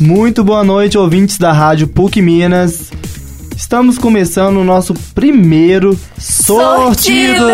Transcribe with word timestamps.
Muito 0.00 0.44
boa 0.44 0.62
noite, 0.62 0.96
ouvintes 0.96 1.38
da 1.38 1.52
Rádio 1.52 1.88
PUC 1.88 2.22
Minas. 2.22 2.92
Estamos 3.56 3.98
começando 3.98 4.58
o 4.58 4.64
nosso 4.64 4.94
primeiro 5.12 5.98
Sortidos! 6.16 7.48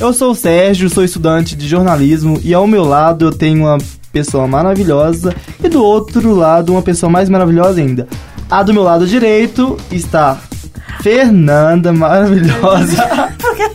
Eu 0.00 0.12
sou 0.12 0.32
o 0.32 0.34
Sérgio, 0.34 0.90
sou 0.90 1.04
estudante 1.04 1.54
de 1.54 1.68
jornalismo 1.68 2.40
e 2.42 2.52
ao 2.52 2.66
meu 2.66 2.82
lado 2.84 3.26
eu 3.26 3.30
tenho 3.30 3.60
uma 3.60 3.78
pessoa 4.12 4.48
maravilhosa 4.48 5.32
e 5.62 5.68
do 5.68 5.84
outro 5.84 6.34
lado 6.34 6.72
uma 6.72 6.82
pessoa 6.82 7.08
mais 7.08 7.28
maravilhosa 7.28 7.80
ainda. 7.80 8.08
A 8.50 8.64
do 8.64 8.74
meu 8.74 8.82
lado 8.82 9.06
direito 9.06 9.76
está 9.92 10.36
Fernanda, 11.00 11.92
maravilhosa. 11.92 13.28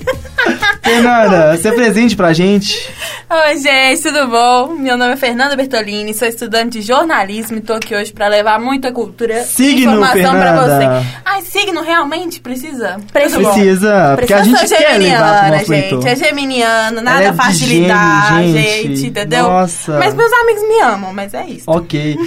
Fernanda, 0.84 1.56
se 1.56 1.72
presente 1.72 2.18
pra 2.18 2.34
gente. 2.34 2.99
Oi, 3.32 3.58
gente, 3.58 4.02
tudo 4.02 4.28
bom? 4.28 4.74
Meu 4.74 4.98
nome 4.98 5.14
é 5.14 5.16
Fernanda 5.16 5.56
Bertolini, 5.56 6.16
sou 6.16 6.28
estudante 6.28 6.80
de 6.80 6.82
jornalismo 6.82 7.58
e 7.58 7.62
tô 7.62 7.74
aqui 7.74 7.94
hoje 7.94 8.12
pra 8.12 8.28
levar 8.28 8.60
muita 8.60 8.92
cultura 8.92 9.44
Signo, 9.44 9.70
e 9.70 9.84
informação 9.84 10.32
pra 10.32 10.64
você. 10.64 11.14
Ai, 11.24 11.42
signo 11.44 11.84
realmente 11.84 12.40
precisa? 12.40 12.98
Bom. 12.98 13.04
Precisa, 13.12 14.16
porque 14.18 14.34
a 14.34 14.42
gente 14.42 14.68
quer 14.68 14.98
levar 14.98 15.52
pro 15.52 15.76
gente. 15.76 16.08
É 16.08 16.16
geminiano, 16.16 17.02
nada 17.02 17.26
é 17.26 17.34
facilitar, 17.34 18.42
gente. 18.42 18.88
gente. 18.96 19.06
entendeu? 19.06 19.44
Nossa. 19.44 20.00
Mas 20.00 20.16
meus 20.16 20.34
amigos 20.34 20.68
me 20.68 20.82
amam, 20.82 21.14
mas 21.14 21.32
é 21.36 21.46
isso. 21.46 21.66
Ok. 21.68 22.18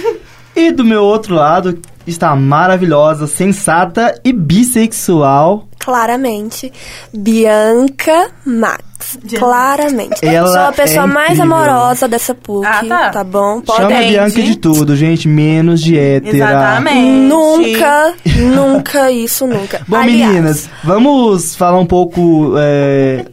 E 0.55 0.71
do 0.71 0.85
meu 0.85 1.03
outro 1.03 1.35
lado 1.35 1.81
está 2.07 2.29
a 2.29 2.35
maravilhosa, 2.35 3.27
sensata 3.27 4.17
e 4.23 4.31
bissexual. 4.31 5.67
Claramente, 5.83 6.71
Bianca 7.13 8.31
Max. 8.45 8.83
Gente. 9.21 9.37
Claramente. 9.37 10.25
Ela 10.25 10.47
Sou 10.47 10.61
a 10.61 10.71
pessoa 10.71 11.03
é 11.03 11.07
mais 11.07 11.39
amorosa 11.39 12.07
dessa 12.07 12.33
PUC, 12.33 12.65
Ah, 12.65 13.09
tá. 13.11 13.23
bom? 13.23 13.59
Pode 13.59 13.81
Chama 13.81 13.89
a. 13.99 14.07
Bianca 14.07 14.41
de 14.41 14.57
tudo, 14.57 14.95
gente, 14.95 15.27
menos 15.27 15.81
de 15.81 15.97
hétera. 15.99 16.37
Exatamente. 16.37 17.09
Nunca, 17.27 18.13
nunca 18.37 19.11
isso, 19.11 19.45
nunca. 19.45 19.81
Bom, 19.87 19.97
Aliás, 19.97 20.31
meninas, 20.31 20.69
vamos 20.83 21.53
falar 21.55 21.79
um 21.79 21.85
pouco 21.85 22.53
é, 22.57 23.25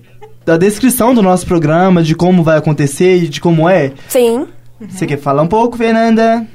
da 0.44 0.56
descrição 0.56 1.14
do 1.14 1.22
nosso 1.22 1.46
programa, 1.46 2.02
de 2.02 2.16
como 2.16 2.42
vai 2.42 2.58
acontecer 2.58 3.22
e 3.24 3.28
de 3.28 3.40
como 3.40 3.68
é. 3.68 3.92
Sim. 4.08 4.48
Você 4.88 5.06
quer 5.06 5.18
falar 5.18 5.42
um 5.42 5.48
pouco, 5.48 5.76
Fernanda? 5.76 6.46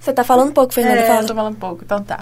Você 0.00 0.12
tá 0.12 0.22
falando 0.22 0.50
um 0.50 0.52
pouco, 0.52 0.72
Fernanda. 0.72 1.00
É, 1.00 1.06
fala. 1.06 1.20
eu 1.22 1.26
tô 1.26 1.34
falando 1.34 1.56
pouco, 1.56 1.82
então 1.84 2.00
tá. 2.00 2.20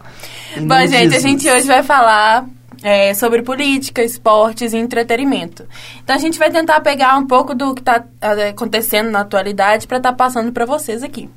Bom, 0.57 0.87
gente, 0.87 1.15
a 1.15 1.21
gente 1.21 1.49
hoje 1.49 1.67
vai 1.67 1.83
falar 1.83 2.47
é, 2.85 3.15
sobre 3.15 3.41
política, 3.41 4.05
esportes 4.05 4.75
e 4.75 4.77
entretenimento. 4.77 5.67
Então 6.03 6.15
a 6.15 6.19
gente 6.19 6.39
vai 6.39 6.51
tentar 6.51 6.81
pegar 6.81 7.17
um 7.17 7.27
pouco 7.27 7.55
do 7.55 7.75
que 7.75 7.81
tá 7.83 8.05
é, 8.21 8.51
acontecendo 8.51 9.11
na 9.11 9.21
atualidade 9.21 9.87
pra 9.87 9.97
estar 9.97 10.13
passando 10.13 10.53
pra 10.53 10.67
vocês 10.67 11.03
aqui. 11.03 11.31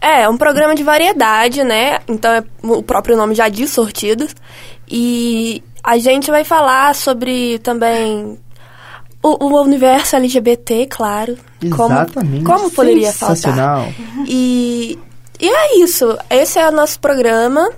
É, 0.00 0.22
é 0.22 0.28
um 0.28 0.38
programa 0.38 0.74
de 0.74 0.82
variedade, 0.82 1.62
né? 1.62 1.98
Então 2.08 2.32
é- 2.32 2.42
o 2.62 2.82
próprio 2.82 3.14
nome 3.14 3.34
já 3.34 3.46
diz 3.50 3.70
sortidos. 3.70 4.34
E 4.88 5.62
a 5.84 5.98
gente 5.98 6.30
vai 6.30 6.44
falar 6.44 6.94
sobre 6.94 7.58
também 7.58 8.38
o, 9.22 9.44
o 9.44 9.62
universo 9.62 10.16
LGBT, 10.16 10.86
claro. 10.86 11.36
Exatamente. 11.62 12.42
Como, 12.42 12.58
como 12.60 12.70
poderia 12.70 13.12
faltar? 13.12 13.36
Sensacional. 13.36 13.86
E, 14.26 14.98
e 15.38 15.46
é 15.46 15.78
isso. 15.78 16.16
Esse 16.30 16.58
é 16.58 16.66
o 16.66 16.72
nosso 16.72 16.98
programa. 17.00 17.70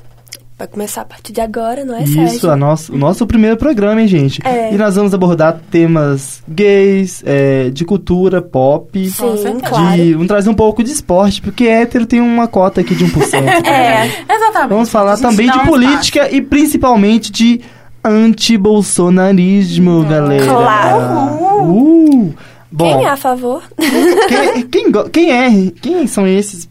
Vai 0.59 0.67
começar 0.67 1.03
a 1.03 1.05
partir 1.05 1.33
de 1.33 1.41
agora, 1.41 1.85
não 1.85 1.95
é, 1.95 2.03
Isso, 2.03 2.15
Sérgio? 2.15 2.51
a 2.51 2.57
nosso, 2.57 2.93
o 2.93 2.99
nosso 2.99 3.25
primeiro 3.29 3.57
programa, 3.57 4.03
hein, 4.03 4.09
gente? 4.09 4.41
É. 4.45 4.75
E 4.75 4.77
nós 4.77 4.97
vamos 4.97 5.15
abordar 5.15 5.61
temas 5.71 6.43
gays, 6.49 7.23
é, 7.25 7.71
de 7.71 7.85
cultura, 7.85 8.43
pop. 8.43 9.09
Sim, 9.09 9.37
certeza. 9.37 9.61
claro. 9.61 9.97
De, 9.97 10.15
vamos 10.15 10.27
trazer 10.27 10.51
um 10.51 10.55
pouco 10.55 10.83
de 10.83 10.91
esporte, 10.91 11.41
porque 11.41 11.63
hétero 11.65 12.07
tem 12.07 12.21
uma 12.21 12.49
cota 12.49 12.81
aqui 12.81 12.97
de 12.97 13.05
1%. 13.07 13.39
É. 13.69 14.07
Exatamente. 14.29 14.69
Vamos 14.71 14.91
falar 14.91 15.17
também 15.19 15.49
de 15.49 15.61
política 15.61 16.29
e 16.29 16.43
principalmente 16.43 17.31
de 17.31 17.61
anti-bolsonarismo, 18.05 20.03
galera. 20.05 20.45
Claro. 20.45 21.71
Uh, 21.71 22.35
bom, 22.73 22.85
Quem 22.85 23.05
é 23.05 23.11
a 23.11 23.17
favor? 23.17 23.63
quem, 23.77 24.67
quem, 24.67 24.93
quem 25.13 25.31
é? 25.31 25.71
Quem 25.81 26.07
são 26.09 26.27
esses 26.27 26.69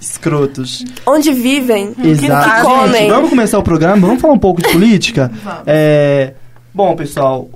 escrotos? 0.00 0.84
Onde 1.06 1.32
vivem? 1.32 1.94
Exato. 2.02 2.50
que 2.50 2.62
comem. 2.62 3.02
Gente, 3.02 3.10
vamos 3.10 3.30
começar 3.30 3.58
o 3.58 3.62
programa, 3.62 4.06
vamos 4.06 4.20
falar 4.20 4.34
um 4.34 4.38
pouco 4.38 4.62
de 4.62 4.68
política? 4.72 5.30
É, 5.66 6.34
bom, 6.72 6.96
pessoal, 6.96 7.48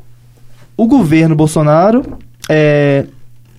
o 0.77 0.87
governo 0.87 1.35
Bolsonaro 1.35 2.19
é, 2.49 3.07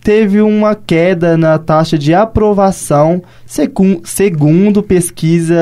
teve 0.02 0.42
uma 0.42 0.76
queda 0.76 1.36
na 1.36 1.58
taxa 1.58 1.98
de 1.98 2.14
aprovação 2.14 3.22
segundo 4.04 4.84
pesquisa 4.84 5.56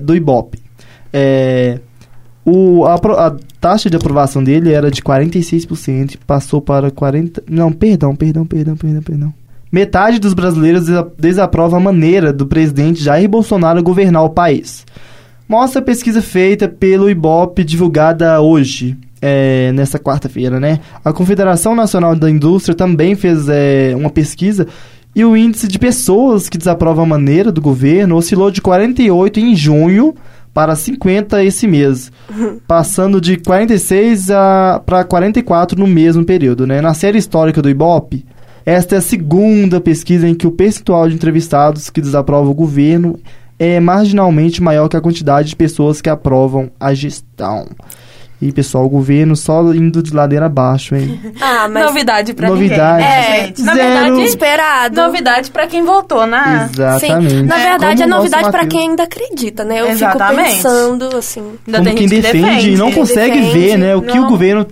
do 0.00 0.14
Ibope. 0.14 0.58
É, 1.12 1.80
o, 2.44 2.84
a, 2.86 2.94
a 2.94 3.36
taxa 3.60 3.90
de 3.90 3.96
aprovação 3.96 4.42
dele 4.42 4.72
era 4.72 4.90
de 4.90 5.02
46% 5.02 6.14
e 6.14 6.16
passou 6.18 6.60
para 6.60 6.90
40%. 6.90 7.42
Não, 7.48 7.72
perdão, 7.72 8.14
perdão, 8.16 8.46
perdão, 8.46 8.76
perdão, 8.76 9.02
perdão. 9.02 9.34
Metade 9.70 10.18
dos 10.18 10.34
brasileiros 10.34 10.86
desa- 10.86 11.12
desaprova 11.18 11.76
a 11.76 11.80
maneira 11.80 12.32
do 12.32 12.46
presidente 12.46 13.02
Jair 13.02 13.28
Bolsonaro 13.28 13.82
governar 13.82 14.24
o 14.24 14.30
país. 14.30 14.84
Mostra 15.48 15.80
a 15.80 15.84
pesquisa 15.84 16.20
feita 16.22 16.68
pelo 16.68 17.08
Ibope 17.10 17.64
divulgada 17.64 18.40
hoje, 18.40 18.96
é, 19.20 19.72
nessa 19.72 19.98
quarta-feira, 19.98 20.60
né? 20.60 20.80
A 21.04 21.12
Confederação 21.12 21.74
Nacional 21.74 22.14
da 22.14 22.30
Indústria 22.30 22.74
também 22.74 23.14
fez 23.14 23.48
é, 23.48 23.92
uma 23.96 24.10
pesquisa 24.10 24.66
e 25.14 25.24
o 25.24 25.36
índice 25.36 25.66
de 25.66 25.78
pessoas 25.78 26.48
que 26.48 26.58
desaprovam 26.58 27.04
a 27.04 27.08
maneira 27.08 27.50
do 27.50 27.60
governo 27.60 28.16
oscilou 28.16 28.50
de 28.50 28.60
48 28.60 29.40
em 29.40 29.56
junho 29.56 30.14
para 30.54 30.74
50 30.76 31.42
esse 31.44 31.66
mês, 31.66 32.12
passando 32.68 33.20
de 33.20 33.36
46 33.38 34.26
para 34.86 35.04
44 35.04 35.78
no 35.78 35.86
mesmo 35.86 36.24
período, 36.24 36.66
né? 36.66 36.80
Na 36.80 36.94
série 36.94 37.18
histórica 37.18 37.60
do 37.62 37.70
Ibope, 37.70 38.24
esta 38.68 38.96
é 38.96 38.98
a 38.98 39.00
segunda 39.02 39.80
pesquisa 39.80 40.28
em 40.28 40.34
que 40.34 40.46
o 40.46 40.50
percentual 40.50 41.08
de 41.08 41.14
entrevistados 41.14 41.88
que 41.88 42.02
desaprovam 42.02 42.50
o 42.50 42.54
governo 42.54 43.18
é 43.58 43.80
marginalmente 43.80 44.62
maior 44.62 44.88
que 44.88 44.96
a 44.96 45.00
quantidade 45.00 45.48
de 45.48 45.56
pessoas 45.56 46.02
que 46.02 46.10
aprovam 46.10 46.70
a 46.78 46.92
gestão. 46.92 47.66
E, 48.40 48.52
pessoal, 48.52 48.84
o 48.84 48.88
governo 48.88 49.34
só 49.34 49.62
indo 49.74 50.00
de 50.00 50.14
ladeira 50.14 50.46
abaixo, 50.46 50.94
hein? 50.94 51.18
Ah, 51.40 51.66
mas 51.66 51.86
Novidade 51.86 52.34
pra 52.34 52.48
Novidade. 52.48 53.02
ninguém. 53.02 53.16
É, 53.18 53.46
gente, 53.46 53.62
na 53.62 53.74
Zero. 53.74 53.88
verdade, 53.90 54.22
esperado. 54.28 54.96
novidade 55.00 55.50
pra 55.50 55.66
quem 55.66 55.82
voltou 55.82 56.24
na... 56.26 56.68
Exatamente. 56.72 57.30
Sim, 57.30 57.42
na 57.44 57.56
verdade 57.56 57.78
Como 57.78 58.02
é 58.02 58.06
nosso 58.06 58.18
novidade 58.30 58.50
pra 58.52 58.66
quem 58.66 58.90
ainda 58.90 59.02
acredita, 59.04 59.64
né? 59.64 59.80
Eu 59.80 59.88
Exatamente. 59.88 60.50
fico 60.50 60.62
pensando, 60.62 61.16
assim... 61.16 61.40
Ainda 61.66 61.78
Como 61.78 61.94
quem 61.96 62.06
que 62.08 62.20
defende 62.20 62.70
e 62.70 62.76
não 62.76 62.92
consegue 62.92 63.40
defende, 63.40 63.58
ver, 63.58 63.76
né? 63.78 63.96
O 63.96 64.02
que 64.02 64.18
o 64.18 64.22
não- 64.22 64.28
governo 64.30 64.66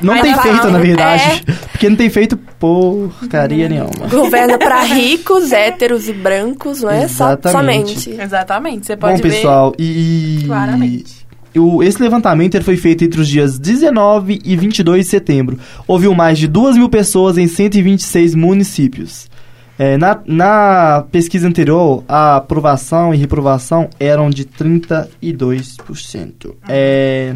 não 0.00 0.14
Mas 0.14 0.22
tem 0.22 0.32
não 0.32 0.42
feito, 0.42 0.56
fala. 0.58 0.70
na 0.70 0.78
verdade. 0.78 1.44
Porque 1.70 1.88
não 1.88 1.96
tem 1.96 2.10
feito 2.10 2.36
porcaria 2.36 3.68
nenhuma. 3.68 4.08
Governa 4.10 4.58
pra 4.58 4.82
ricos, 4.94 5.52
héteros 5.52 6.08
e 6.08 6.12
brancos, 6.12 6.82
não 6.82 6.90
é? 6.90 7.04
Exatamente. 7.04 8.00
somente. 8.00 8.20
Exatamente, 8.20 8.86
você 8.86 8.96
Bom, 8.96 9.08
pode 9.08 9.22
ver 9.22 9.30
pessoal, 9.30 9.72
e... 9.78 10.42
claramente. 10.46 11.20
O, 11.56 11.82
esse 11.82 12.00
levantamento 12.00 12.54
ele 12.54 12.62
foi 12.64 12.76
feito 12.76 13.02
entre 13.04 13.20
os 13.20 13.26
dias 13.26 13.58
19 13.58 14.40
e 14.44 14.56
22 14.56 15.04
de 15.04 15.10
setembro. 15.10 15.58
Ouviu 15.86 16.14
mais 16.14 16.38
de 16.38 16.46
2 16.46 16.76
mil 16.76 16.88
pessoas 16.88 17.36
em 17.38 17.48
126 17.48 18.36
municípios. 18.36 19.28
É, 19.76 19.96
na, 19.96 20.20
na 20.26 21.04
pesquisa 21.10 21.48
anterior, 21.48 22.04
a 22.06 22.36
aprovação 22.36 23.14
e 23.14 23.16
reprovação 23.16 23.88
eram 23.98 24.28
de 24.28 24.44
32%. 24.44 25.08
É, 26.68 27.34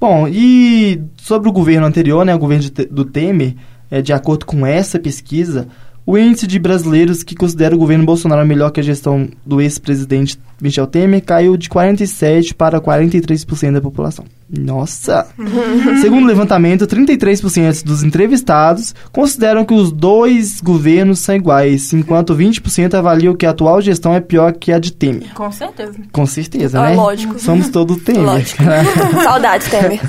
bom, 0.00 0.28
e 0.28 1.02
sobre 1.16 1.48
o 1.48 1.52
governo 1.52 1.86
anterior, 1.86 2.24
né, 2.24 2.34
o 2.34 2.38
governo 2.38 2.64
de 2.64 2.86
do 2.86 3.04
Temer, 3.04 3.54
é, 3.90 4.02
de 4.02 4.12
acordo 4.12 4.46
com 4.46 4.66
essa 4.66 4.98
pesquisa, 4.98 5.68
o 6.10 6.16
índice 6.16 6.46
de 6.46 6.58
brasileiros 6.58 7.22
que 7.22 7.34
considera 7.34 7.74
o 7.74 7.78
governo 7.78 8.06
Bolsonaro 8.06 8.46
melhor 8.46 8.70
que 8.70 8.80
a 8.80 8.82
gestão 8.82 9.28
do 9.44 9.60
ex-presidente 9.60 10.38
Michel 10.58 10.86
Temer 10.86 11.22
caiu 11.22 11.54
de 11.54 11.68
47% 11.68 12.54
para 12.54 12.80
43% 12.80 13.72
da 13.74 13.80
população. 13.82 14.24
Nossa! 14.48 15.26
Segundo 16.00 16.24
o 16.24 16.26
levantamento, 16.26 16.86
33% 16.86 17.84
dos 17.84 18.02
entrevistados 18.02 18.94
consideram 19.12 19.66
que 19.66 19.74
os 19.74 19.92
dois 19.92 20.62
governos 20.62 21.18
são 21.18 21.34
iguais, 21.36 21.92
enquanto 21.92 22.34
20% 22.34 22.94
avaliam 22.94 23.36
que 23.36 23.44
a 23.44 23.50
atual 23.50 23.82
gestão 23.82 24.14
é 24.14 24.20
pior 24.20 24.54
que 24.54 24.72
a 24.72 24.78
de 24.78 24.94
Temer. 24.94 25.34
Com 25.34 25.52
certeza. 25.52 25.92
Com 26.10 26.24
certeza, 26.24 26.80
Ah, 26.80 26.88
né? 26.88 26.96
lógico. 26.96 27.38
Somos 27.38 27.68
todo 27.68 27.96
Temer. 27.96 28.22
Lógico. 28.22 28.62
Saudades, 29.24 29.68
Temer. 29.68 30.00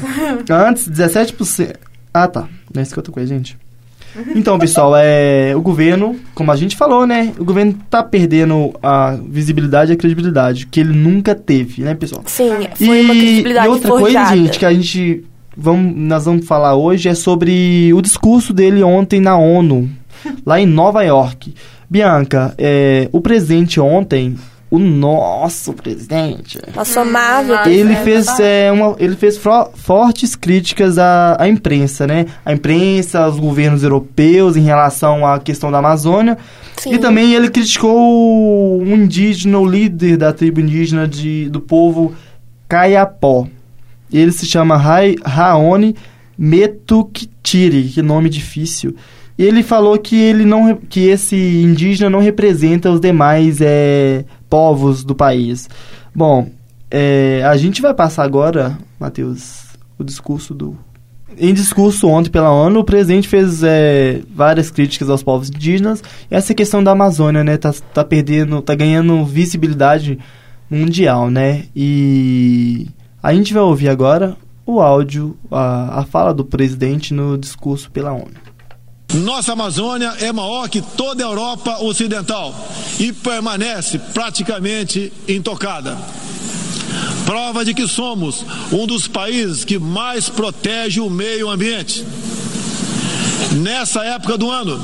Antes, 0.50 0.88
17%. 0.90 1.76
Ah, 2.14 2.28
tá. 2.30 2.48
Não 2.74 2.80
é 2.80 2.84
isso 2.84 2.94
que 2.94 3.00
eu 3.00 3.04
tô 3.04 3.12
com 3.12 3.20
a 3.20 3.26
gente. 3.26 3.58
Então, 4.36 4.58
pessoal, 4.58 4.94
é, 4.96 5.56
o 5.56 5.62
governo, 5.62 6.16
como 6.34 6.52
a 6.52 6.56
gente 6.56 6.76
falou, 6.76 7.06
né? 7.06 7.32
O 7.38 7.46
governo 7.46 7.76
tá 7.90 8.04
perdendo 8.04 8.74
a 8.82 9.18
visibilidade 9.30 9.92
e 9.92 9.94
a 9.94 9.98
credibilidade 9.98 10.66
que 10.68 10.80
ele 10.80 10.94
nunca 10.94 11.36
teve, 11.36 11.84
né, 11.84 11.94
pessoal? 11.96 12.24
Sim, 12.26 12.50
foi 12.76 13.02
uma 13.02 13.14
E, 13.14 13.20
credibilidade 13.20 13.68
e 13.68 13.70
outra 13.70 13.90
forjada. 13.90 14.30
coisa, 14.30 14.44
gente, 14.44 14.60
que 14.60 14.66
a 14.66 14.74
gente 14.74 15.24
vamos, 15.56 15.96
nós 15.96 16.26
vamos 16.26 16.46
falar 16.46 16.76
hoje 16.76 17.10
é 17.10 17.14
sobre 17.14 17.94
o 17.94 18.02
discurso 18.02 18.54
dele 18.54 18.82
ontem 18.82 19.20
na 19.20 19.38
ONU, 19.38 19.90
lá 20.46 20.60
em 20.60 20.66
Nova 20.66 21.04
York. 21.04 21.54
Bianca, 21.90 22.54
é, 22.58 23.10
o 23.12 23.20
presidente 23.20 23.80
ontem, 23.80 24.36
o 24.72 24.78
nosso 24.78 25.74
presidente, 25.74 26.60
Nosso 26.76 27.00
amável. 27.00 27.56
nossa. 27.56 27.70
ele 27.72 27.96
fez, 27.96 28.28
é, 28.40 28.72
uma, 28.72 28.96
ele 29.00 29.16
fez 29.16 29.40
fortes 29.74 30.36
críticas 30.36 30.98
à, 31.00 31.36
à 31.40 31.48
imprensa, 31.50 32.06
né? 32.06 32.28
A 32.46 32.54
imprensa, 32.54 33.22
aos 33.22 33.40
governos 33.40 33.82
europeus 33.84 34.56
em 34.56 34.62
relação 34.62 35.26
à 35.26 35.40
questão 35.40 35.72
da 35.72 35.80
Amazônia. 35.80 36.38
Sim. 36.78 36.94
E 36.94 36.98
também 37.00 37.34
ele 37.34 37.50
criticou 37.50 38.80
um 38.82 38.94
indígena, 38.96 39.58
o 39.58 39.66
líder 39.68 40.18
da 40.18 40.32
tribo 40.32 40.60
indígena 40.62 41.08
de, 41.08 41.50
do 41.50 41.60
povo 41.60 42.14
Kayapó. 42.68 43.48
Ele 44.14 44.32
se 44.32 44.46
chama 44.46 44.78
Rai- 44.78 45.16
Raoni 45.26 45.96
Metuktiri, 46.38 47.84
que 47.90 48.02
nome 48.02 48.30
difícil. 48.30 48.96
E 49.40 49.44
ele 49.46 49.64
falou 49.64 49.98
que 49.98 50.18
ele 50.18 50.44
não 50.44 50.76
que 50.76 51.08
esse 51.08 51.38
indígena 51.38 52.10
não 52.10 52.20
representa 52.20 52.92
os 52.92 53.00
demais 53.00 53.62
é, 53.62 54.26
povos 54.50 55.02
do 55.02 55.16
país. 55.16 55.70
Bom, 56.14 56.50
é, 56.92 57.42
a 57.46 57.56
gente 57.56 57.82
vai 57.82 57.94
passar 57.94 58.26
agora, 58.26 58.78
Matheus, 59.00 59.62
o 59.98 60.04
discurso 60.04 60.54
do 60.54 60.78
em 61.38 61.54
discurso 61.54 62.06
ontem 62.06 62.30
pela 62.30 62.52
ONU, 62.52 62.82
o 62.82 62.84
presidente 62.84 63.30
fez 63.30 63.64
é, 63.64 64.22
várias 64.36 64.70
críticas 64.70 65.10
aos 65.10 65.24
povos 65.24 65.50
indígenas. 65.50 66.04
E 66.30 66.36
essa 66.36 66.54
questão 66.54 66.84
da 66.84 66.92
Amazônia, 66.92 67.42
né, 67.42 67.56
tá, 67.56 67.74
tá 67.94 68.04
perdendo, 68.04 68.62
tá 68.62 68.76
ganhando 68.76 69.24
visibilidade 69.24 70.20
mundial, 70.70 71.30
né? 71.32 71.64
E 71.74 72.88
a 73.24 73.34
gente 73.34 73.54
vai 73.54 73.64
ouvir 73.64 73.88
agora 73.88 74.36
o 74.66 74.82
áudio, 74.82 75.38
a, 75.50 76.02
a 76.02 76.04
fala 76.04 76.34
do 76.34 76.44
presidente 76.44 77.14
no 77.14 77.38
discurso 77.38 77.90
pela 77.90 78.12
ONU. 78.12 78.49
Nossa 79.14 79.54
Amazônia 79.54 80.14
é 80.20 80.32
maior 80.32 80.70
que 80.70 80.82
toda 80.82 81.24
a 81.24 81.28
Europa 81.28 81.84
Ocidental 81.84 82.54
e 83.00 83.12
permanece 83.12 83.98
praticamente 83.98 85.12
intocada. 85.28 85.98
Prova 87.26 87.66
de 87.66 87.74
que 87.74 87.88
somos 87.88 88.46
um 88.72 88.86
dos 88.86 89.08
países 89.08 89.66
que 89.66 89.80
mais 89.80 90.30
protege 90.30 91.00
o 91.00 91.10
meio 91.10 91.50
ambiente. 91.50 92.06
Nessa 93.62 94.04
época 94.04 94.38
do 94.38 94.50
ano, 94.50 94.80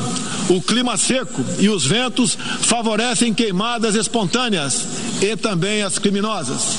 o 0.49 0.61
clima 0.61 0.97
seco 0.97 1.43
e 1.59 1.69
os 1.69 1.85
ventos 1.85 2.37
favorecem 2.61 3.33
queimadas 3.33 3.95
espontâneas 3.95 4.87
e 5.21 5.35
também 5.35 5.83
as 5.83 5.99
criminosas. 5.99 6.77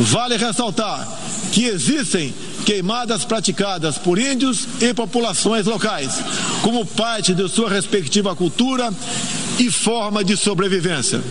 Vale 0.00 0.36
ressaltar 0.36 1.08
que 1.52 1.64
existem 1.64 2.34
queimadas 2.64 3.24
praticadas 3.24 3.98
por 3.98 4.18
índios 4.18 4.66
e 4.80 4.92
populações 4.94 5.66
locais, 5.66 6.18
como 6.62 6.86
parte 6.86 7.34
de 7.34 7.48
sua 7.48 7.68
respectiva 7.68 8.34
cultura 8.34 8.92
e 9.58 9.70
forma 9.70 10.24
de 10.24 10.36
sobrevivência. 10.36 11.22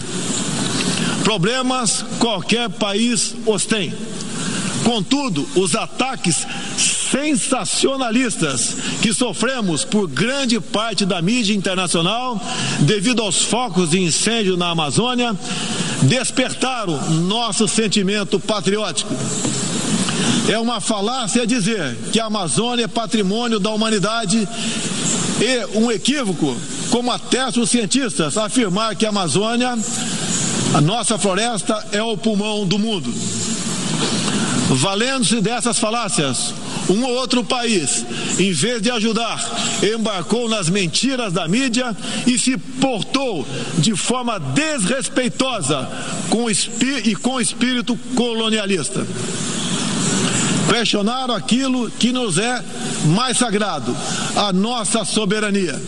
Problemas 1.24 2.06
qualquer 2.20 2.70
país 2.70 3.36
os 3.46 3.66
tem. 3.66 3.94
Contudo, 4.84 5.48
os 5.56 5.76
ataques 5.76 6.46
sensacionalistas 6.78 8.76
que 9.02 9.14
sofremos 9.14 9.86
por 9.86 10.08
grande 10.08 10.60
parte 10.60 11.06
da 11.06 11.22
mídia 11.22 11.54
internacional, 11.54 12.42
devido 12.80 13.22
aos 13.22 13.44
focos 13.44 13.92
de 13.92 14.02
incêndio 14.02 14.58
na 14.58 14.72
Amazônia, 14.72 15.36
despertaram 16.02 17.00
nosso 17.12 17.68
sentimento 17.68 18.40
patriótico. 18.40 19.14
É 20.48 20.60
uma 20.60 20.82
falácia 20.82 21.48
dizer 21.48 21.96
que 22.12 22.20
a 22.20 22.26
Amazônia 22.26 22.86
é 22.86 22.88
patrimônio 22.88 23.60
da 23.60 23.70
humanidade 23.70 24.48
e 25.40 25.78
um 25.78 25.92
equívoco, 25.92 26.56
como 26.90 27.12
atestam 27.12 27.64
os 27.64 27.70
cientistas, 27.70 28.38
afirmar 28.38 28.96
que 28.96 29.06
a 29.06 29.10
Amazônia, 29.10 29.78
a 30.74 30.82
nossa 30.82 31.18
floresta, 31.18 31.88
é 31.92 32.02
o 32.02 32.18
pulmão 32.18 32.66
do 32.66 32.78
mundo. 32.78 33.14
Valendo-se 34.70 35.42
dessas 35.42 35.78
falácias, 35.78 36.54
um 36.90 37.04
ou 37.04 37.16
outro 37.16 37.44
país, 37.44 38.06
em 38.40 38.52
vez 38.52 38.82
de 38.82 38.92
ajudar, 38.92 39.40
embarcou 39.82 40.50
nas 40.50 40.70
mentiras 40.70 41.32
da 41.32 41.48
mídia 41.48 41.96
e 42.28 42.38
se 42.38 42.58
portou 42.58 43.46
de 43.78 43.96
forma 43.96 44.40
desrespeitosa 44.40 45.90
com 46.30 46.50
e 46.50 47.16
com 47.16 47.40
espírito 47.40 47.98
colonialista. 48.16 49.06
Questionaram 50.70 51.34
aquilo 51.34 51.90
que 51.92 52.12
nos 52.12 52.38
é 52.38 52.64
mais 53.06 53.38
sagrado, 53.38 53.96
a 54.36 54.52
nossa 54.52 55.06
soberania. 55.06 55.80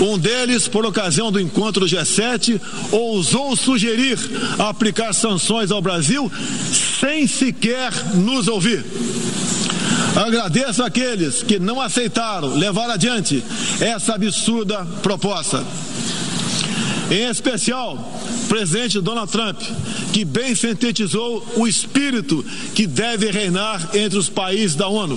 Um 0.00 0.18
deles, 0.18 0.68
por 0.68 0.84
ocasião 0.84 1.32
do 1.32 1.40
encontro 1.40 1.86
do 1.86 1.86
G7, 1.86 2.60
ousou 2.92 3.56
sugerir 3.56 4.18
aplicar 4.58 5.14
sanções 5.14 5.70
ao 5.70 5.80
Brasil 5.80 6.30
sem 7.00 7.26
sequer 7.26 7.92
nos 8.14 8.46
ouvir. 8.46 8.84
Agradeço 10.14 10.82
àqueles 10.82 11.42
que 11.42 11.58
não 11.58 11.80
aceitaram 11.80 12.54
levar 12.54 12.90
adiante 12.90 13.42
essa 13.80 14.14
absurda 14.14 14.86
proposta. 15.02 15.64
Em 17.10 17.28
especial, 17.28 17.96
presidente 18.48 19.00
Donald 19.00 19.30
Trump, 19.30 19.60
que 20.12 20.24
bem 20.24 20.54
sintetizou 20.56 21.44
o 21.56 21.66
espírito 21.66 22.44
que 22.74 22.86
deve 22.86 23.30
reinar 23.30 23.90
entre 23.94 24.18
os 24.18 24.28
países 24.28 24.74
da 24.74 24.88
ONU. 24.88 25.16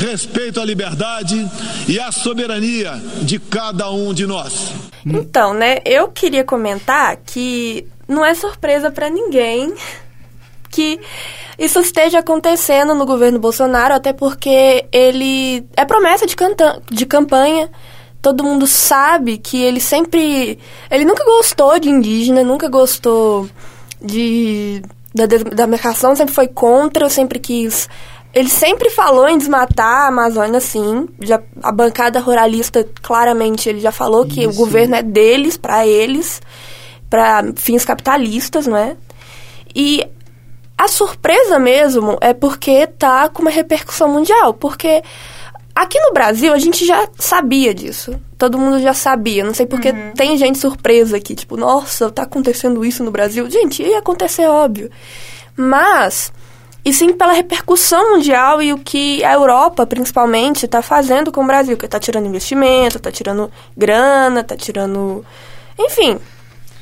Respeito 0.00 0.60
à 0.60 0.64
liberdade 0.64 1.48
e 1.88 1.98
à 1.98 2.12
soberania 2.12 3.00
de 3.22 3.38
cada 3.38 3.90
um 3.90 4.12
de 4.12 4.26
nós. 4.26 4.72
Então, 5.06 5.54
né, 5.54 5.78
eu 5.86 6.08
queria 6.08 6.44
comentar 6.44 7.16
que 7.16 7.86
não 8.06 8.22
é 8.22 8.34
surpresa 8.34 8.90
pra 8.90 9.08
ninguém 9.08 9.72
que 10.70 11.00
isso 11.58 11.80
esteja 11.80 12.18
acontecendo 12.18 12.94
no 12.94 13.06
governo 13.06 13.38
Bolsonaro, 13.38 13.94
até 13.94 14.12
porque 14.12 14.84
ele 14.92 15.66
é 15.76 15.84
promessa 15.86 16.26
de, 16.26 16.36
de 16.90 17.06
campanha. 17.06 17.70
Todo 18.20 18.44
mundo 18.44 18.66
sabe 18.66 19.38
que 19.38 19.62
ele 19.62 19.80
sempre. 19.80 20.58
Ele 20.90 21.04
nunca 21.04 21.24
gostou 21.24 21.78
de 21.78 21.88
indígena, 21.88 22.42
nunca 22.42 22.68
gostou 22.68 23.48
de. 24.02 24.82
da 25.14 25.26
demarcação, 25.26 26.16
sempre 26.16 26.34
foi 26.34 26.48
contra, 26.48 27.08
sempre 27.08 27.38
quis. 27.38 27.88
Ele 28.34 28.48
sempre 28.48 28.90
falou 28.90 29.28
em 29.28 29.38
desmatar 29.38 30.04
a 30.04 30.08
Amazônia, 30.08 30.60
sim. 30.60 31.08
Já, 31.20 31.40
a 31.62 31.72
bancada 31.72 32.20
ruralista, 32.20 32.86
claramente, 33.02 33.68
ele 33.68 33.80
já 33.80 33.90
falou 33.90 34.26
que 34.26 34.46
o 34.46 34.50
Isso. 34.50 34.58
governo 34.58 34.96
é 34.96 35.02
deles, 35.02 35.56
pra 35.56 35.86
eles, 35.86 36.40
pra 37.08 37.42
fins 37.56 37.84
capitalistas, 37.84 38.66
não 38.66 38.76
é? 38.76 38.96
E 39.74 40.06
a 40.76 40.86
surpresa 40.86 41.58
mesmo 41.58 42.18
é 42.20 42.32
porque 42.32 42.86
tá 42.86 43.28
com 43.28 43.42
uma 43.42 43.50
repercussão 43.50 44.08
mundial. 44.08 44.54
Porque 44.54 45.02
aqui 45.82 45.98
no 46.00 46.12
Brasil 46.12 46.52
a 46.52 46.58
gente 46.58 46.84
já 46.84 47.08
sabia 47.18 47.72
disso. 47.72 48.18
Todo 48.36 48.58
mundo 48.58 48.80
já 48.80 48.92
sabia. 48.92 49.44
Não 49.44 49.54
sei 49.54 49.66
porque 49.66 49.92
tem 50.14 50.36
gente 50.36 50.58
surpresa 50.58 51.16
aqui. 51.16 51.34
Tipo, 51.34 51.56
nossa, 51.56 52.10
tá 52.10 52.22
acontecendo 52.22 52.84
isso 52.84 53.02
no 53.04 53.10
Brasil. 53.10 53.48
Gente, 53.50 53.82
ia 53.82 53.98
acontecer, 53.98 54.46
óbvio. 54.46 54.90
Mas, 55.56 56.32
e 56.84 56.92
sim 56.92 57.12
pela 57.12 57.32
repercussão 57.32 58.12
mundial 58.12 58.60
e 58.60 58.72
o 58.72 58.78
que 58.78 59.24
a 59.24 59.32
Europa, 59.32 59.86
principalmente, 59.86 60.68
tá 60.68 60.82
fazendo 60.82 61.32
com 61.32 61.42
o 61.42 61.46
Brasil. 61.46 61.76
Que 61.76 61.88
tá 61.88 61.98
tirando 61.98 62.26
investimento, 62.26 62.98
tá 62.98 63.10
tirando 63.10 63.50
grana, 63.76 64.42
tá 64.42 64.56
tirando... 64.56 65.24
Enfim, 65.78 66.18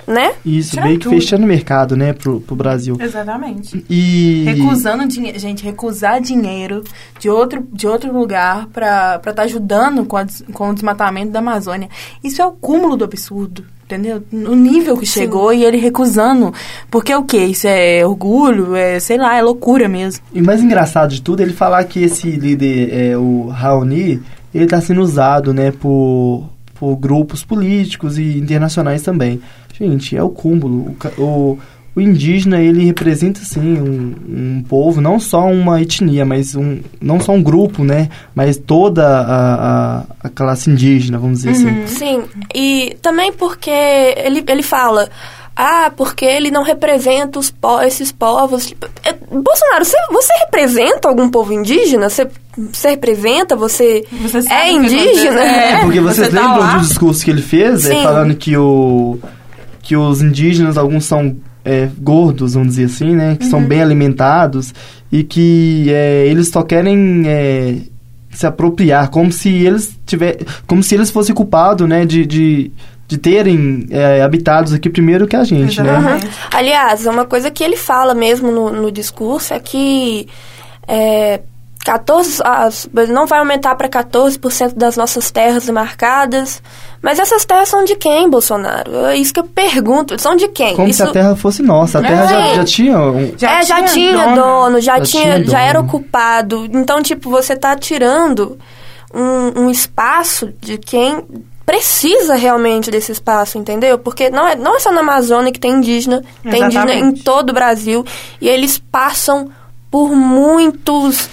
né? 0.07 0.35
Isso, 0.45 0.71
Tira 0.71 0.85
meio 0.85 0.99
que 0.99 1.05
tudo. 1.05 1.15
fechando 1.15 1.45
o 1.45 1.49
mercado, 1.49 1.97
né, 1.97 2.13
pro, 2.13 2.41
pro 2.41 2.55
Brasil. 2.55 2.97
Exatamente. 3.01 3.85
E... 3.91 4.45
Recusando 4.45 5.07
dinheiro. 5.07 5.39
Gente, 5.39 5.65
recusar 5.65 6.21
dinheiro 6.21 6.85
de 7.19 7.29
outro, 7.29 7.67
de 7.73 7.87
outro 7.87 8.13
lugar 8.13 8.67
pra 8.69 9.21
estar 9.27 9.43
ajudando 9.43 10.05
com, 10.05 10.17
a 10.17 10.27
com 10.53 10.71
o 10.71 10.75
desmatamento 10.75 11.33
da 11.33 11.41
Amazônia. 11.41 11.89
Isso 12.23 12.41
é 12.41 12.47
o 12.47 12.53
cúmulo 12.53 12.97
do 12.97 13.05
absurdo. 13.05 13.65
Entendeu? 13.85 14.21
O 14.33 14.57
nível 14.57 14.97
que 14.97 15.07
chegou 15.07 15.53
e 15.53 15.65
ele 15.65 15.77
recusando. 15.77 16.53
Porque 16.91 17.15
o 17.15 17.23
quê? 17.23 17.45
Isso 17.45 17.69
é 17.69 18.05
orgulho? 18.05 18.75
É, 18.75 18.99
sei 18.99 19.17
lá, 19.17 19.37
é 19.37 19.43
loucura 19.43 19.89
mesmo. 19.89 20.25
E 20.33 20.41
o 20.41 20.45
mais 20.45 20.61
engraçado 20.61 21.15
de 21.15 21.23
tudo 21.23 21.39
é 21.39 21.45
ele 21.45 21.53
falar 21.53 21.85
que 21.85 22.03
esse 22.03 22.29
líder, 22.29 22.93
é, 22.93 23.17
o 23.17 23.47
Raoni, 23.47 24.21
ele 24.53 24.67
tá 24.67 24.81
sendo 24.81 25.01
usado, 25.03 25.55
né, 25.55 25.71
por, 25.71 26.51
por 26.75 26.97
grupos 26.97 27.45
políticos 27.45 28.19
e 28.19 28.37
internacionais 28.37 29.03
também. 29.03 29.41
Gente, 29.79 30.17
é 30.17 30.23
o 30.23 30.31
cúmulo. 30.31 30.97
O, 31.19 31.23
o, 31.23 31.59
o 31.97 32.01
indígena, 32.01 32.61
ele 32.61 32.85
representa, 32.85 33.41
sim, 33.41 33.79
um, 33.81 34.15
um 34.59 34.63
povo, 34.63 35.01
não 35.01 35.19
só 35.19 35.47
uma 35.47 35.81
etnia, 35.81 36.27
mas 36.27 36.55
um, 36.55 36.81
não 37.01 37.19
só 37.19 37.33
um 37.33 37.43
grupo, 37.43 37.85
né, 37.85 38.11
mas 38.35 38.59
toda 38.59 39.07
a, 39.07 39.55
a, 39.55 40.05
a 40.25 40.29
classe 40.29 40.71
indígena, 40.71 41.19
vamos 41.19 41.39
dizer 41.39 41.51
assim. 41.51 41.87
Sim, 41.87 42.25
e 42.55 42.97
também 43.01 43.33
porque 43.33 43.71
ele, 43.71 44.45
ele 44.47 44.63
fala, 44.63 45.09
ah, 45.57 45.91
porque 45.97 46.27
ele 46.27 46.51
não 46.51 46.63
representa 46.63 47.39
os 47.39 47.51
po 47.51 47.81
esses 47.81 48.13
povos. 48.13 48.75
É, 49.03 49.15
Bolsonaro, 49.15 49.87
você, 49.87 49.97
você 50.11 50.33
representa 50.45 51.09
algum 51.09 51.31
povo 51.31 51.55
indígena? 51.55 52.11
Você 52.11 52.29
você 52.59 52.91
representa, 52.91 53.55
você, 53.55 54.07
Você 54.23 54.39
é 54.51 54.73
indígena. 54.73 55.41
É, 55.43 55.81
porque 55.81 56.01
vocês 56.01 56.29
você 56.29 56.35
tá 56.35 56.41
lembram 56.41 56.61
lá. 56.61 56.77
do 56.77 56.87
discurso 56.87 57.23
que 57.23 57.31
ele 57.31 57.43
fez, 57.43 57.85
é, 57.85 58.03
falando 58.03 58.35
que, 58.35 58.57
o, 58.57 59.19
que 59.87 59.97
os 59.97 60.21
indígenas, 60.21 60.77
alguns 60.77 61.05
são 61.05 61.37
é, 61.65 61.89
gordos, 61.99 62.55
vamos 62.55 62.71
dizer 62.77 62.85
assim, 62.87 63.15
né? 63.15 63.37
Que 63.37 63.47
são 63.47 63.61
Uhum. 63.61 63.67
bem 63.67 63.81
alimentados 63.83 64.75
e 65.11 65.23
que 65.23 65.87
é, 65.91 66.27
eles 66.27 66.49
só 66.49 66.63
querem 66.63 67.23
é, 67.27 67.77
se 68.31 68.47
apropriar, 68.47 69.09
como 69.11 69.31
se 69.33 69.49
eles 69.49 69.97
tiver, 70.05 70.39
como 70.67 70.83
se 70.83 70.95
eles 70.95 71.11
fossem 71.11 71.35
culpados, 71.35 71.89
né? 71.89 72.05
De, 72.05 72.27
de, 72.27 72.71
de 73.09 73.17
terem 73.19 73.87
é, 73.91 74.23
habitados 74.23 74.73
aqui 74.73 74.89
primeiro 74.91 75.27
que 75.27 75.37
a 75.37 75.45
gente, 75.45 75.81
né? 75.81 75.91
Exatamente. 75.99 76.29
Aliás, 76.53 77.07
uma 77.07 77.25
coisa 77.25 77.51
que 77.51 77.63
ele 77.63 77.77
fala 77.77 78.15
mesmo 78.15 78.51
no, 78.51 78.71
no 78.71 78.91
discurso 78.91 79.55
é 79.55 79.59
que 79.61 80.27
é, 80.89 81.41
14, 81.87 82.43
as- 82.45 82.89
não 83.09 83.27
vai 83.27 83.39
aumentar 83.39 83.77
para 83.77 83.89
14% 83.89 84.75
das 84.77 84.97
nossas 84.97 85.31
terras 85.31 85.67
demarcadas. 85.67 86.61
Mas 87.01 87.21
essas 87.21 87.45
terras 87.45 87.69
são 87.69 87.85
de 87.85 87.95
quem, 87.95 88.29
Bolsonaro? 88.29 89.07
É 89.07 89.17
isso 89.17 89.33
que 89.33 89.39
eu 89.39 89.45
pergunto. 89.45 90.21
São 90.21 90.35
de 90.35 90.49
quem? 90.49 90.75
Como 90.75 90.89
isso, 90.89 91.05
se 91.05 91.09
a 91.09 91.13
terra 91.13 91.37
fosse 91.37 91.63
nossa. 91.63 92.01
A 92.01 92.03
terra 92.03 92.27
já, 92.27 92.41
É. 92.49 92.55
já 92.57 92.65
tinha 92.65 92.99
um, 92.99 93.33
Já 93.39 93.61
é, 93.61 93.63
já 93.63 93.83
tinha 93.85 94.25
dono. 94.25 94.35
dono, 94.35 94.81
já, 94.81 94.99
Já 94.99 95.05
tinha, 95.05 95.35
tinha 95.37 95.45
já 95.47 95.61
era 95.61 95.79
dono. 95.81 95.89
ocupado. 95.89 96.69
Então, 96.73 97.01
tipo, 97.03 97.31
você 97.31 97.55
tá 97.55 97.77
tirando 97.77 98.59
um, 99.15 99.63
um 99.67 99.71
espaço 99.71 100.53
de 100.61 100.77
quem 100.79 101.23
precisa 101.65 102.35
realmente 102.35 102.91
desse 102.91 103.13
espaço, 103.13 103.59
entendeu? 103.59 103.99
Porque 103.99 104.29
não 104.31 104.47
é, 104.49 104.57
não 104.57 104.77
é 104.77 104.81
só 104.81 104.91
na 104.93 105.01
Amazônia 105.01 105.53
que 105.53 105.59
tem 105.61 105.73
indígena, 105.75 106.23
tem 106.43 106.63
indígena 106.63 106.93
em 106.93 106.97
Exatamente. 106.97 107.23
todo 107.25 107.51
o 107.51 107.53
Brasil 107.53 108.05
e 108.41 108.49
eles 108.49 108.79
passam 108.79 109.49
por 109.91 110.11
muitos 110.15 111.29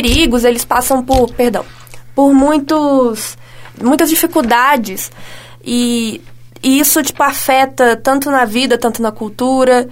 perigos, 0.00 0.44
eles 0.44 0.64
passam 0.64 1.02
por, 1.04 1.30
perdão, 1.34 1.64
por 2.14 2.32
muitos 2.32 3.36
muitas 3.82 4.08
dificuldades 4.10 5.10
e, 5.64 6.20
e 6.62 6.78
isso 6.78 7.02
tipo 7.02 7.22
afeta 7.22 7.96
tanto 7.96 8.30
na 8.30 8.44
vida, 8.44 8.78
tanto 8.78 9.02
na 9.02 9.10
cultura. 9.12 9.88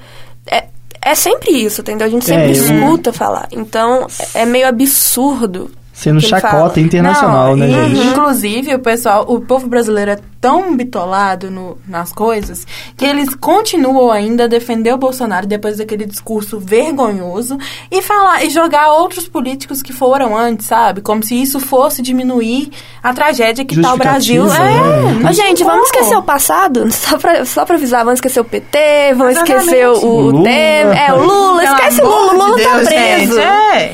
É, 0.47 0.65
é 1.03 1.15
sempre 1.15 1.51
isso, 1.53 1.81
entendeu? 1.81 2.07
A 2.07 2.11
gente 2.11 2.25
sempre 2.25 2.45
É, 2.45 2.49
eu- 2.49 2.53
escuta 2.53 3.13
falar. 3.13 3.49
Então, 3.53 4.07
é 4.35 4.45
meio 4.45 4.69
absurdo. 4.69 5.71
Sendo 6.01 6.21
chacota 6.21 6.71
fala. 6.71 6.81
internacional, 6.81 7.49
Não, 7.57 7.57
né, 7.57 7.69
e, 7.69 7.95
gente? 7.95 8.07
Inclusive, 8.09 8.75
o 8.75 8.79
pessoal, 8.79 9.25
o 9.29 9.41
povo 9.41 9.67
brasileiro 9.69 10.13
é 10.13 10.19
tão 10.41 10.75
bitolado 10.75 11.51
no- 11.51 11.77
nas 11.87 12.13
coisas 12.13 12.67
que 12.97 13.05
eles 13.05 13.35
continuam 13.35 14.11
ainda 14.11 14.45
a 14.45 14.47
defender 14.47 14.95
o 14.95 14.97
Bolsonaro 14.97 15.47
depois 15.47 15.77
daquele 15.77 16.07
discurso 16.07 16.59
vergonhoso 16.59 17.59
e 17.91 18.01
falar 18.01 18.43
e 18.45 18.49
jogar 18.51 18.93
outros 18.95 19.29
políticos 19.29 19.83
que 19.83 19.93
foram 19.93 20.35
antes, 20.37 20.67
sabe? 20.67 21.03
Como 21.03 21.23
se 21.23 21.35
isso 21.35 21.61
fosse 21.61 22.01
diminuir 22.01 22.71
a 23.03 23.13
tragédia 23.13 23.65
que 23.67 23.79
tá 23.81 23.93
o 23.93 23.99
Brasil. 23.99 24.47
É, 24.51 24.59
né? 24.59 25.13
não 25.13 25.21
Mas, 25.21 25.37
gente, 25.37 25.63
vamos 25.63 25.87
esquecer 25.87 26.17
o 26.17 26.23
passado? 26.23 26.91
Só 26.91 27.19
pra, 27.19 27.45
só 27.45 27.65
pra 27.67 27.77
avisar, 27.77 28.05
vamos 28.05 28.19
esquecer 28.19 28.41
o 28.41 28.45
PT, 28.45 29.15
vamos 29.17 29.33
Exatamente. 29.37 29.59
esquecer 29.65 29.89
o, 29.89 30.29
O. 30.29 30.43
Temer. 30.43 30.97
É, 30.97 31.13
o 31.13 31.23
Lula, 31.23 31.61
Pelo 31.63 31.75
esquece 31.75 32.03
o 32.03 32.07
Lula, 32.07 32.30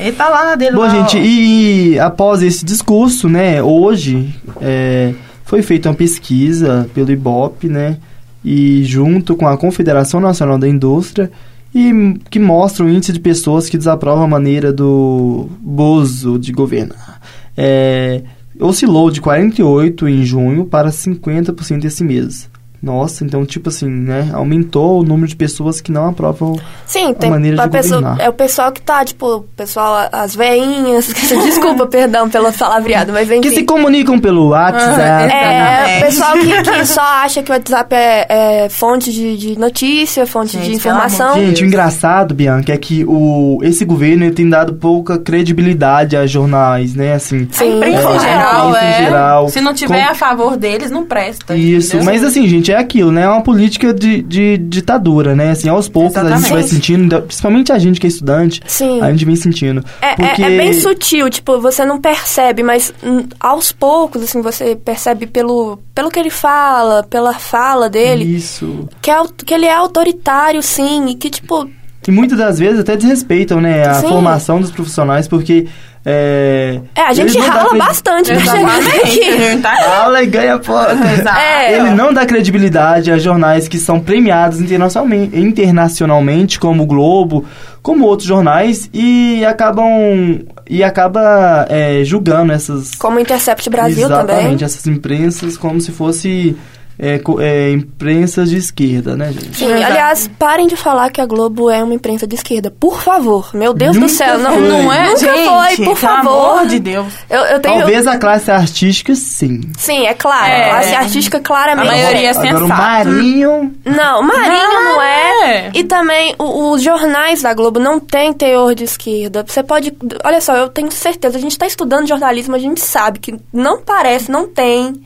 ele 0.07 0.17
tá 0.17 0.29
lá 0.29 0.45
na 0.45 0.55
dele. 0.55 0.75
Bom, 0.75 0.81
lá, 0.81 0.89
gente, 0.89 1.17
ó. 1.17 1.21
e 1.21 1.99
após 1.99 2.41
esse 2.41 2.65
discurso, 2.65 3.27
né, 3.27 3.61
hoje 3.61 4.33
é, 4.61 5.13
foi 5.43 5.61
feita 5.61 5.89
uma 5.89 5.95
pesquisa 5.95 6.89
pelo 6.93 7.11
IBOP, 7.11 7.67
né, 7.67 7.97
e 8.43 8.83
junto 8.83 9.35
com 9.35 9.47
a 9.47 9.57
Confederação 9.57 10.19
Nacional 10.19 10.57
da 10.57 10.67
Indústria, 10.67 11.31
e 11.73 12.19
que 12.29 12.39
mostra 12.39 12.85
o 12.85 12.89
índice 12.89 13.11
de 13.13 13.19
pessoas 13.19 13.69
que 13.69 13.77
desaprovam 13.77 14.23
a 14.23 14.27
maneira 14.27 14.71
do 14.71 15.49
Bozo 15.59 16.39
de 16.39 16.51
governar. 16.51 17.21
É, 17.55 18.21
oscilou 18.59 19.11
de 19.11 19.21
48 19.21 20.07
em 20.07 20.23
junho 20.23 20.65
para 20.65 20.89
50% 20.89 21.85
esse 21.85 22.03
mês. 22.03 22.49
Nossa, 22.81 23.23
então, 23.25 23.45
tipo 23.45 23.69
assim, 23.69 23.87
né, 23.89 24.29
aumentou 24.33 24.99
o 24.99 25.03
número 25.03 25.27
de 25.27 25.35
pessoas 25.35 25.81
que 25.81 25.91
não 25.91 26.07
aprovam 26.09 26.55
Sim, 26.85 27.11
a 27.11 27.13
tem 27.15 27.29
maneira 27.29 27.63
de 27.63 27.69
pessoa, 27.69 28.01
governar. 28.01 28.25
é 28.25 28.29
o 28.29 28.33
pessoal 28.33 28.71
que 28.71 28.81
tá, 28.81 29.03
tipo, 29.03 29.25
o 29.37 29.41
pessoal, 29.41 30.07
as 30.11 30.35
veinhas, 30.35 31.07
desculpa, 31.43 31.87
perdão 31.87 32.29
pelo 32.29 32.51
palavreado, 32.53 33.11
mas 33.13 33.29
enfim. 33.29 33.41
que 33.41 33.49
se 33.51 33.63
comunicam 33.63 34.19
pelo 34.19 34.49
WhatsApp. 34.49 35.33
É, 35.33 35.97
Exatamente. 35.97 35.97
o 35.97 36.05
pessoal 36.05 36.33
que, 36.33 36.71
que 36.71 36.85
só 36.85 37.01
acha 37.01 37.43
que 37.43 37.51
o 37.51 37.53
WhatsApp 37.53 37.95
é, 37.95 38.25
é 38.65 38.69
fonte 38.69 39.11
de, 39.11 39.35
de 39.37 39.59
notícia, 39.59 40.25
fonte 40.27 40.53
Gente, 40.53 40.65
de 40.69 40.75
informação. 40.75 41.33
Gente, 41.35 41.63
o 41.63 41.67
engraçado, 41.67 42.35
Bianca, 42.35 42.73
é 42.73 42.77
que 42.77 43.03
o, 43.07 43.59
esse 43.63 43.83
governo 43.85 44.23
ele 44.25 44.33
tem 44.35 44.47
dado 44.47 44.73
pouca 44.75 45.17
credibilidade 45.17 46.15
a 46.15 46.25
jornais, 46.27 46.93
né? 46.93 47.13
Assim, 47.13 47.37
imprensa 47.41 47.63
É, 47.63 48.15
em 48.15 48.19
geral, 48.19 48.69
imprensa 48.69 48.85
em 48.85 48.89
é. 48.89 48.97
geral. 49.05 49.49
Se 49.49 49.61
não 49.61 49.73
tiver 49.73 50.05
Com- 50.05 50.11
a 50.11 50.15
favor 50.15 50.57
deles, 50.57 50.91
não 50.91 51.05
presta. 51.05 51.55
Isso, 51.55 51.95
entendeu? 51.95 52.05
mas 52.05 52.23
assim, 52.23 52.47
gente, 52.47 52.66
é 52.71 52.77
aquilo, 52.77 53.11
né? 53.11 53.23
É 53.23 53.29
uma 53.29 53.41
política 53.41 53.93
de, 53.93 54.21
de 54.21 54.57
ditadura, 54.57 55.35
né? 55.35 55.51
Assim, 55.51 55.69
aos 55.69 55.87
poucos 55.87 56.17
a 56.17 56.21
gente 56.21 56.33
Exatamente. 56.33 56.53
vai 56.53 56.63
sentindo, 56.63 57.21
principalmente 57.21 57.71
a 57.71 57.79
gente 57.79 57.99
que 57.99 58.07
é 58.07 58.09
estudante, 58.09 58.61
Sim. 58.65 59.01
a 59.01 59.11
gente 59.11 59.25
vem 59.25 59.35
sentindo. 59.35 59.83
É, 60.01 60.11
é- 60.11 60.15
porque... 60.15 60.43
é 60.43 60.49
bem 60.57 60.73
sutil, 60.73 61.29
tipo, 61.29 61.59
você 61.59 61.85
não 61.85 61.99
percebe, 61.99 62.63
mas 62.63 62.93
aos 63.39 63.71
poucos, 63.71 64.21
assim, 64.23 64.41
você 64.41 64.75
percebe 64.75 65.27
pelo, 65.27 65.79
pelo 65.93 66.09
que 66.09 66.19
ele 66.19 66.29
fala, 66.29 67.03
pela 67.03 67.33
fala 67.33 67.89
dele, 67.89 68.23
Isso. 68.23 68.87
que, 69.01 69.09
é, 69.11 69.15
que 69.45 69.53
ele 69.53 69.65
é 69.65 69.73
autoritário, 69.73 70.61
sim, 70.61 71.07
e 71.07 71.15
que, 71.15 71.29
tipo, 71.29 71.69
E 72.07 72.11
muitas 72.11 72.37
das 72.37 72.59
vezes 72.59 72.79
até 72.79 72.95
desrespeitam, 72.95 73.59
né? 73.59 73.85
A 73.85 73.95
Sim. 73.95 74.07
formação 74.07 74.61
dos 74.61 74.71
profissionais, 74.71 75.27
porque... 75.27 75.67
É, 76.09 76.79
é, 76.95 77.01
a 77.01 77.11
gente 77.11 77.37
rala 77.37 77.65
credi- 77.69 77.85
bastante 77.85 78.31
pra 78.31 78.39
chegar 78.39 78.79
Exatamente. 78.79 79.19
aqui. 79.19 79.61
Tá 79.61 79.71
Rala 79.73 80.23
e 80.23 80.25
ganha. 80.25 80.53
Exato. 80.55 81.37
É, 81.37 81.73
Ele 81.75 81.89
não 81.91 82.13
dá 82.13 82.25
credibilidade 82.25 83.11
a 83.11 83.17
jornais 83.17 83.67
que 83.67 83.77
são 83.77 83.99
premiados 83.99 84.61
internacionalmente, 84.61 85.37
internacionalmente 85.37 86.59
como 86.61 86.83
o 86.83 86.85
Globo, 86.85 87.43
como 87.81 88.05
outros 88.05 88.27
jornais, 88.27 88.89
e 88.93 89.43
acabam 89.45 90.39
e 90.69 90.81
acaba 90.83 91.65
é, 91.69 92.01
julgando 92.05 92.53
essas 92.53 92.95
Como 92.95 93.17
o 93.17 93.19
Intercept 93.19 93.69
Brasil 93.69 94.05
exatamente 94.05 94.43
também. 94.43 94.63
essas 94.65 94.87
imprensas 94.87 95.57
como 95.57 95.79
se 95.81 95.91
fosse 95.91 96.55
é, 96.99 97.21
é, 97.39 97.71
imprensas 97.71 98.49
de 98.49 98.57
esquerda, 98.57 99.15
né, 99.15 99.31
gente? 99.31 99.57
Sim, 99.57 99.65
Exato. 99.71 99.83
aliás, 99.85 100.27
parem 100.39 100.67
de 100.67 100.75
falar 100.75 101.09
que 101.11 101.21
a 101.21 101.25
Globo 101.25 101.69
é 101.69 101.83
uma 101.83 101.93
imprensa 101.93 102.25
de 102.25 102.35
esquerda. 102.35 102.71
Por 102.71 103.01
favor. 103.01 103.49
Meu 103.53 103.73
Deus 103.73 103.95
Nunca 103.95 104.07
do 104.07 104.11
céu. 104.11 104.37
Não, 104.39 104.53
foi. 104.53 104.61
Não 104.67 104.93
é, 104.93 105.07
Nunca 105.07 105.19
gente? 105.19 105.45
foi, 105.47 105.67
por 105.69 105.83
pelo 105.83 105.95
favor. 105.95 106.29
amor 106.59 106.67
de 106.67 106.79
Deus. 106.79 107.13
Eu, 107.29 107.41
eu 107.41 107.59
tenho... 107.59 107.77
Talvez 107.79 108.07
a 108.07 108.17
classe 108.17 108.49
artística, 108.51 109.13
sim. 109.15 109.61
Sim, 109.77 110.05
é 110.07 110.13
claro. 110.13 110.51
É. 110.51 110.65
A 110.65 110.69
classe 110.71 110.95
artística 110.95 111.39
claramente. 111.39 111.87
A 111.87 111.91
maioria 111.91 112.29
é 112.31 112.37
Agora 112.37 112.65
o. 112.65 112.67
Marinho... 112.67 113.75
Não, 113.85 114.21
Marinho 114.23 114.73
Não, 114.73 114.83
não, 114.83 115.01
é. 115.01 115.49
é. 115.67 115.71
E 115.73 115.83
também, 115.83 116.35
o- 116.39 116.71
os 116.71 116.81
jornais 116.81 117.41
da 117.41 117.53
Globo 117.53 117.79
não 117.79 117.99
têm 117.99 118.33
teor 118.33 118.73
de 118.75 118.83
esquerda. 118.83 119.45
Você 119.47 119.61
pode. 119.63 119.93
Olha 120.23 120.41
só, 120.41 120.55
eu 120.55 120.69
tenho 120.69 120.91
certeza, 120.91 121.37
a 121.37 121.41
gente 121.41 121.51
está 121.51 121.67
estudando 121.67 122.07
jornalismo, 122.07 122.55
a 122.55 122.59
gente 122.59 122.81
sabe 122.81 123.19
que 123.19 123.35
não 123.53 123.81
parece, 123.81 124.31
não 124.31 124.47
tem. 124.47 125.01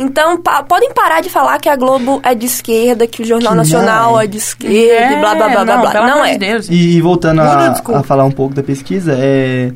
Então, 0.00 0.40
pa- 0.40 0.62
podem 0.62 0.92
parar 0.94 1.20
de 1.20 1.28
falar 1.28 1.58
que 1.58 1.68
a 1.68 1.76
Globo 1.76 2.20
é 2.24 2.34
de 2.34 2.46
esquerda, 2.46 3.06
que 3.06 3.20
o 3.22 3.24
Jornal 3.24 3.52
Que 3.52 3.58
Nacional 3.58 4.12
não. 4.12 4.20
é 4.20 4.26
de 4.26 4.38
esquerda, 4.38 5.12
e 5.16 5.20
blá 5.20 5.34
blá 5.34 5.48
blá 5.50 5.64
blá 5.64 5.76
não, 5.76 5.82
blá. 5.90 6.06
Não 6.06 6.24
é. 6.24 6.32
de 6.32 6.38
Deus. 6.38 6.68
E, 6.70 6.96
e 6.96 7.00
voltando 7.02 7.40
a, 7.42 7.72
a 7.72 8.02
falar 8.02 8.24
um 8.24 8.30
pouco 8.30 8.54
da 8.54 8.62
pesquisa, 8.62 9.14
é, 9.18 9.72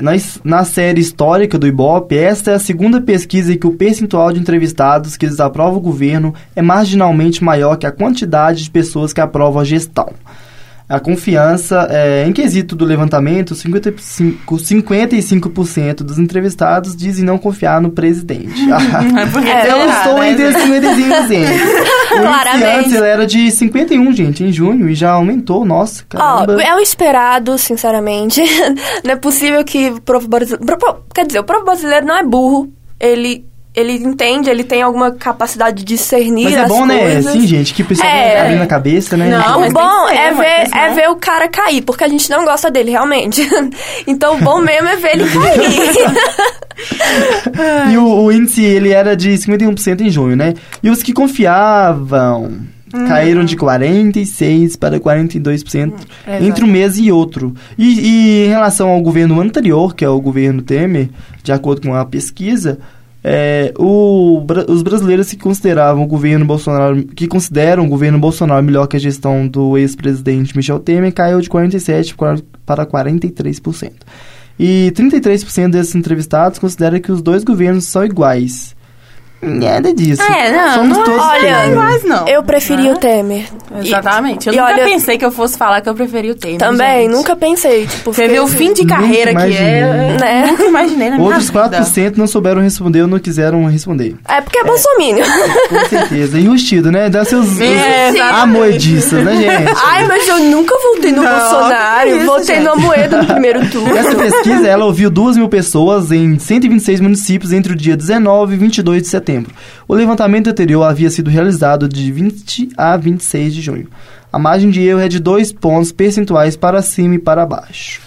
na, 0.00 0.12
na 0.42 0.64
série 0.64 1.00
histórica 1.00 1.58
do 1.58 1.66
Ibope, 1.66 2.16
esta 2.16 2.52
é 2.52 2.54
a 2.54 2.58
segunda 2.58 3.00
pesquisa 3.02 3.52
em 3.52 3.58
que 3.58 3.66
o 3.66 3.72
percentual 3.74 4.32
de 4.32 4.40
entrevistados 4.40 5.16
que 5.16 5.26
desaprovam 5.26 5.76
o 5.76 5.80
governo 5.80 6.34
é 6.54 6.62
marginalmente 6.62 7.44
maior 7.44 7.76
que 7.76 7.86
a 7.86 7.92
quantidade 7.92 8.64
de 8.64 8.70
pessoas 8.70 9.12
que 9.12 9.20
aprovam 9.20 9.60
a 9.60 9.64
gestão. 9.64 10.10
A 10.88 11.00
confiança, 11.00 11.88
é, 11.90 12.24
em 12.26 12.32
quesito 12.32 12.76
do 12.76 12.84
levantamento, 12.84 13.54
55%, 13.54 14.38
55% 14.46 15.96
dos 16.04 16.16
entrevistados 16.18 16.94
dizem 16.94 17.24
não 17.24 17.38
confiar 17.38 17.80
no 17.80 17.90
presidente. 17.90 18.54
É, 19.46 19.70
Eu 19.70 19.80
será, 19.80 19.98
estou 19.98 20.18
né? 20.18 20.30
entre 20.30 20.44
55%. 20.52 20.56
O 22.06 22.18
índice 22.18 22.22
Claramente. 22.22 22.64
antes 22.64 22.92
ele 22.92 23.06
era 23.06 23.26
de 23.26 23.50
51, 23.50 24.12
gente, 24.12 24.44
em 24.44 24.52
junho, 24.52 24.88
e 24.88 24.94
já 24.94 25.10
aumentou, 25.10 25.64
nossa, 25.64 26.04
caramba. 26.08 26.62
é 26.62 26.74
o 26.74 26.78
esperado, 26.78 27.58
sinceramente. 27.58 28.40
não 29.04 29.12
é 29.12 29.16
possível 29.16 29.62
que 29.64 29.90
o 29.90 30.00
povo 30.00 30.28
brasileiro. 30.28 30.78
Quer 31.14 31.26
dizer, 31.26 31.40
o 31.40 31.44
povo 31.44 31.64
brasileiro 31.64 32.06
não 32.06 32.16
é 32.16 32.24
burro. 32.24 32.72
Ele. 32.98 33.44
Ele 33.76 33.92
entende, 33.92 34.48
ele 34.48 34.64
tem 34.64 34.80
alguma 34.80 35.10
capacidade 35.10 35.76
de 35.76 35.84
discernir 35.84 36.44
Mas 36.44 36.54
é 36.54 36.66
bom, 36.66 36.86
né? 36.86 36.98
coisas. 36.98 37.26
Assim, 37.26 37.46
gente, 37.46 37.74
que 37.74 37.82
o 37.82 37.84
pessoal 37.84 38.08
É. 38.08 38.40
abrindo 38.40 38.62
a 38.62 38.66
cabeça, 38.66 39.18
né? 39.18 39.28
Não, 39.28 39.68
o 39.68 39.70
bom 39.70 40.08
é, 40.08 40.32
ver, 40.32 40.74
é 40.74 40.94
ver 40.94 41.10
o 41.10 41.16
cara 41.16 41.46
cair, 41.46 41.82
porque 41.82 42.02
a 42.02 42.08
gente 42.08 42.30
não 42.30 42.46
gosta 42.46 42.70
dele, 42.70 42.92
realmente. 42.92 43.46
então 44.06 44.36
o 44.36 44.38
bom 44.40 44.60
mesmo 44.60 44.88
é 44.88 44.96
ver 44.96 45.10
ele 45.16 45.24
cair. 45.28 46.56
E 47.90 47.96
o, 47.96 48.24
o 48.24 48.32
índice, 48.32 48.62
ele 48.62 48.90
era 48.90 49.16
de 49.16 49.30
51% 49.30 50.00
em 50.00 50.10
junho, 50.10 50.36
né? 50.36 50.54
E 50.82 50.90
os 50.90 51.02
que 51.02 51.12
confiavam... 51.12 52.52
caíram 53.08 53.44
de 53.44 53.56
46% 53.56 54.78
para 54.78 54.98
42% 55.00 55.92
É, 56.26 56.44
entre 56.44 56.64
um 56.64 56.68
mês 56.68 56.98
e 56.98 57.10
outro. 57.10 57.54
E, 57.78 58.00
e 58.00 58.46
em 58.46 58.48
relação 58.48 58.88
ao 58.88 59.00
governo 59.00 59.40
anterior, 59.40 59.94
que 59.94 60.04
é 60.04 60.08
o 60.08 60.20
governo 60.20 60.62
Temer, 60.62 61.08
de 61.42 61.52
acordo 61.52 61.80
com 61.82 61.94
a 61.94 62.04
pesquisa, 62.04 62.78
é, 63.28 63.74
o 63.76 64.40
os 64.68 64.82
brasileiros 64.82 65.28
que 65.30 65.36
consideravam 65.36 66.04
o 66.04 66.06
governo 66.06 66.44
Bolsonaro, 66.46 67.04
que 67.06 67.26
consideram 67.26 67.84
o 67.84 67.88
governo 67.88 68.20
Bolsonaro 68.20 68.62
melhor 68.64 68.86
que 68.86 68.96
a 68.96 69.00
gestão 69.00 69.48
do 69.48 69.76
ex-presidente 69.76 70.56
Michel 70.56 70.78
Temer, 70.78 71.12
caiu 71.12 71.40
de 71.40 71.48
47% 71.50 72.14
para- 72.14 72.38
para 72.64 72.86
43%. 72.86 73.92
E 74.56 74.92
33% 74.94 75.72
desses 75.72 75.94
entrevistados 75.96 76.60
consideram 76.60 77.00
que 77.00 77.10
os 77.10 77.20
dois 77.20 77.42
governos 77.42 77.86
são 77.86 78.04
iguais. 78.04 78.75
Nada 79.42 79.92
disso. 79.94 80.22
É, 80.22 80.50
não, 80.50 80.72
Somos 80.74 80.96
não 80.98 81.04
todos 81.04 81.20
olha, 81.22 81.66
iguais, 81.66 82.02
não. 82.04 82.26
Eu 82.26 82.42
preferi 82.42 82.88
Ah, 82.88 82.92
o 82.92 82.96
Temer. 82.96 83.44
E- 83.82 83.86
Exatamente. 83.88 84.48
Eu 84.48 84.54
e 84.54 84.56
nunca 84.56 84.72
olha- 84.72 84.84
pensei 84.84 85.18
que 85.18 85.24
eu 85.24 85.30
fosse 85.30 85.58
falar 85.58 85.80
que 85.82 85.88
eu 85.88 85.94
preferi 85.94 86.30
o 86.30 86.34
Temer. 86.34 86.58
Também, 86.58 87.02
gente. 87.02 87.12
nunca 87.16 87.36
pensei. 87.36 87.86
Tipo, 87.86 88.12
Você 88.12 88.26
vê 88.28 88.40
o 88.40 88.48
fim 88.48 88.72
de 88.72 88.84
carreira 88.86 89.34
que 89.34 89.54
é. 89.56 90.16
Né? 90.18 90.46
Nunca 90.50 90.64
imaginei 90.64 91.10
na 91.10 91.16
minha 91.16 91.28
Outros 91.28 91.48
vida. 91.50 91.68
4% 91.68 92.16
não 92.16 92.26
souberam 92.26 92.62
responder 92.62 93.02
ou 93.02 93.08
não 93.08 93.18
quiseram 93.18 93.64
responder. 93.66 94.16
É 94.26 94.40
porque 94.40 94.58
é, 94.58 94.64
bolsominion. 94.64 95.24
Com 95.68 95.88
certeza. 95.88 96.38
Enrustido, 96.40 96.90
né? 96.90 97.10
Dá 97.10 97.24
seus 97.24 97.60
É, 97.60 98.18
amoediças, 98.20 99.22
né, 99.22 99.36
gente? 99.36 99.72
Ai, 99.84 100.04
mas 100.06 100.26
eu 100.26 100.38
nunca 100.40 100.74
voltei 100.82 101.12
no 101.12 101.22
Não, 101.22 101.30
Bolsonaro. 101.38 102.08
isso, 102.08 102.26
voltei 102.26 102.54
gente. 102.56 102.64
no 102.64 102.72
Amoedo 102.72 103.18
no 103.18 103.26
primeiro 103.26 103.64
turno. 103.70 103.96
Essa 103.96 104.14
pesquisa, 104.14 104.66
ela 104.66 104.84
ouviu 104.86 105.10
2 105.10 105.36
mil 105.36 105.48
pessoas 105.48 106.10
em 106.10 106.38
126 106.38 107.00
municípios 107.00 107.52
entre 107.52 107.72
o 107.74 107.76
dia 107.76 107.96
19 107.96 108.54
e 108.54 108.56
22 108.56 109.02
de 109.02 109.08
setembro. 109.08 109.26
O 109.88 109.94
levantamento 109.94 110.48
anterior 110.48 110.84
havia 110.84 111.10
sido 111.10 111.30
realizado 111.30 111.88
de 111.88 112.10
20 112.12 112.70
a 112.76 112.96
26 112.96 113.54
de 113.54 113.62
junho. 113.62 113.88
A 114.32 114.38
margem 114.38 114.70
de 114.70 114.82
erro 114.82 115.00
é 115.00 115.08
de 115.08 115.18
2 115.18 115.52
pontos 115.52 115.92
percentuais 115.92 116.56
para 116.56 116.82
cima 116.82 117.14
e 117.14 117.18
para 117.18 117.46
baixo. 117.46 118.02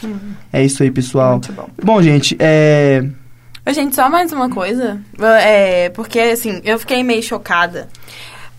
É 0.54 0.64
isso 0.64 0.84
aí, 0.84 0.92
pessoal. 0.92 1.34
Muito 1.34 1.52
bom. 1.54 1.70
Bom, 1.84 2.02
gente, 2.02 2.36
é... 2.40 3.04
Gente, 3.72 3.96
só 3.96 4.10
mais 4.10 4.32
uma 4.32 4.50
coisa. 4.50 5.00
É, 5.44 5.90
porque, 5.90 6.20
assim, 6.20 6.60
eu 6.64 6.80
fiquei 6.80 7.04
meio 7.04 7.22
chocada. 7.22 7.88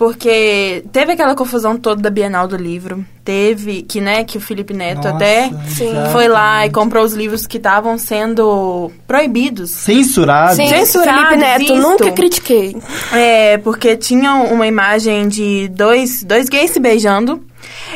Porque 0.00 0.82
teve 0.92 1.12
aquela 1.12 1.34
confusão 1.34 1.76
toda 1.76 2.00
da 2.00 2.08
Bienal 2.08 2.48
do 2.48 2.56
Livro. 2.56 3.04
Teve, 3.22 3.82
que, 3.82 4.00
né, 4.00 4.24
que 4.24 4.38
o 4.38 4.40
Felipe 4.40 4.72
Neto 4.72 4.96
Nossa, 4.96 5.10
até 5.10 5.50
Sim. 5.68 5.92
foi 6.10 6.26
lá 6.26 6.64
e 6.64 6.70
comprou 6.70 7.04
os 7.04 7.12
livros 7.12 7.46
que 7.46 7.58
estavam 7.58 7.98
sendo 7.98 8.90
proibidos. 9.06 9.70
Censurado. 9.72 10.56
Sim, 10.56 10.68
Censurado, 10.70 11.18
Felipe 11.18 11.36
Neto, 11.36 11.58
visto. 11.58 11.76
nunca 11.76 12.12
critiquei. 12.12 12.74
É, 13.12 13.58
porque 13.58 13.94
tinham 13.94 14.46
uma 14.46 14.66
imagem 14.66 15.28
de 15.28 15.68
dois, 15.68 16.24
dois 16.24 16.48
gays 16.48 16.70
se 16.70 16.80
beijando. 16.80 17.44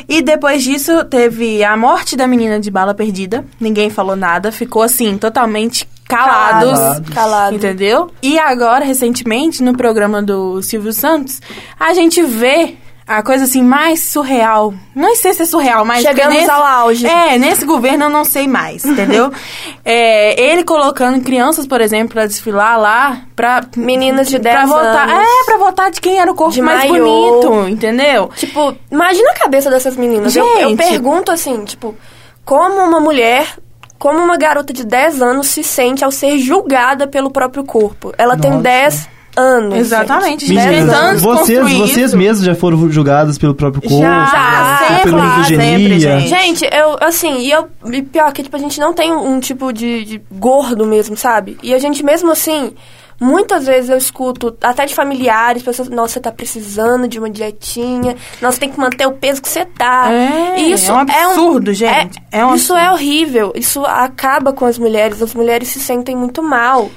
E 0.07 0.21
depois 0.21 0.63
disso 0.63 1.07
teve 1.07 1.65
a 1.65 1.75
morte 1.75 2.17
da 2.17 2.27
menina 2.27 2.61
de 2.61 2.71
bala 2.71 2.93
perdida. 2.93 3.47
Ninguém 3.59 3.89
falou 3.89 4.15
nada, 4.15 4.53
ficou 4.53 4.83
assim, 4.83 5.17
totalmente 5.17 5.89
calados. 6.09 6.79
Calados. 6.79 7.15
Calado. 7.15 7.57
Entendeu? 7.57 8.11
E 8.23 8.39
agora, 8.39 8.85
recentemente, 8.85 9.63
no 9.63 9.77
programa 9.77 10.23
do 10.23 10.63
Silvio 10.63 10.93
Santos, 10.93 11.41
a 11.79 11.93
gente 11.95 12.23
vê 12.23 12.77
a 13.07 13.23
coisa 13.23 13.45
assim 13.45 13.63
mais 13.63 14.01
surreal. 14.01 14.73
Não 14.95 15.15
sei 15.15 15.35
se 15.35 15.43
é 15.43 15.45
surreal, 15.45 15.85
mas. 15.85 16.03
Chegamos 16.03 16.35
nesse, 16.35 16.51
ao 16.51 16.65
auge. 16.65 17.07
É, 17.07 17.37
nesse 17.37 17.67
governo 17.67 18.05
eu 18.05 18.11
não 18.11 18.25
sei 18.25 18.49
mais, 18.49 18.83
entendeu? 18.87 19.31
É, 19.85 20.41
ele 20.43 20.65
colocando 20.65 21.21
crianças, 21.23 21.67
por 21.67 21.81
exemplo, 21.83 22.15
pra 22.15 22.27
desfilar 22.27 22.81
lá, 22.81 23.21
pra. 23.37 23.63
Meninas 23.77 24.29
de 24.29 24.39
10 24.39 24.57
pra 24.57 24.67
votar. 24.67 25.09
anos. 25.11 25.27
É, 25.27 25.45
pra 25.45 25.59
votar 25.59 25.91
de 25.91 26.01
quem 26.01 26.19
era 26.19 26.31
o 26.31 26.35
corpo 26.35 26.63
mais 26.63 26.89
maiô. 26.89 27.05
bonito, 27.05 27.69
entendeu? 27.69 28.31
Tipo, 28.37 28.75
imagina 28.91 29.31
a 29.33 29.39
cabeça 29.39 29.71
dessas 29.71 29.97
meninas. 29.97 30.35
Eu, 30.35 30.47
eu 30.47 30.69
Gente. 30.71 30.79
pergunto 30.79 31.31
assim, 31.31 31.63
tipo, 31.65 31.95
como 32.45 32.77
uma 32.83 33.01
mulher, 33.01 33.55
como 33.99 34.19
uma 34.19 34.37
garota 34.37 34.73
de 34.73 34.85
10 34.85 35.23
anos 35.23 35.49
se 35.49 35.63
sente 35.63 36.05
ao 36.05 36.11
ser 36.11 36.39
julgada 36.39 37.07
pelo 37.07 37.31
próprio 37.31 37.65
corpo? 37.65 38.13
Ela 38.19 38.37
tem 38.37 38.51
Nossa. 38.51 38.63
10 38.63 39.09
anos. 39.37 39.79
Exatamente, 39.79 40.47
gente. 40.47 40.61
gente. 40.61 40.71
10 40.71 40.77
Meninas, 40.77 40.95
anos 40.95 41.23
vocês, 41.23 41.73
vocês 41.73 42.15
mesmos 42.15 42.45
já 42.45 42.55
foram 42.55 42.91
julgados 42.91 43.39
pelo 43.39 43.55
próprio 43.55 43.83
corpo, 43.83 44.03
Já, 44.03 44.79
por 44.79 44.87
sempre, 44.87 45.11
pela 45.11 45.45
sempre, 45.45 46.01
gente. 46.01 46.29
Gente, 46.29 46.65
eu, 46.73 46.97
assim, 47.01 47.41
e 47.41 47.51
eu, 47.51 47.69
e 47.93 48.03
pior 48.03 48.33
que, 48.33 48.43
tipo, 48.43 48.57
a 48.57 48.61
gente 48.61 48.79
não 48.79 48.93
tem 48.93 49.13
um 49.13 49.41
tipo 49.41 49.73
de, 49.73 50.05
de 50.05 50.23
gordo 50.31 50.87
mesmo, 50.87 51.17
sabe? 51.17 51.57
E 51.63 51.75
a 51.75 51.79
gente 51.79 52.05
mesmo 52.05 52.31
assim, 52.31 52.73
muitas 53.25 53.67
vezes 53.67 53.91
eu 53.91 53.97
escuto, 53.97 54.57
até 54.63 54.85
de 54.85 54.95
familiares, 54.95 55.63
pessoas, 55.63 55.89
nossa, 55.89 56.15
você 56.15 56.21
tá 56.21 56.31
precisando 56.31 57.09
de 57.09 57.19
uma 57.19 57.31
dietinha, 57.31 58.17
nossa, 58.41 58.61
tem 58.61 58.71
que 58.71 58.79
manter 58.79 59.07
o 59.07 59.13
peso 59.13 59.41
que 59.41 59.49
você 59.49 59.65
tá. 59.65 60.13
É, 60.13 60.61
isso 60.61 60.91
é 60.91 60.95
um 60.95 60.99
absurdo, 60.99 61.73
gente. 61.73 62.23
É 62.31 62.45
um 62.45 62.55
isso 62.55 62.75
absurdo. 62.75 62.81
é 62.81 62.93
horrível, 62.93 63.53
isso 63.55 63.85
acaba 63.85 64.53
com 64.53 64.67
as 64.67 64.79
mulheres, 64.79 65.23
as 65.23 65.35
mulheres 65.35 65.69
se 65.69 65.81
sentem 65.81 66.15
muito 66.15 66.43
mal. 66.43 66.91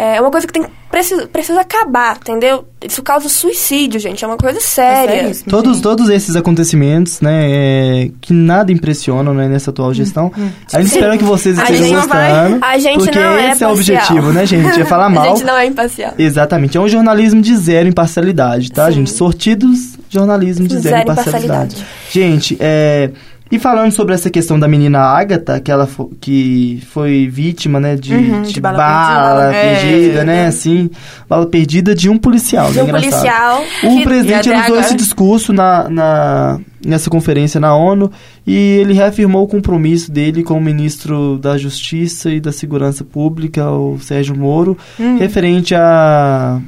É 0.00 0.20
uma 0.20 0.30
coisa 0.30 0.46
que 0.46 0.52
tem, 0.52 0.64
precisa, 0.90 1.26
precisa 1.26 1.60
acabar, 1.60 2.16
entendeu? 2.20 2.64
Isso 2.86 3.02
causa 3.02 3.28
suicídio, 3.28 3.98
gente, 3.98 4.24
é 4.24 4.28
uma 4.28 4.36
coisa 4.36 4.60
séria. 4.60 5.22
seríssimo, 5.22 5.50
Todos, 5.50 5.80
todos 5.80 6.08
esses 6.08 6.36
acontecimentos, 6.36 7.20
né, 7.20 7.46
é, 7.50 8.10
que 8.20 8.32
nada 8.32 8.70
impressionam, 8.70 9.34
né, 9.34 9.48
nessa 9.48 9.70
atual 9.70 9.92
gestão. 9.92 10.30
a 10.72 10.80
gente 10.80 10.92
espera 10.92 11.18
que 11.18 11.24
vocês 11.24 11.58
A 11.58 11.62
estejam 11.62 11.84
gente 11.86 11.94
não 11.96 12.06
vai- 12.08 12.30
gostando. 12.30 12.64
a 12.64 12.78
gente 12.78 12.98
porque 13.04 13.18
não 13.18 13.30
é 13.32 13.50
esse 13.50 13.64
é 13.64 13.68
o 13.68 13.72
objetivo, 13.72 14.32
né, 14.32 14.46
gente? 14.46 14.80
É 14.80 14.84
falar 14.84 15.06
A 15.06 15.10
mal. 15.10 15.24
gente 15.36 15.44
não 15.44 15.56
é 15.56 15.66
imparcial. 15.66 16.12
Exatamente. 16.16 16.76
É 16.76 16.80
um 16.80 16.88
jornalismo 16.88 17.40
de 17.42 17.56
zero 17.56 17.88
imparcialidade, 17.88 18.70
tá, 18.70 18.86
Sim. 18.86 18.92
gente? 18.98 19.10
Sortidos, 19.10 19.98
jornalismo 20.08 20.68
de 20.68 20.78
zero, 20.78 20.96
Zero 20.98 21.10
imparcialidade. 21.12 21.74
imparcialidade. 21.74 21.86
Gente, 22.12 22.56
é... 22.60 23.10
E 23.50 23.58
falando 23.58 23.90
sobre 23.92 24.14
essa 24.14 24.28
questão 24.28 24.58
da 24.60 24.68
menina 24.68 24.98
Agatha, 25.00 25.58
que 25.58 25.70
ela 25.70 25.86
fo- 25.86 26.10
que 26.20 26.82
foi 26.90 27.26
vítima, 27.28 27.80
né, 27.80 27.96
de, 27.96 28.14
Uhum, 28.14 28.42
de 28.42 28.52
de 28.52 28.60
bala 28.60 28.76
bala, 28.76 29.50
perdida. 29.52 29.90
perdida, 29.90 30.20
É. 30.20 30.24
né, 30.24 30.46
assim, 30.46 30.90
bala 31.26 31.46
perdida 31.46 31.94
de 31.94 32.10
um 32.10 32.18
policial, 32.18 32.70
De 32.70 32.76
né, 32.76 32.82
um 32.82 32.88
engraçado. 32.88 33.10
policial. 33.10 33.64
O 33.84 34.02
presidente 34.02 34.50
usou 34.50 34.78
esse 34.78 34.94
discurso 34.94 35.52
na, 35.54 35.88
na- 35.88 36.60
nessa 36.84 37.08
conferência 37.08 37.58
na 37.58 37.74
ONU 37.74 38.12
e 38.46 38.54
ele 38.54 38.92
reafirmou 38.92 39.44
o 39.44 39.48
compromisso 39.48 40.12
dele 40.12 40.42
com 40.42 40.58
o 40.58 40.60
ministro 40.60 41.38
da 41.38 41.56
Justiça 41.56 42.30
e 42.30 42.40
da 42.40 42.52
Segurança 42.52 43.02
Pública, 43.02 43.70
o 43.70 43.98
Sérgio 43.98 44.36
Moro, 44.36 44.76
Hum. 45.00 45.16
referente 45.18 45.74
a 45.74 46.60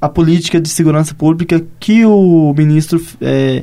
a 0.00 0.08
política 0.08 0.60
de 0.60 0.68
segurança 0.68 1.14
pública 1.14 1.62
que 1.80 2.04
o 2.04 2.52
ministro 2.56 3.00
é, 3.22 3.62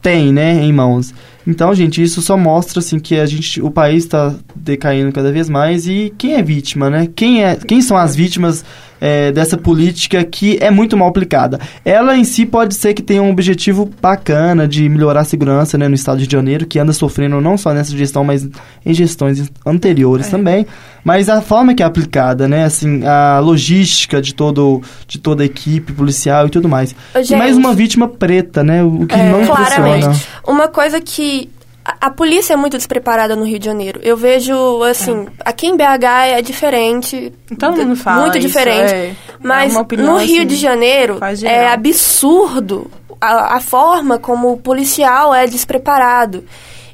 tem, 0.00 0.32
né, 0.32 0.62
em 0.62 0.72
mãos. 0.72 1.14
Então, 1.46 1.74
gente, 1.74 2.02
isso 2.02 2.20
só 2.22 2.36
mostra 2.36 2.80
assim 2.80 2.98
que 2.98 3.18
a 3.18 3.26
gente, 3.26 3.60
o 3.60 3.70
país 3.70 4.04
está 4.04 4.34
decaindo 4.54 5.12
cada 5.12 5.32
vez 5.32 5.48
mais 5.48 5.86
e 5.86 6.12
quem 6.16 6.34
é 6.34 6.42
vítima, 6.42 6.90
né? 6.90 7.08
Quem 7.14 7.44
é, 7.44 7.56
quem 7.56 7.80
são 7.80 7.96
as 7.96 8.14
vítimas 8.14 8.64
é, 9.00 9.32
dessa 9.32 9.56
política 9.56 10.22
que 10.24 10.58
é 10.60 10.70
muito 10.70 10.96
mal 10.96 11.08
aplicada? 11.08 11.58
Ela 11.84 12.16
em 12.16 12.24
si 12.24 12.44
pode 12.44 12.74
ser 12.74 12.94
que 12.94 13.02
tenha 13.02 13.22
um 13.22 13.30
objetivo 13.30 13.90
bacana 14.00 14.66
de 14.68 14.88
melhorar 14.88 15.20
a 15.20 15.24
segurança, 15.24 15.78
né, 15.78 15.88
no 15.88 15.94
estado 15.94 16.24
de 16.24 16.30
Janeiro, 16.30 16.66
que 16.66 16.78
anda 16.78 16.92
sofrendo 16.92 17.40
não 17.40 17.56
só 17.56 17.72
nessa 17.72 17.96
gestão, 17.96 18.22
mas 18.24 18.48
em 18.84 18.92
gestões 18.94 19.50
anteriores 19.64 20.28
também. 20.28 20.66
Mas 21.02 21.28
a 21.28 21.40
forma 21.40 21.74
que 21.74 21.82
é 21.82 21.86
aplicada, 21.86 22.46
né, 22.46 22.64
assim, 22.64 23.02
a 23.06 23.38
logística 23.40 24.20
de 24.20 24.34
todo 24.34 24.82
de 25.06 25.18
toda 25.18 25.42
a 25.42 25.46
equipe 25.46 25.92
policial 25.92 26.46
e 26.46 26.50
tudo 26.50 26.68
mais. 26.68 26.94
Ô, 27.14 27.18
E 27.18 27.36
mais 27.36 27.54
gente. 27.54 27.64
uma 27.64 27.74
vítima 27.74 28.06
preta, 28.08 28.62
né? 28.62 28.82
O 28.82 29.06
que 29.06 29.14
É, 29.14 29.30
não 29.32 29.46
claramente. 29.46 30.04
funciona. 30.06 30.16
Uma 30.46 30.68
coisa 30.68 31.00
que. 31.00 31.48
A, 31.84 32.06
a 32.06 32.10
polícia 32.10 32.52
é 32.54 32.56
muito 32.56 32.76
despreparada 32.76 33.34
no 33.34 33.44
Rio 33.44 33.58
de 33.58 33.64
Janeiro. 33.66 34.00
Eu 34.02 34.16
vejo, 34.16 34.82
assim, 34.82 35.26
aqui 35.44 35.66
em 35.66 35.76
BH 35.76 36.04
é 36.32 36.42
diferente. 36.42 37.32
Todo 37.58 37.76
mundo 37.76 37.96
fala 37.96 38.22
Muito 38.22 38.38
diferente. 38.38 38.92
é. 38.92 39.16
Mas 39.40 39.74
É 39.74 39.78
opinião, 39.78 40.14
no 40.14 40.18
Rio 40.18 40.38
assim, 40.38 40.46
de 40.46 40.56
Janeiro 40.56 41.18
é 41.44 41.68
absurdo 41.68 42.90
a, 43.20 43.56
a 43.56 43.60
forma 43.60 44.18
como 44.18 44.52
o 44.52 44.56
policial 44.56 45.34
é 45.34 45.46
despreparado. 45.46 46.44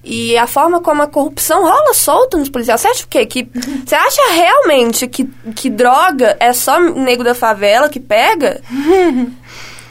E 0.09 0.39
a 0.39 0.47
forma 0.47 0.81
como 0.81 1.03
a 1.03 1.09
corrupção 1.09 1.65
rola 1.65 1.93
solta 1.93 2.37
nos 2.37 2.49
policiais. 2.49 2.81
Você 2.81 2.87
acha 2.89 3.05
o 3.05 3.09
quê? 3.09 3.27
Que, 3.27 3.49
você 3.85 3.95
acha 3.97 4.23
realmente 4.33 5.09
que, 5.09 5.25
que 5.55 5.69
droga 5.69 6.37
é 6.39 6.53
só 6.53 6.79
nego 6.79 7.25
da 7.25 7.35
favela 7.35 7.89
que 7.89 7.99
pega? 7.99 8.61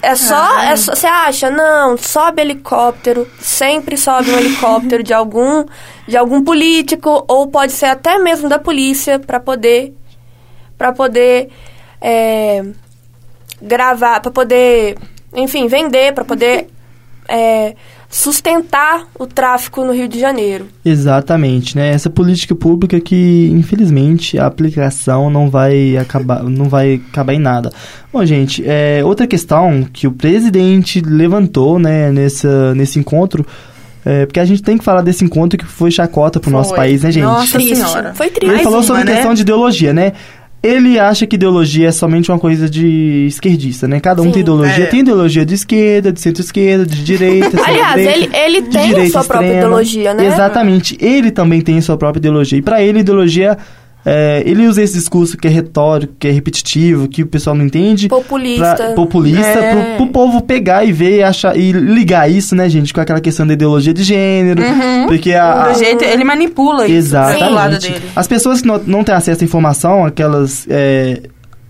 É 0.05 0.15
só, 0.15 0.59
é 0.59 0.75
só. 0.75 0.93
Você 0.93 1.07
acha? 1.07 1.49
Não, 1.49 1.97
sobe 1.97 2.41
helicóptero, 2.41 3.27
sempre 3.39 3.97
sobe 3.97 4.29
um 4.31 4.37
helicóptero 4.37 5.01
de 5.01 5.13
algum, 5.13 5.65
de 6.07 6.15
algum 6.15 6.43
político, 6.43 7.25
ou 7.27 7.47
pode 7.47 7.71
ser 7.71 7.87
até 7.87 8.19
mesmo 8.19 8.47
da 8.47 8.59
polícia, 8.59 9.17
para 9.17 9.39
poder. 9.39 9.95
para 10.77 10.93
poder. 10.93 11.49
é, 11.99 12.63
gravar, 13.61 14.19
para 14.19 14.31
poder. 14.31 14.95
Enfim, 15.33 15.67
vender, 15.67 16.13
para 16.13 16.23
poder. 16.23 16.69
é, 17.27 17.75
sustentar 18.09 19.07
o 19.17 19.25
tráfico 19.25 19.83
no 19.83 19.93
Rio 19.93 20.07
de 20.07 20.19
Janeiro. 20.19 20.67
Exatamente, 20.83 21.75
né? 21.75 21.89
Essa 21.89 22.09
política 22.09 22.55
pública 22.55 22.99
que, 22.99 23.49
infelizmente, 23.51 24.37
a 24.37 24.45
aplicação 24.45 25.29
não 25.29 25.49
vai 25.49 25.97
acabar, 25.97 26.43
não 26.43 26.69
vai 26.69 27.01
acabar 27.09 27.33
em 27.33 27.39
nada. 27.39 27.71
Bom, 28.11 28.23
gente, 28.25 28.63
é, 28.65 29.01
outra 29.03 29.27
questão 29.27 29.85
que 29.91 30.07
o 30.07 30.11
presidente 30.11 31.01
levantou, 31.01 31.79
né, 31.79 32.11
nessa, 32.11 32.73
nesse 32.75 32.99
encontro, 32.99 33.45
é, 34.05 34.27
porque 34.27 34.39
a 34.39 34.45
gente 34.45 34.61
tem 34.61 34.77
que 34.77 34.83
falar 34.83 35.01
desse 35.01 35.25
encontro 35.25 35.57
que 35.57 35.65
foi 35.65 35.89
chacota 35.89 36.39
pro 36.39 36.51
nosso 36.51 36.69
Foi. 36.69 36.77
país, 36.77 37.01
né, 37.01 37.11
gente? 37.11 37.23
Nossa 37.23 37.53
Triste. 37.53 37.75
senhora. 37.75 38.13
Foi 38.13 38.27
Ele 38.27 38.35
triste. 38.35 38.51
Mais 38.51 38.63
falou 38.63 38.79
uma, 38.79 38.85
sobre 38.85 39.01
a 39.01 39.05
né? 39.05 39.13
questão 39.13 39.33
de 39.33 39.41
ideologia, 39.41 39.93
né? 39.93 40.13
Ele 40.65 40.99
acha 40.99 41.27
que 41.27 41.35
ideologia 41.35 41.89
é 41.89 41.91
somente 41.91 42.31
uma 42.31 42.39
coisa 42.39 42.69
de 42.69 43.25
esquerdista, 43.27 43.87
né? 43.87 43.99
Cada 43.99 44.21
um 44.21 44.25
Sim. 44.25 44.31
tem 44.31 44.41
ideologia. 44.41 44.83
É. 44.83 44.87
Tem 44.87 44.99
ideologia 45.01 45.45
de 45.45 45.53
esquerda, 45.53 46.11
de 46.11 46.19
centro-esquerda, 46.19 46.85
de 46.85 47.03
direita, 47.03 47.57
Aliás, 47.63 48.01
ele, 48.01 48.29
ele 48.35 48.61
de 48.61 48.69
tem 48.69 48.91
a 48.91 49.09
sua 49.09 49.23
própria 49.23 49.47
extrema. 49.47 49.67
ideologia, 49.67 50.13
né? 50.13 50.27
Exatamente. 50.27 50.97
Ele 50.99 51.31
também 51.31 51.61
tem 51.61 51.77
a 51.77 51.81
sua 51.81 51.97
própria 51.97 52.19
ideologia. 52.19 52.57
E 52.57 52.61
pra 52.61 52.81
ele, 52.81 52.99
ideologia... 52.99 53.57
é, 54.05 54.43
ele 54.45 54.67
usa 54.67 54.83
esse 54.83 54.93
discurso 54.93 55.35
que 55.35 55.47
é 55.47 55.51
retórico, 55.51 56.13
que 56.19 56.27
é 56.27 56.31
repetitivo, 56.31 57.07
que 57.07 57.23
o 57.23 57.27
pessoal 57.27 57.55
não 57.55 57.65
entende. 57.65 58.07
Populista. 58.07 58.75
Pra, 58.75 58.93
populista, 58.93 59.41
É. 59.41 59.71
pro, 59.95 59.97
pro 59.97 60.07
povo 60.13 60.41
pegar 60.41 60.85
e 60.85 60.91
ver 60.91 61.17
e, 61.17 61.23
achar, 61.23 61.57
e 61.57 61.71
ligar 61.71 62.29
isso, 62.29 62.55
né, 62.55 62.69
gente, 62.69 62.93
com 62.93 63.01
aquela 63.01 63.19
questão 63.19 63.47
da 63.47 63.53
ideologia 63.53 63.93
de 63.93 64.03
gênero. 64.03 64.61
Porque 65.07 65.33
a, 65.33 65.69
Do 65.69 65.79
jeito, 65.79 66.03
ele 66.03 66.23
manipula 66.23 66.87
isso 66.87 67.09
pro 67.09 67.19
lado 67.53 67.75
Exatamente. 67.75 68.01
As 68.15 68.27
pessoas 68.27 68.61
que 68.61 68.67
não, 68.67 68.79
não 68.85 69.03
têm 69.03 69.15
acesso 69.15 69.43
à 69.43 69.45
informação, 69.45 70.05
aquelas 70.05 70.67
é, 70.69 71.23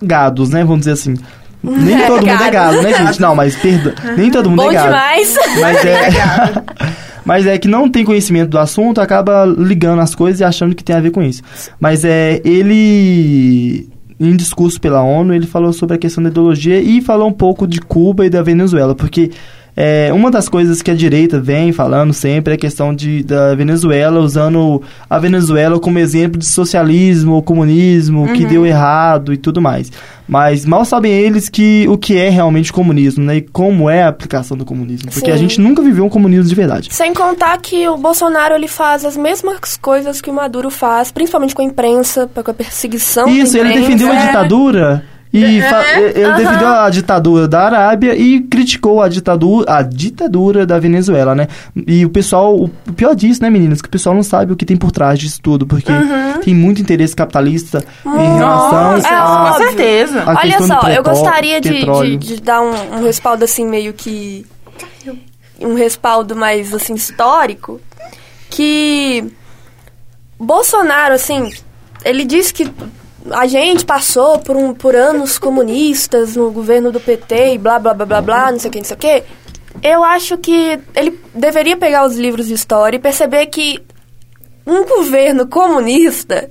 gados, 0.03 0.49
né? 0.49 0.61
Vamos 0.63 0.79
dizer 0.79 0.91
assim. 0.91 1.15
Nem 1.63 1.95
É, 2.03 2.05
todo 2.07 2.17
mundo 2.17 2.29
é 2.29 2.37
gado. 2.37 2.51
gado, 2.51 2.81
né, 2.81 2.93
gente? 2.93 3.21
Não, 3.21 3.33
mas 3.35 3.55
perdão. 3.55 3.93
Nem 4.17 4.29
todo 4.29 4.49
mundo 4.49 4.61
Bom 4.63 4.71
é 4.71 4.73
gado. 4.73 4.87
demais. 4.87 5.35
Mas 5.61 5.77
é, 5.85 6.09
mas 7.25 7.47
é 7.47 7.57
que 7.57 7.67
não 7.67 7.89
tem 7.89 8.05
conhecimento 8.05 8.51
do 8.51 8.59
assunto, 8.59 9.01
acaba 9.01 9.45
ligando 9.45 9.99
as 9.99 10.13
coisas 10.13 10.39
e 10.39 10.43
achando 10.43 10.75
que 10.75 10.83
tem 10.83 10.95
a 10.95 11.01
ver 11.01 11.11
com 11.11 11.23
isso. 11.23 11.41
Mas 11.79 12.05
é 12.05 12.41
ele 12.45 13.89
em 14.19 14.35
discurso 14.35 14.79
pela 14.79 15.03
ONU, 15.03 15.33
ele 15.33 15.45
falou 15.45 15.73
sobre 15.73 15.95
a 15.95 15.99
questão 15.99 16.23
da 16.23 16.29
ideologia 16.29 16.79
e 16.79 17.01
falou 17.01 17.27
um 17.27 17.33
pouco 17.33 17.67
de 17.67 17.81
Cuba 17.81 18.25
e 18.25 18.29
da 18.29 18.41
Venezuela, 18.41 18.95
porque 18.95 19.31
é, 19.77 20.09
uma 20.13 20.31
das 20.31 20.47
coisas 20.47 20.81
que 20.81 20.89
a 20.89 20.95
direita 20.95 21.39
vem 21.39 21.73
falando 21.73 22.13
sempre 22.13 22.53
é 22.53 22.55
a 22.55 22.59
questão 22.59 22.95
de, 22.95 23.23
da 23.23 23.53
Venezuela, 23.55 24.21
usando 24.21 24.81
a 25.09 25.19
Venezuela 25.19 25.79
como 25.79 25.99
exemplo 25.99 26.39
de 26.39 26.45
socialismo 26.45 27.33
ou 27.33 27.43
comunismo 27.43 28.31
que 28.33 28.45
deu 28.45 28.65
errado 28.65 29.33
e 29.33 29.37
tudo 29.37 29.61
mais. 29.61 29.91
Mas 30.27 30.65
mal 30.65 30.85
sabem 30.85 31.11
eles 31.11 31.49
que 31.49 31.85
o 31.87 31.97
que 31.97 32.17
é 32.17 32.29
realmente 32.29 32.73
comunismo, 32.73 33.23
né? 33.23 33.37
E 33.37 33.41
como 33.41 33.89
é 33.89 34.03
a 34.03 34.07
aplicação 34.07 34.57
do 34.57 34.65
comunismo. 34.65 35.11
Porque 35.11 35.29
a 35.29 35.33
Sim. 35.33 35.41
gente 35.41 35.61
nunca 35.61 35.83
viveu 35.83 36.05
um 36.05 36.09
comunismo 36.09 36.47
de 36.47 36.55
verdade. 36.55 36.89
Sem 36.91 37.13
contar 37.13 37.57
que 37.59 37.87
o 37.87 37.97
Bolsonaro 37.97 38.55
ele 38.55 38.67
faz 38.67 39.05
as 39.05 39.15
mesmas 39.15 39.77
coisas 39.77 40.21
que 40.21 40.29
o 40.29 40.33
Maduro 40.33 40.71
faz, 40.71 41.11
principalmente 41.11 41.53
com 41.53 41.61
a 41.61 41.65
imprensa, 41.65 42.27
com 42.33 42.49
a 42.49 42.53
perseguição. 42.53 43.27
Isso, 43.27 43.57
ele 43.57 43.73
defendeu 43.73 44.11
a 44.11 44.15
ditadura 44.15 45.03
e 45.37 45.59
É. 45.61 46.25
Aham. 46.25 46.35
defendeu 46.37 46.67
a 46.67 46.89
ditadura 46.89 47.47
da 47.47 47.61
Arábia 47.65 48.15
e 48.15 48.41
criticou 48.41 49.01
a 49.01 49.07
ditadura, 49.09 49.71
a 49.71 49.81
ditadura 49.81 50.65
da 50.65 50.79
Venezuela, 50.79 51.33
né? 51.35 51.47
E 51.87 52.05
o 52.05 52.09
pessoal, 52.09 52.55
o 52.55 52.69
pior 52.95 53.15
disso, 53.15 53.41
né, 53.41 53.49
meninas, 53.49 53.81
que 53.81 53.87
o 53.87 53.91
pessoal 53.91 54.15
não 54.15 54.23
sabe 54.23 54.53
o 54.53 54.55
que 54.55 54.65
tem 54.65 54.77
por 54.77 54.91
trás 54.91 55.19
disso 55.19 55.39
tudo, 55.41 55.65
porque 55.67 55.91
Uhum. 55.91 56.39
tem 56.43 56.53
muito 56.55 56.81
interesse 56.81 57.15
capitalista 57.15 57.83
em 58.05 58.37
relação 58.37 58.91
Nossa, 58.93 59.07
é 59.07 59.13
a, 59.13 59.51
com 59.51 59.57
certeza. 59.67 60.23
a 60.23 60.39
Olha 60.39 60.61
só, 60.61 60.89
eu 60.89 61.03
gostaria 61.03 61.59
de, 61.61 61.85
de, 61.85 62.17
de 62.17 62.41
dar 62.41 62.61
um, 62.61 62.97
um 62.99 63.03
respaldo 63.03 63.43
assim 63.43 63.65
meio 63.65 63.93
que 63.93 64.45
um 65.59 65.73
respaldo 65.73 66.35
mais 66.35 66.73
assim 66.73 66.93
histórico 66.95 67.79
que 68.49 69.23
Bolsonaro 70.39 71.13
assim 71.13 71.49
ele 72.03 72.25
diz 72.25 72.51
que 72.51 72.69
a 73.31 73.47
gente 73.47 73.85
passou 73.85 74.39
por 74.39 74.55
um 74.55 74.73
por 74.73 74.95
anos 74.95 75.37
comunistas 75.37 76.35
no 76.35 76.51
governo 76.51 76.91
do 76.91 76.99
PT 76.99 77.53
e 77.53 77.57
blá 77.57 77.79
blá 77.79 77.93
blá 77.93 78.05
blá 78.05 78.21
blá 78.21 78.51
não 78.51 78.59
sei 78.59 78.69
o 78.69 78.71
que 78.71 78.77
não 78.79 78.85
sei 78.85 78.95
o 78.95 78.99
que 78.99 79.23
eu 79.81 80.03
acho 80.03 80.37
que 80.37 80.79
ele 80.95 81.19
deveria 81.33 81.75
pegar 81.75 82.05
os 82.05 82.15
livros 82.15 82.47
de 82.47 82.53
história 82.53 82.97
e 82.97 82.99
perceber 82.99 83.45
que 83.47 83.83
um 84.65 84.85
governo 84.85 85.47
comunista 85.47 86.49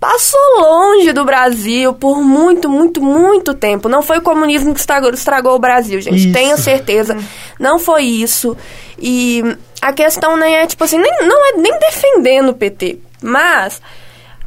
passou 0.00 0.40
longe 0.58 1.12
do 1.12 1.24
Brasil 1.24 1.94
por 1.94 2.22
muito, 2.22 2.68
muito, 2.68 3.00
muito 3.00 3.54
tempo. 3.54 3.88
Não 3.88 4.02
foi 4.02 4.18
o 4.18 4.22
comunismo 4.22 4.74
que 4.74 4.80
estragou, 4.80 5.10
estragou 5.10 5.54
o 5.54 5.58
Brasil, 5.58 6.00
gente. 6.00 6.16
Isso. 6.16 6.32
Tenho 6.32 6.58
certeza. 6.58 7.16
Não 7.58 7.78
foi 7.78 8.02
isso. 8.02 8.56
E 8.98 9.42
a 9.80 9.92
questão 9.92 10.36
nem 10.36 10.56
é, 10.56 10.66
tipo 10.66 10.84
assim, 10.84 10.98
nem, 10.98 11.26
não 11.26 11.48
é 11.48 11.52
nem 11.56 11.78
defendendo 11.78 12.50
o 12.50 12.54
PT. 12.54 12.98
Mas 13.22 13.80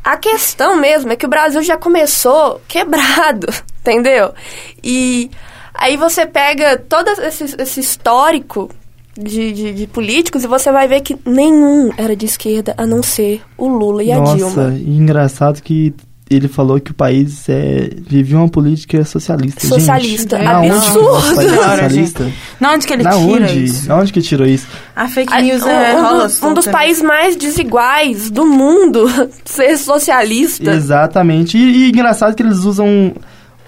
a 0.08 0.16
questão 0.16 0.78
mesmo 0.78 1.12
é 1.12 1.18
que 1.18 1.26
o 1.26 1.30
Brasil 1.30 1.62
já 1.62 1.76
começou 1.76 2.62
quebrado, 2.66 3.48
entendeu? 3.82 4.34
E 4.82 5.30
aí 5.74 5.98
você 5.98 6.26
pega 6.26 6.78
todo 6.78 7.10
esse, 7.10 7.44
esse 7.44 7.82
histórico 7.82 8.70
de, 9.18 9.52
de, 9.52 9.74
de 9.74 9.86
políticos 9.88 10.46
e 10.46 10.48
você 10.48 10.72
vai 10.72 10.88
ver 10.88 11.02
que 11.02 11.18
nenhum 11.26 11.92
era 11.98 12.16
de 12.16 12.26
esquerda, 12.26 12.74
a 12.78 12.86
não 12.86 13.04
ser 13.04 13.42
o 13.58 13.68
Lula 13.68 14.02
e 14.02 14.10
a 14.14 14.18
Nossa, 14.18 14.38
Dilma. 14.38 14.74
e 14.78 14.98
engraçado 14.98 15.62
que 15.62 15.94
ele 16.30 16.48
falou 16.48 16.80
que 16.80 16.92
o 16.92 16.94
país 16.94 17.48
é, 17.50 17.90
vivia 18.08 18.38
uma 18.38 18.50
política 18.50 19.04
socialista. 19.06 19.66
Socialista. 19.68 20.38
Gente, 20.38 20.48
onde 20.50 20.70
o 20.70 20.74
nosso 20.76 20.88
Absurdo. 21.00 21.36
país 21.36 21.38
é 21.38 21.50
Senhora, 21.52 21.70
socialista? 21.84 22.32
Na 22.60 22.74
onde 22.74 22.88
que 22.88 22.94
ele 22.94 23.04
Na 23.04 23.12
tira 23.12 23.22
onde? 23.24 23.64
isso? 23.64 23.88
Na 23.88 23.96
onde 23.98 24.14
que 24.14 24.22
tirou 24.22 24.48
isso? 24.48 24.68
A 24.96 25.08
fake 25.08 25.34
A- 25.34 25.42
news 25.42 25.64
um, 25.64 25.70
é 25.70 25.96
um 25.96 26.02
rola 26.02 26.24
dos, 26.28 26.44
um 26.44 26.54
dos 26.54 26.66
né? 26.66 26.72
países 26.72 27.02
mais 27.04 27.36
desiguais 27.36 28.30
do 28.30 28.46
mundo 28.46 29.08
ser 29.46 29.78
socialista. 29.78 30.72
Exatamente. 30.72 31.58
E, 31.58 31.86
e 31.86 31.90
engraçado 31.90 32.36
que 32.36 32.44
eles 32.44 32.60
usam 32.60 33.14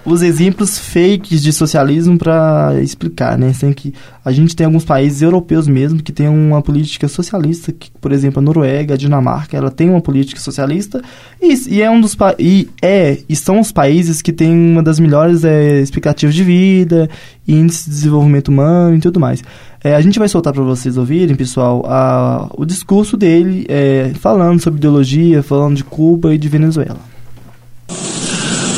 os 0.06 0.22
exemplos 0.22 0.80
fakes 0.80 1.42
de 1.44 1.52
socialismo 1.52 2.18
para 2.18 2.74
explicar, 2.82 3.38
né? 3.38 3.52
Sem 3.54 3.74
que 3.74 3.94
a 4.24 4.32
gente 4.32 4.56
tem 4.56 4.66
alguns 4.66 4.86
países 4.86 5.22
europeus 5.22 5.68
mesmo 5.68 6.02
que 6.02 6.12
tem 6.12 6.28
uma 6.28 6.62
política 6.62 7.08
socialista, 7.08 7.72
que, 7.72 7.92
por 8.00 8.12
exemplo, 8.12 8.40
a 8.40 8.42
Noruega, 8.42 8.94
a 8.94 8.98
Dinamarca, 8.98 9.58
ela 9.58 9.70
tem 9.70 9.90
uma 9.90 10.02
política 10.02 10.40
socialista 10.40 11.02
e, 11.42 11.54
e 11.76 11.82
é 11.82 11.90
um 11.92 12.00
dos 12.00 12.18
e 12.40 12.70
é 12.82 13.18
e 13.28 13.36
são 13.36 13.60
os 13.60 13.72
países 13.72 14.22
que 14.22 14.32
têm 14.32 14.52
uma 14.54 14.82
das 14.82 15.00
melhores 15.00 15.44
é, 15.44 15.80
expectativas 15.82 16.34
de 16.34 16.44
vida, 16.44 17.10
índice 17.48 17.86
de 17.86 17.90
desenvolvimento 17.96 18.48
humano 18.48 18.96
e 18.96 19.00
tudo 19.00 19.20
mais. 19.20 19.44
É, 19.84 19.96
a 19.96 20.02
gente 20.02 20.18
vai 20.20 20.28
soltar 20.28 20.54
para 20.54 20.64
vocês 20.64 20.98
ouvirem, 20.98 21.36
pessoal, 21.36 21.84
a- 21.86 22.50
o 22.58 22.66
discurso 22.66 23.16
dele 23.16 23.66
é, 23.70 24.12
falando 24.20 24.60
sobre 24.62 24.78
ideologia, 24.78 25.44
falando 25.44 25.76
de 25.76 25.84
Cuba 25.84 26.34
e 26.34 26.38
de 26.38 26.48
Venezuela. 26.50 27.00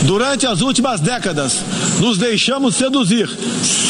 Durante 0.06 0.48
as 0.48 0.62
últimas 0.62 1.00
décadas, 1.00 1.60
nos 2.00 2.18
deixamos 2.18 2.76
seduzir, 2.76 3.30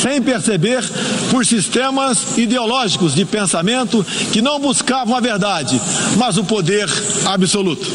sem 0.02 0.22
perceber, 0.22 0.84
por 1.30 1.46
sistemas 1.46 2.38
ideológicos 2.38 3.16
de 3.16 3.24
pensamento 3.24 4.06
que 4.32 4.42
não 4.42 4.60
buscavam 4.60 5.16
a 5.16 5.20
verdade, 5.20 5.80
mas 6.18 6.38
o 6.38 6.44
poder 6.44 6.90
absoluto. 7.26 7.90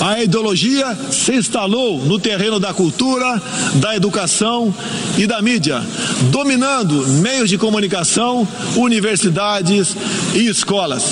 A 0.00 0.22
ideologia 0.22 0.96
se 1.10 1.34
instalou 1.34 1.98
no 2.04 2.18
terreno 2.18 2.60
da 2.60 2.74
cultura, 2.74 3.40
da 3.76 3.96
educação 3.96 4.74
e 5.16 5.26
da 5.26 5.40
mídia, 5.40 5.82
dominando 6.30 7.06
meios 7.20 7.48
de 7.48 7.56
comunicação, 7.56 8.46
universidades 8.76 9.96
e 10.34 10.46
escolas. 10.46 11.04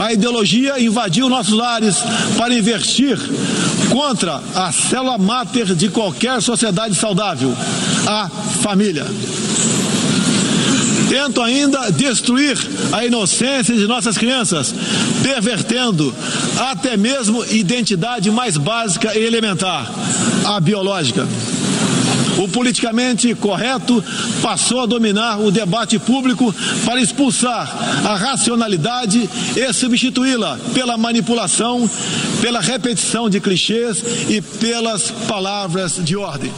A 0.00 0.12
ideologia 0.12 0.80
invadiu 0.80 1.28
nossos 1.28 1.52
lares 1.52 1.96
para 2.36 2.54
investir 2.54 3.18
contra 3.90 4.40
a 4.54 4.72
célula 4.72 5.18
máter 5.18 5.74
de 5.74 5.88
qualquer 5.88 6.40
sociedade 6.40 6.94
saudável, 6.94 7.54
a 8.06 8.28
família. 8.62 9.06
Tentam 11.08 11.42
ainda 11.42 11.90
destruir 11.90 12.56
a 12.92 13.04
inocência 13.04 13.74
de 13.74 13.86
nossas 13.86 14.16
crianças, 14.16 14.72
pervertendo 15.22 16.14
até 16.56 16.96
mesmo 16.96 17.44
identidade 17.46 18.30
mais 18.30 18.56
básica 18.56 19.18
e 19.18 19.24
elementar, 19.24 19.90
a 20.44 20.60
biológica. 20.60 21.26
O 22.40 22.48
politicamente 22.48 23.34
correto 23.34 24.02
passou 24.40 24.80
a 24.80 24.86
dominar 24.86 25.38
o 25.38 25.50
debate 25.50 25.98
público 25.98 26.54
para 26.86 26.98
expulsar 26.98 27.70
a 28.02 28.16
racionalidade 28.16 29.28
e 29.54 29.72
substituí-la 29.74 30.58
pela 30.72 30.96
manipulação, 30.96 31.88
pela 32.40 32.60
repetição 32.60 33.28
de 33.28 33.40
clichês 33.40 34.02
e 34.30 34.40
pelas 34.40 35.10
palavras 35.28 36.02
de 36.02 36.16
ordem. 36.16 36.50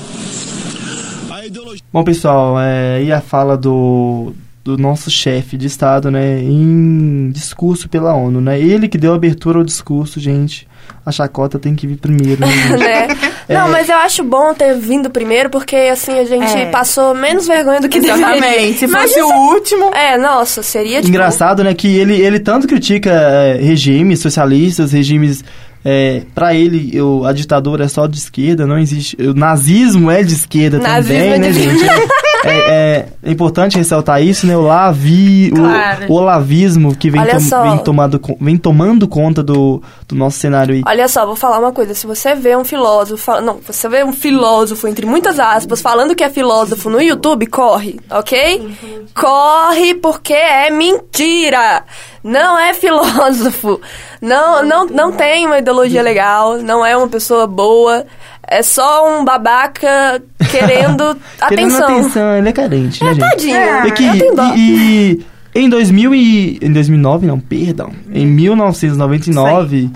Ideologia. 1.45 1.83
Bom, 1.93 2.05
pessoal, 2.05 2.55
é, 2.61 3.03
e 3.03 3.11
a 3.11 3.21
fala 3.21 3.57
do, 3.57 4.33
do 4.65 4.79
nosso 4.79 5.11
chefe 5.11 5.57
de 5.57 5.67
Estado, 5.67 6.11
né, 6.11 6.39
em 6.41 7.31
discurso 7.33 7.89
pela 7.89 8.15
ONU, 8.15 8.41
né? 8.41 8.61
Ele 8.61 8.87
que 8.89 8.97
deu 8.97 9.13
abertura 9.13 9.59
ao 9.59 9.65
discurso, 9.65 10.21
gente. 10.21 10.69
A 11.05 11.11
chacota 11.11 11.59
tem 11.59 11.75
que 11.75 11.85
vir 11.87 11.97
primeiro, 11.97 12.41
né, 12.41 12.47
né? 12.79 13.09
Não, 13.49 13.69
mas 13.69 13.89
eu 13.89 13.97
acho 13.97 14.23
bom 14.23 14.55
ter 14.55 14.77
vindo 14.77 15.11
primeiro, 15.11 15.51
porque 15.51 15.75
assim 15.75 16.17
a 16.19 16.25
gente 16.25 16.53
É. 16.57 16.67
passou 16.67 17.13
menos 17.13 17.47
vergonha 17.47 17.81
do 17.81 17.89
que 17.89 17.99
deveria. 18.01 18.37
Exatamente. 18.37 18.79
Se 18.79 18.87
Mas 18.87 19.03
fosse 19.11 19.19
isso- 19.19 19.29
o 19.29 19.53
último. 19.55 19.95
É, 19.95 20.17
nossa, 20.17 20.63
seria 20.63 20.99
tipo... 20.99 21.09
Engraçado, 21.09 21.65
né, 21.65 21.75
que 21.75 21.89
ele, 21.97 22.15
ele 22.21 22.39
tanto 22.39 22.69
critica 22.69 23.11
é, 23.11 23.55
regimes 23.61 24.21
socialistas, 24.21 24.93
regimes... 24.93 25.45
É, 25.85 26.23
para 26.33 26.55
ele, 26.55 27.01
o, 27.03 27.25
a 27.27 27.33
ditadura 27.33 27.87
é 27.87 27.89
só 27.89 28.07
de 28.07 28.17
esquerda, 28.17 28.65
não 28.65 28.79
existe... 28.79 29.17
O 29.21 29.35
nazismo 29.35 30.09
é 30.13 30.23
de 30.23 30.33
esquerda 30.35 30.79
Nazismo 30.79 31.13
também, 31.19 31.33
é 31.33 31.39
né, 31.39 31.51
de- 31.51 31.61
gente? 31.61 31.83
É, 32.45 32.57
é- 32.59 33.09
é 33.25 33.31
importante 33.31 33.77
ressaltar 33.79 34.23
isso, 34.23 34.47
né? 34.47 34.57
O, 34.57 34.63
lavi, 34.63 35.51
o- 35.53 35.57
Claro. 35.57 36.07
o, 36.09 36.13
olavismo 36.15 36.95
que 36.97 37.09
vem, 37.11 37.23
tom- 37.25 37.63
vem, 37.63 37.79
tomado, 37.79 38.21
vem 38.41 38.57
tomando 38.57 39.07
conta 39.07 39.43
do, 39.43 39.83
do 40.09 40.15
nosso 40.17 40.39
cenário 40.39 40.75
aí. 40.75 40.83
Olha 40.87 41.07
só, 41.09 41.25
vou 41.25 41.37
falar 41.37 41.59
uma 41.61 41.73
coisa. 41.73 41.95
Se 41.95 42.07
você 42.07 42.35
vê 42.35 42.57
um 42.57 42.65
filósofo... 42.65 43.41
Não, 43.41 43.59
você 43.65 43.89
vê 43.89 44.03
um 44.05 44.13
filósofo, 44.13 44.89
entre 44.89 45.07
muitas 45.07 45.39
aspas, 45.39 45.81
falando 45.81 46.15
que 46.17 46.25
é 46.25 46.29
filósofo 46.31 46.91
no 46.91 47.01
YouTube, 47.01 47.47
corre, 47.47 48.01
ok? 48.11 48.77
Corre 49.15 49.95
porque 49.95 50.33
é 50.35 50.71
mentira! 50.71 51.85
Não 52.25 52.57
é 52.59 52.73
filósofo. 52.73 53.81
Não, 54.21 54.63
não, 54.65 54.87
não 54.87 55.13
tem 55.13 55.45
uma 55.47 55.59
ideologia 55.59 56.03
legal, 56.03 56.59
não 56.59 56.85
é 56.87 56.97
uma 56.97 57.09
pessoa 57.09 57.47
boa. 57.47 58.05
É 58.53 58.63
só 58.63 59.09
um 59.09 59.25
babaca 59.25 60.23
querendo 60.51 61.17
Querendo 61.49 61.75
atenção. 61.75 61.85
atenção, 61.85 62.37
ele 62.37 62.49
é 62.49 62.53
carente, 62.53 63.03
né, 63.03 63.15
gente? 63.15 63.21
Tadinho. 63.21 63.57
É, 63.57 63.87
E 63.87 63.93
que, 63.93 64.05
eu 64.05 64.13
tenho 64.19 64.35
dó. 64.35 64.53
e, 64.55 65.25
e 65.55 65.61
em 65.61 65.69
2000 65.69 66.15
e, 66.15 66.59
em 66.61 66.73
2009, 66.73 67.27
não, 67.27 67.41
perdão, 67.41 67.91
em 68.13 68.27
1999, 68.27 69.91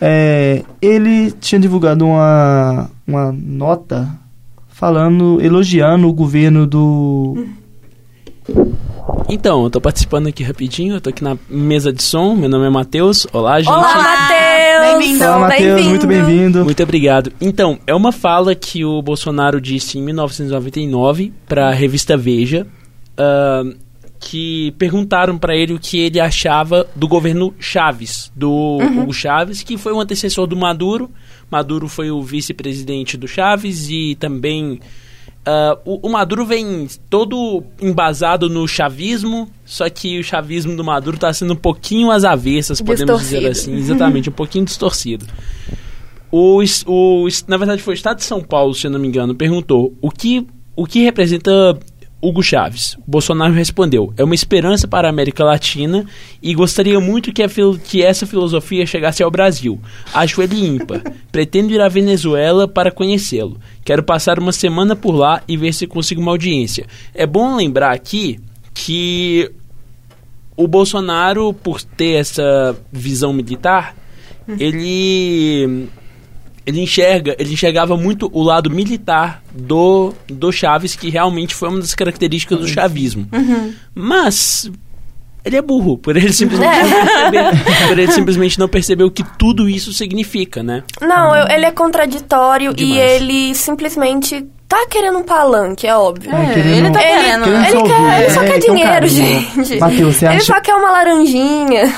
é, 0.00 0.62
ele 0.82 1.32
tinha 1.40 1.60
divulgado 1.60 2.04
uma, 2.04 2.90
uma 3.06 3.32
nota 3.32 4.08
falando, 4.68 5.40
elogiando 5.40 6.08
o 6.08 6.12
governo 6.12 6.66
do... 6.66 7.46
Então, 9.28 9.64
eu 9.64 9.70
tô 9.70 9.80
participando 9.80 10.26
aqui 10.26 10.42
rapidinho, 10.42 10.96
eu 10.96 11.00
tô 11.00 11.10
aqui 11.10 11.24
na 11.24 11.36
mesa 11.48 11.92
de 11.92 12.02
som, 12.02 12.34
meu 12.34 12.48
nome 12.48 12.66
é 12.66 12.70
Matheus. 12.70 13.26
Olá, 13.32 13.58
gente. 13.58 13.72
Olá, 13.72 13.96
Matheus! 13.96 14.98
Bem-vindo. 14.98 15.18
Fala, 15.18 15.38
Matheus, 15.48 15.86
muito 15.86 16.06
bem-vindo. 16.06 16.64
Muito 16.64 16.82
obrigado. 16.82 17.32
Então, 17.40 17.78
é 17.86 17.94
uma 17.94 18.12
fala 18.12 18.54
que 18.54 18.84
o 18.84 19.00
Bolsonaro 19.00 19.60
disse 19.60 19.98
em 19.98 20.02
1999 20.02 21.32
para 21.48 21.68
a 21.68 21.72
revista 21.72 22.16
Veja, 22.16 22.66
ah, 23.16 23.62
que 24.20 24.72
perguntaram 24.78 25.38
para 25.38 25.54
ele 25.54 25.74
o 25.74 25.78
que 25.78 25.98
ele 25.98 26.20
achava 26.20 26.86
do 26.94 27.08
governo 27.08 27.54
Chaves, 27.58 28.30
do 28.34 28.78
Hugo 28.78 29.12
Chaves, 29.12 29.62
que 29.62 29.76
foi 29.76 29.92
o 29.92 30.00
antecessor 30.00 30.46
do 30.46 30.56
Maduro. 30.56 31.10
Maduro 31.50 31.88
foi 31.88 32.10
o 32.10 32.22
vice-presidente 32.22 33.16
do 33.16 33.28
Chaves 33.28 33.88
e 33.90 34.16
também 34.18 34.80
ah, 35.46 35.78
o, 35.84 36.08
o 36.08 36.10
Maduro 36.10 36.46
vem 36.46 36.88
todo 37.10 37.62
embasado 37.80 38.48
no 38.48 38.66
chavismo, 38.66 39.48
só 39.64 39.88
que 39.90 40.18
o 40.18 40.24
chavismo 40.24 40.74
do 40.74 40.82
Maduro 40.82 41.16
está 41.16 41.32
sendo 41.32 41.52
um 41.52 41.56
pouquinho 41.56 42.10
às 42.10 42.24
avessas, 42.24 42.80
podemos 42.80 43.20
dizer 43.20 43.46
assim, 43.46 43.74
exatamente, 43.74 44.30
um 44.30 44.32
pouquinho 44.32 44.64
distorcido. 44.64 45.26
O, 46.30 46.62
o, 46.86 47.28
na 47.46 47.56
verdade, 47.56 47.82
foi 47.82 47.94
o 47.94 47.96
Estado 47.96 48.16
de 48.16 48.24
São 48.24 48.42
Paulo, 48.42 48.74
se 48.74 48.86
eu 48.86 48.90
não 48.90 48.98
me 48.98 49.06
engano, 49.06 49.34
perguntou 49.34 49.94
o 50.00 50.10
que, 50.10 50.46
o 50.74 50.86
que 50.86 51.04
representa 51.04 51.78
Hugo 52.26 52.42
Chaves. 52.42 52.96
Bolsonaro 53.06 53.52
respondeu: 53.52 54.12
é 54.16 54.24
uma 54.24 54.34
esperança 54.34 54.86
para 54.88 55.08
a 55.08 55.10
América 55.10 55.44
Latina 55.44 56.04
e 56.42 56.54
gostaria 56.54 56.98
muito 57.00 57.32
que, 57.32 57.46
fil- 57.48 57.78
que 57.78 58.02
essa 58.02 58.26
filosofia 58.26 58.86
chegasse 58.86 59.22
ao 59.22 59.30
Brasil. 59.30 59.80
Acho 60.12 60.40
ele 60.42 60.64
ímpar. 60.66 61.02
Pretendo 61.30 61.72
ir 61.72 61.80
à 61.80 61.88
Venezuela 61.88 62.66
para 62.68 62.90
conhecê-lo. 62.90 63.58
Quero 63.84 64.02
passar 64.02 64.38
uma 64.38 64.52
semana 64.52 64.94
por 64.96 65.12
lá 65.14 65.42
e 65.48 65.56
ver 65.56 65.72
se 65.74 65.86
consigo 65.86 66.20
uma 66.20 66.30
audiência. 66.30 66.86
É 67.14 67.26
bom 67.26 67.56
lembrar 67.56 67.92
aqui 67.92 68.38
que 68.72 69.50
o 70.56 70.66
Bolsonaro, 70.68 71.52
por 71.52 71.82
ter 71.82 72.12
essa 72.12 72.76
visão 72.92 73.32
militar, 73.32 73.94
ele 74.58 75.88
ele 76.66 76.80
enxerga, 76.80 77.34
ele 77.38 77.52
enxergava 77.52 77.96
muito 77.96 78.30
o 78.32 78.42
lado 78.42 78.70
militar 78.70 79.42
do 79.52 80.14
do 80.28 80.50
Chaves, 80.52 80.94
que 80.96 81.10
realmente 81.10 81.54
foi 81.54 81.68
uma 81.68 81.78
das 81.80 81.94
características 81.94 82.58
do 82.58 82.68
chavismo. 82.68 83.28
Mas 83.94 84.70
ele 85.44 85.56
é 85.56 85.62
burro, 85.62 85.98
por 85.98 86.16
ele 86.16 86.32
simplesmente 86.32 86.88
não 86.88 87.04
perceber, 87.06 87.64
por 87.88 87.98
ele 87.98 88.12
simplesmente 88.12 88.58
não 88.58 88.68
perceber 88.68 89.04
o 89.04 89.10
que 89.10 89.22
tudo 89.38 89.68
isso 89.68 89.92
significa, 89.92 90.62
né? 90.62 90.82
Não, 91.02 91.36
eu- 91.36 91.48
ele 91.48 91.66
é 91.66 91.70
contraditório 91.70 92.70
e 92.72 92.74
Demais. 92.74 92.98
ele 93.22 93.54
simplesmente 93.54 94.46
tá 94.66 94.86
querendo 94.90 95.18
um 95.18 95.22
palanque, 95.22 95.86
é 95.86 95.94
óbvio. 95.94 96.34
É, 96.34 96.54
querendo- 96.54 96.76
ele 96.86 96.90
tá 96.90 97.02
Ele- 97.02 97.20
querendo. 97.22 97.44
querendo 97.44 97.60
né? 97.60 97.68
Ele, 97.70 97.78
só 97.78 97.84
quer, 97.84 98.22
ele 98.22 98.30
só 98.30 98.42
é, 98.42 98.46
quer 98.46 98.56
então, 98.58 98.74
dinheiro, 98.74 99.08
gente. 99.08 99.78
Matheus, 99.78 100.16
você 100.16 100.24
ele 100.24 100.34
acha- 100.36 100.44
só 100.54 100.60
quer 100.62 100.74
uma 100.74 100.90
laranjinha. 100.90 101.94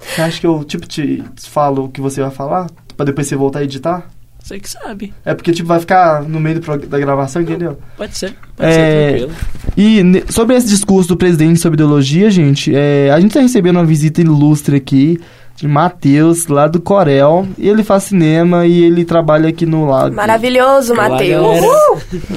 Você 0.00 0.22
acha 0.22 0.40
que 0.40 0.46
eu, 0.46 0.62
tipo, 0.62 0.86
te 0.86 1.24
falo 1.48 1.84
o 1.86 1.88
que 1.88 2.00
você 2.00 2.20
vai 2.20 2.30
falar? 2.30 2.66
Pra 2.98 3.06
depois 3.06 3.26
você 3.28 3.36
voltar 3.36 3.60
a 3.60 3.64
editar? 3.64 4.08
Você 4.42 4.58
que 4.58 4.68
sabe. 4.68 5.14
É 5.24 5.34
porque, 5.34 5.52
tipo, 5.52 5.68
vai 5.68 5.78
ficar 5.78 6.22
no 6.22 6.40
meio 6.40 6.58
do 6.58 6.76
da 6.86 6.98
gravação, 6.98 7.40
entendeu? 7.42 7.78
Pode 7.96 8.18
ser. 8.18 8.34
Pode 8.56 8.68
É, 8.68 8.72
ser 8.72 9.18
tranquilo. 9.18 9.32
E 9.76 10.32
sobre 10.32 10.56
esse 10.56 10.66
discurso 10.68 11.08
do 11.10 11.16
presidente 11.16 11.60
sobre 11.60 11.76
ideologia, 11.76 12.28
gente, 12.30 12.74
é, 12.74 13.10
a 13.12 13.20
gente 13.20 13.32
tá 13.34 13.40
recebendo 13.40 13.76
uma 13.76 13.84
visita 13.86 14.20
ilustre 14.20 14.74
aqui 14.76 15.20
de 15.54 15.68
Matheus, 15.68 16.46
lá 16.48 16.66
do 16.66 16.80
Corel. 16.80 17.46
E 17.56 17.68
ele 17.68 17.84
faz 17.84 18.02
cinema 18.04 18.66
e 18.66 18.82
ele 18.82 19.04
trabalha 19.04 19.48
aqui 19.48 19.64
no 19.64 19.86
lado. 19.86 20.12
Maravilhoso, 20.14 20.92
Matheus. 20.94 21.60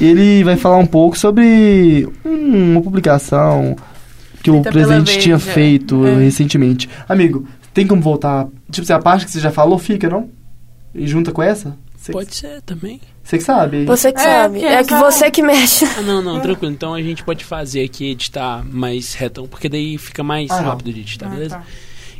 Ele 0.00 0.44
vai 0.44 0.56
falar 0.56 0.76
um 0.78 0.86
pouco 0.86 1.18
sobre 1.18 2.08
hum, 2.24 2.72
uma 2.72 2.82
publicação 2.82 3.74
que 4.42 4.50
o 4.50 4.54
Feita 4.54 4.70
pela 4.72 4.86
presidente 4.86 5.18
tinha 5.18 5.38
feito 5.40 6.06
É. 6.06 6.14
recentemente. 6.18 6.88
Amigo, 7.08 7.46
tem 7.74 7.86
como 7.86 8.02
voltar? 8.02 8.46
Tipo, 8.70 8.86
se 8.86 8.92
a 8.92 8.98
parte 8.98 9.24
que 9.24 9.30
você 9.32 9.40
já 9.40 9.50
falou 9.50 9.78
fica, 9.78 10.08
não? 10.08 10.28
E 10.94 11.06
junta 11.06 11.32
com 11.32 11.42
essa? 11.42 11.76
Você, 11.96 12.10
Pode 12.12 12.34
ser 12.34 12.60
também. 12.62 13.00
você 13.22 13.38
que 13.38 13.44
sabe. 13.44 13.84
Você 13.84 14.12
que 14.12 14.20
É, 14.20 14.24
sabe. 14.24 14.58
É 14.64 14.82
que 14.82 14.92
essa- 14.92 14.98
você 15.10 15.30
que 15.30 15.40
mexe. 15.42 15.84
Ah, 15.84 16.02
não, 16.02 16.20
não, 16.20 16.40
tranquilo. 16.40 16.72
Então 16.72 16.94
a 16.94 17.00
gente 17.02 17.22
pode 17.22 17.44
fazer 17.44 17.84
aqui, 17.84 18.10
editar 18.10 18.64
mais 18.68 19.14
retão, 19.14 19.46
porque 19.46 19.68
daí 19.68 19.96
fica 19.98 20.22
mais 20.24 20.50
Ah, 20.50 20.60
rápido 20.60 20.92
de 20.92 21.00
editar, 21.00 21.26
Ah, 21.26 21.30
beleza? 21.30 21.56
tá. 21.56 21.62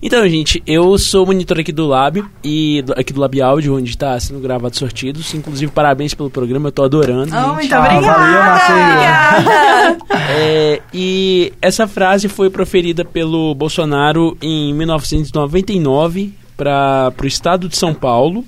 Então, 0.04 0.28
gente, 0.28 0.60
eu 0.66 0.98
sou 0.98 1.24
monitor 1.26 1.60
aqui 1.60 1.70
do 1.70 1.86
Lab 1.86 2.24
e 2.42 2.82
do- 2.82 2.92
aqui 2.92 3.12
do 3.12 3.20
Lab 3.20 3.40
Áudio, 3.40 3.76
onde 3.76 3.90
está 3.90 4.18
sendo 4.18 4.40
gravado 4.40 4.76
sortidos. 4.76 5.32
Inclusive, 5.34 5.70
parabéns 5.70 6.12
pelo 6.12 6.28
programa, 6.30 6.68
eu 6.68 6.72
tô 6.72 6.82
adorando. 6.84 7.32
Oh, 7.32 7.40
gente. 7.40 7.54
muito 7.54 7.72
Ah, 7.74 7.80
obrigada. 7.80 8.18
valeu, 8.18 8.42
Matheus. 8.42 10.02
É, 10.34 10.80
e 10.94 11.52
essa 11.60 11.86
frase 11.86 12.28
foi 12.28 12.48
proferida 12.50 13.04
pelo 13.04 13.54
Bolsonaro 13.54 14.36
em 14.40 14.72
1999 14.74 16.32
para 16.56 17.12
o 17.22 17.26
estado 17.26 17.68
de 17.68 17.76
São 17.76 17.92
Paulo. 17.94 18.44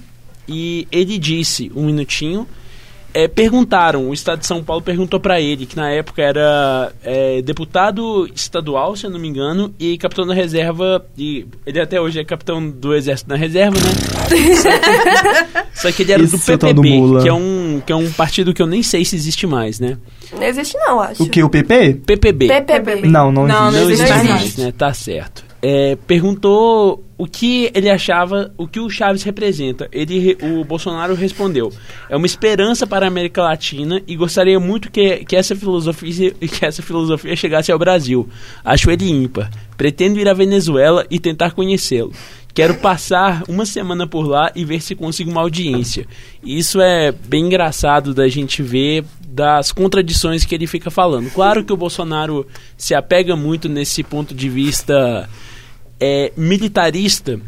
E 0.48 0.87
ele 0.90 1.18
disse, 1.18 1.70
um 1.74 1.87
minutinho, 1.87 2.46
é, 3.14 3.28
perguntaram, 3.28 4.09
o 4.09 4.12
estado 4.12 4.40
de 4.40 4.46
São 4.46 4.62
Paulo 4.62 4.83
perguntou 4.83 5.20
para 5.20 5.40
ele, 5.40 5.66
que 5.66 5.76
na 5.76 5.88
época 5.88 6.20
era 6.20 6.92
é, 7.04 7.40
deputado 7.42 8.28
estadual, 8.35 8.96
se 8.96 9.07
eu 9.07 9.11
não 9.11 9.20
me 9.20 9.28
engano, 9.28 9.72
e 9.78 9.96
capitão 9.96 10.26
da 10.26 10.35
reserva, 10.35 11.07
e 11.16 11.46
ele 11.64 11.80
até 11.80 12.00
hoje 12.00 12.18
é 12.18 12.24
capitão 12.24 12.68
do 12.68 12.92
exército 12.92 13.30
na 13.30 13.37
reserva, 13.37 13.78
né? 13.78 13.85
Só 14.24 14.35
que, 15.72 15.80
só 15.80 15.92
que 15.92 16.02
ele 16.02 16.12
era 16.12 16.22
Esse 16.24 16.37
do 16.37 16.42
PPB, 16.42 17.22
que 17.22 17.28
é, 17.28 17.33
um, 17.33 17.80
que 17.87 17.92
é 17.92 17.96
um 17.96 18.11
partido 18.11 18.52
que 18.52 18.61
eu 18.61 18.66
nem 18.66 18.83
sei 18.83 19.04
se 19.04 19.14
existe 19.14 19.46
mais, 19.46 19.78
né? 19.78 19.96
Não 20.33 20.42
existe 20.42 20.76
não, 20.76 21.00
acho. 21.00 21.22
O 21.22 21.28
que? 21.28 21.40
O 21.40 21.48
PP? 21.48 22.00
PPB. 22.04 22.48
PPB. 22.48 23.07
Não, 23.07 23.30
não, 23.30 23.46
Não, 23.46 23.68
existe. 23.68 23.80
Não 23.80 23.90
existe 23.90 24.02
existe 24.02 24.28
mais, 24.28 24.28
mais. 24.28 24.57
né? 24.57 24.72
Tá 24.76 24.92
certo. 24.92 25.44
É, 25.66 25.96
perguntou 26.07 27.03
o 27.16 27.27
que 27.27 27.70
ele 27.74 27.88
achava, 27.88 28.53
o 28.59 28.68
que 28.68 28.79
o 28.79 28.90
Chaves 28.90 29.22
representa. 29.22 29.88
Ele, 29.90 30.37
o 30.42 30.62
Bolsonaro 30.62 31.14
respondeu: 31.14 31.72
é 32.11 32.14
uma 32.14 32.27
esperança 32.27 32.87
para 32.87 33.07
a 33.07 33.09
América 33.09 33.42
Latina 33.42 34.03
e 34.07 34.14
gostaria 34.14 34.61
muito 34.61 34.90
que, 34.90 35.24
que 35.24 35.35
essa 35.35 35.57
filosofia 35.57 36.33
que 36.33 36.66
essa 36.66 36.83
filosofia 36.83 37.35
chegasse 37.35 37.72
ao 37.72 37.79
Brasil. 37.79 38.29
Acho 38.62 38.90
ele 38.90 39.09
ímpar. 39.09 39.50
Pretendo 39.74 40.20
ir 40.20 40.29
à 40.29 40.35
Venezuela 40.35 41.07
e 41.11 41.18
tentar 41.18 41.53
conhecê-lo. 41.53 42.12
Quero 42.53 42.74
passar 42.74 43.42
uma 43.48 43.64
semana 43.64 44.07
por 44.07 44.29
lá 44.29 44.53
e 44.55 44.66
ver 44.66 44.83
se 44.83 44.94
consigo 44.94 45.31
uma 45.31 45.40
audiência. 45.40 46.07
Isso 46.44 46.79
é 46.79 47.11
bem 47.11 47.46
engraçado 47.46 48.12
da 48.12 48.29
gente 48.29 48.62
ver 48.62 49.03
das 49.27 49.72
contradições 49.72 50.44
que 50.44 50.55
ele 50.55 50.66
fica 50.66 50.90
falando. 50.90 51.31
Claro 51.31 51.64
que 51.64 51.72
o 51.72 51.77
Bolsonaro 51.77 52.46
se 52.77 52.94
apega 52.94 53.35
muito 53.35 53.66
nesse 53.68 54.05
ponto 54.05 54.33
de 54.33 54.48
vista 54.48 55.29
é, 56.00 56.33
militarista 56.37 57.40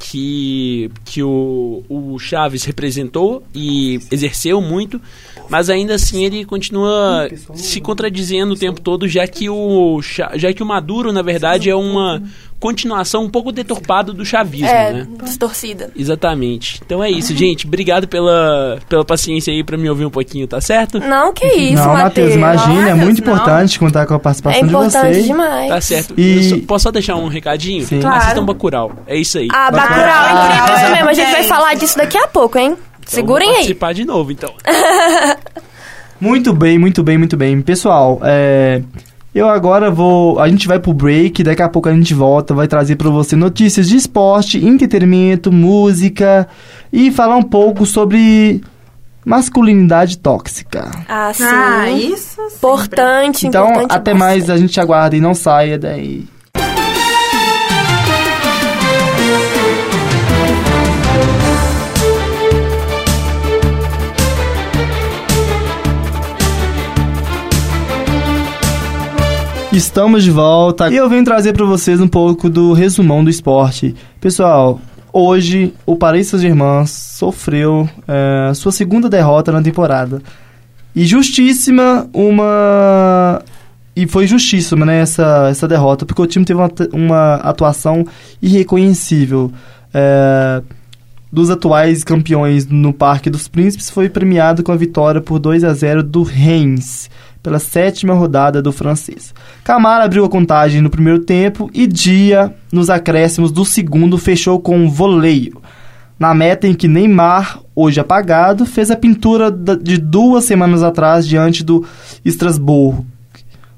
que, 0.00 0.90
que 1.04 1.22
o, 1.22 1.84
o 1.88 2.18
Chaves 2.18 2.64
representou 2.64 3.44
e 3.54 4.00
exerceu 4.10 4.60
muito, 4.60 5.00
mas 5.48 5.68
ainda 5.68 5.94
assim 5.94 6.24
ele 6.24 6.44
continua 6.44 7.28
se 7.54 7.80
contradizendo 7.80 8.54
o 8.54 8.56
tempo 8.56 8.80
todo, 8.80 9.06
já 9.06 9.26
que 9.26 9.50
o, 9.50 10.00
já 10.02 10.52
que 10.52 10.62
o 10.62 10.66
Maduro, 10.66 11.12
na 11.12 11.22
verdade, 11.22 11.68
é 11.68 11.76
uma 11.76 12.22
continuação 12.60 13.24
um 13.24 13.28
pouco 13.30 13.50
deturpada 13.50 14.12
do 14.12 14.24
chavismo, 14.24 14.68
É, 14.68 14.92
né? 14.92 15.06
distorcida. 15.24 15.90
Exatamente. 15.96 16.80
Então 16.84 17.02
é 17.02 17.10
isso, 17.10 17.34
gente. 17.34 17.66
Obrigado 17.66 18.06
pela, 18.06 18.78
pela 18.88 19.04
paciência 19.04 19.50
aí 19.52 19.64
pra 19.64 19.76
me 19.78 19.88
ouvir 19.88 20.04
um 20.04 20.10
pouquinho, 20.10 20.46
tá 20.46 20.60
certo? 20.60 21.00
Não, 21.00 21.32
que 21.32 21.46
isso, 21.46 21.82
não, 21.82 21.94
Matheus, 21.94 22.34
Matheus. 22.34 22.34
imagina, 22.34 22.88
é 22.90 22.92
Nossa, 22.92 23.04
muito 23.04 23.24
não. 23.24 23.32
importante 23.32 23.78
contar 23.78 24.04
com 24.06 24.12
a 24.12 24.16
É 24.16 24.20
participação 24.20 24.60
de 24.60 24.66
importante 24.68 25.12
vocês. 25.14 25.26
demais. 25.26 25.68
Tá 25.70 25.80
certo. 25.80 26.14
E- 26.20 26.48
só- 26.50 26.56
posso 26.66 26.82
só 26.84 26.90
deixar 26.90 27.16
um 27.16 27.28
recadinho? 27.28 27.84
Sim. 27.84 28.00
Claro. 28.00 28.16
Assistam 28.18 28.44
Bacurau. 28.44 28.92
É 29.06 29.16
isso 29.16 29.38
aí. 29.38 29.48
Ah, 29.52 29.70
Bacurau. 29.70 29.98
Bacurau, 29.98 30.26
é 30.26 30.32
incrível 30.52 30.74
isso 30.76 30.92
mesmo. 30.92 31.08
A 31.08 31.12
gente 31.14 31.30
vai 31.32 31.42
falar 31.44 31.74
disso 31.74 31.96
daqui 31.96 32.18
a 32.18 32.26
pouco, 32.28 32.58
hein? 32.58 32.76
Então, 32.76 32.78
Segurem 33.06 33.46
vou 33.48 33.54
aí. 33.56 33.62
participar 33.62 33.94
de 33.94 34.04
novo, 34.04 34.30
então. 34.32 34.52
Muito 36.20 36.52
bem, 36.52 36.78
muito 36.78 37.02
bem, 37.02 37.16
muito 37.16 37.34
bem. 37.34 37.62
Pessoal, 37.62 38.20
é, 38.22 38.82
eu 39.34 39.48
agora 39.48 39.90
vou. 39.90 40.38
A 40.40 40.48
gente 40.48 40.66
vai 40.66 40.78
pro 40.78 40.92
break, 40.92 41.42
daqui 41.42 41.62
a 41.62 41.68
pouco 41.68 41.88
a 41.88 41.94
gente 41.94 42.12
volta, 42.14 42.52
vai 42.54 42.66
trazer 42.68 42.96
pra 42.96 43.08
você 43.10 43.36
notícias 43.36 43.88
de 43.88 43.96
esporte, 43.96 44.64
entretenimento, 44.64 45.52
música 45.52 46.48
e 46.92 47.10
falar 47.10 47.36
um 47.36 47.42
pouco 47.42 47.86
sobre 47.86 48.60
masculinidade 49.24 50.18
tóxica. 50.18 50.90
Ah, 51.08 51.32
sim. 51.32 51.44
Ah, 51.44 51.90
isso 51.90 52.36
sempre. 52.36 52.56
Importante, 52.56 53.46
Então, 53.46 53.66
importante 53.68 53.92
até 53.92 54.12
bastante. 54.14 54.18
mais, 54.18 54.50
a 54.50 54.56
gente 54.56 54.80
aguarda 54.80 55.16
e 55.16 55.20
não 55.20 55.34
saia 55.34 55.78
daí. 55.78 56.26
Estamos 69.72 70.24
de 70.24 70.32
volta 70.32 70.90
e 70.90 70.96
eu 70.96 71.08
venho 71.08 71.24
trazer 71.24 71.52
para 71.52 71.64
vocês 71.64 72.00
um 72.00 72.08
pouco 72.08 72.50
do 72.50 72.72
resumão 72.72 73.22
do 73.22 73.30
esporte. 73.30 73.94
Pessoal, 74.20 74.80
hoje 75.12 75.72
o 75.86 75.94
Paris 75.94 76.26
Saint-Germain 76.26 76.84
sofreu 76.86 77.88
eh, 78.08 78.52
sua 78.54 78.72
segunda 78.72 79.08
derrota 79.08 79.52
na 79.52 79.62
temporada. 79.62 80.20
E 80.94 81.04
justíssima 81.04 82.08
uma. 82.12 83.40
E 83.94 84.08
foi 84.08 84.26
justíssima, 84.26 84.84
né, 84.84 85.02
essa, 85.02 85.48
essa 85.48 85.68
derrota, 85.68 86.04
porque 86.04 86.22
o 86.22 86.26
time 86.26 86.44
teve 86.44 86.58
uma, 86.58 86.70
uma 86.92 87.34
atuação 87.36 88.04
irreconhecível. 88.42 89.52
É, 89.94 90.62
dos 91.32 91.48
atuais 91.48 92.02
campeões 92.02 92.66
no 92.66 92.92
Parque 92.92 93.30
dos 93.30 93.46
Príncipes, 93.46 93.88
foi 93.88 94.08
premiado 94.08 94.62
com 94.62 94.72
a 94.72 94.76
vitória 94.76 95.20
por 95.20 95.38
2 95.38 95.62
a 95.62 95.72
0 95.72 96.02
do 96.02 96.22
Reims, 96.22 97.08
pela 97.42 97.58
sétima 97.58 98.14
rodada 98.14 98.60
do 98.60 98.72
francês. 98.72 99.34
Camara 99.64 100.04
abriu 100.04 100.24
a 100.24 100.28
contagem 100.28 100.80
no 100.80 100.90
primeiro 100.90 101.20
tempo 101.20 101.70
e 101.72 101.86
Dia, 101.86 102.54
nos 102.72 102.90
acréscimos 102.90 103.50
do 103.50 103.64
segundo, 103.64 104.18
fechou 104.18 104.60
com 104.60 104.76
um 104.76 104.90
voleio. 104.90 105.60
Na 106.18 106.34
meta 106.34 106.66
em 106.66 106.74
que 106.74 106.86
Neymar, 106.86 107.60
hoje 107.74 107.98
apagado, 107.98 108.66
fez 108.66 108.90
a 108.90 108.96
pintura 108.96 109.50
de 109.50 109.96
duas 109.96 110.44
semanas 110.44 110.82
atrás 110.82 111.26
diante 111.26 111.64
do 111.64 111.84
Estrasburgo. 112.22 113.06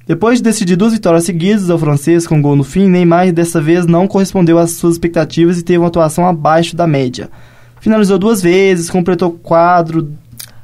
Depois 0.05 0.39
de 0.39 0.43
decidir 0.43 0.75
duas 0.75 0.93
vitórias 0.93 1.25
seguidas 1.25 1.71
ao 1.71 1.79
francês 1.79 2.27
com 2.27 2.43
gol 2.43 2.57
no 2.57 2.65
fim, 2.65 2.89
Neymar 2.89 3.33
dessa 3.33 3.61
vez 3.61 3.87
não 3.87 4.09
correspondeu 4.09 4.59
às 4.59 4.73
suas 4.73 4.95
expectativas 4.95 5.59
e 5.59 5.63
teve 5.63 5.79
uma 5.79 5.87
atuação 5.87 6.27
abaixo 6.27 6.75
da 6.75 6.87
média. 6.87 7.31
Finalizou 7.81 8.19
duas 8.19 8.43
vezes, 8.43 8.91
completou 8.91 9.31
quadro, 9.31 10.13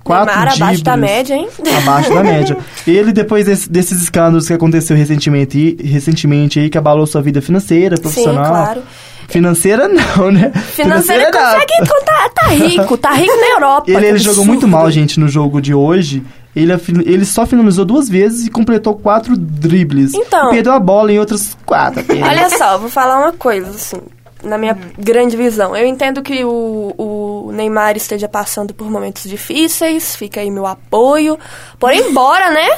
quatro 0.09 0.35
Neymar 0.35 0.55
abaixo 0.55 0.83
da 0.85 0.97
média, 0.97 1.35
hein? 1.35 1.49
Abaixo 1.79 2.13
da 2.15 2.23
média. 2.25 2.57
Ele, 2.87 3.13
depois 3.13 3.45
desse- 3.47 3.71
desses 3.71 4.03
escândalos 4.03 4.47
que 4.47 4.53
aconteceu 4.53 4.97
recentemente, 4.97 5.77
recentemente 5.83 6.59
aí, 6.59 6.69
que 6.71 6.79
abalou 6.79 7.07
sua 7.07 7.23
vida 7.23 7.41
financeira, 7.41 7.97
profissional. 7.97 8.45
Sim, 8.45 8.51
claro. 8.51 8.83
Financeira 9.29 9.89
não, 9.89 10.31
né? 10.31 10.51
Financeiro 10.73 11.23
ele 11.25 11.31
não. 11.31 11.39
consegue 11.39 11.73
contar. 11.91 12.29
Tá 12.31 12.47
rico, 12.49 12.97
tá 12.97 13.13
rico 13.13 13.37
na 13.37 13.47
Europa. 13.57 13.91
Ele, 13.91 14.07
ele 14.07 14.19
jogou 14.19 14.45
muito 14.45 14.67
mal, 14.67 14.91
gente, 14.91 15.21
no 15.21 15.29
jogo 15.29 15.61
de 15.61 15.75
hoje. 15.75 16.23
Ele, 16.57 16.73
ele 17.05 17.25
só 17.27 17.45
finalizou 17.47 17.85
duas 17.85 18.09
vezes 18.09 18.47
e 18.47 18.51
completou 18.51 18.95
quatro 18.95 19.37
dribles. 19.37 20.15
Então- 20.15 20.49
E 20.49 20.55
perdeu 20.55 20.73
a 20.73 20.81
bola 20.81 21.13
em 21.13 21.19
outras 21.19 21.55
quatro. 21.67 22.01
apenas. 22.01 22.27
Olha 22.27 22.49
só, 22.51 22.79
vou 22.79 22.89
falar 22.89 23.19
uma 23.19 23.33
coisa, 23.33 23.69
assim, 23.69 24.01
na 24.43 24.57
minha 24.59 24.77
grande 24.99 25.37
visão. 25.37 25.77
Eu 25.77 25.87
entendo 25.87 26.23
que 26.23 26.45
o, 26.45 26.95
o 26.97 27.51
Neymar 27.53 27.97
esteja 27.97 28.29
passando 28.29 28.73
por 28.73 28.91
momentos 28.91 29.25
difíceis, 29.25 30.15
fica 30.17 30.41
aí 30.41 30.51
meu 30.51 30.67
apoio. 30.67 31.39
Porém, 31.79 32.13
bora, 32.13 32.51
né? 32.51 32.69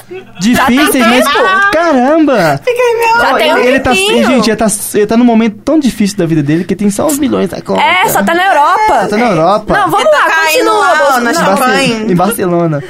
Difíceis, 0.41 1.07
mas. 1.07 1.25
tempo. 1.27 1.71
Caramba! 1.73 2.61
Já 3.21 3.33
Ó, 3.33 3.37
tem 3.37 3.53
um 3.55 3.59
ele, 3.59 3.69
ele 3.69 3.81
tá, 3.81 3.93
gente, 3.93 4.49
ele 4.51 4.57
tá, 4.57 4.67
ele 4.95 5.07
tá 5.07 5.17
num 5.17 5.25
momento 5.25 5.59
tão 5.65 5.79
difícil 5.79 6.17
da 6.17 6.27
vida 6.27 6.43
dele 6.43 6.65
que 6.65 6.75
tem 6.77 6.91
só 6.91 7.07
os 7.07 7.19
milhões 7.19 7.49
da 7.51 7.61
conta. 7.61 7.83
É, 7.83 8.09
só 8.09 8.23
tá 8.23 8.35
na 8.35 8.47
Europa. 8.47 9.07
Tá 9.09 9.17
na 9.17 9.31
Europa. 9.31 9.75
Não, 9.75 9.91
vamos 9.91 10.01
Ele 10.07 10.11
tá 10.11 10.19
lá, 10.19 10.31
caindo 10.31 10.71
continua. 10.71 10.79
lá, 10.79 11.21
na 11.21 11.31
Em 11.31 11.35
não, 11.35 11.43
Barce- 11.45 11.61
champanhe. 11.61 12.13
Em 12.13 12.17
Barcelona. 12.17 12.85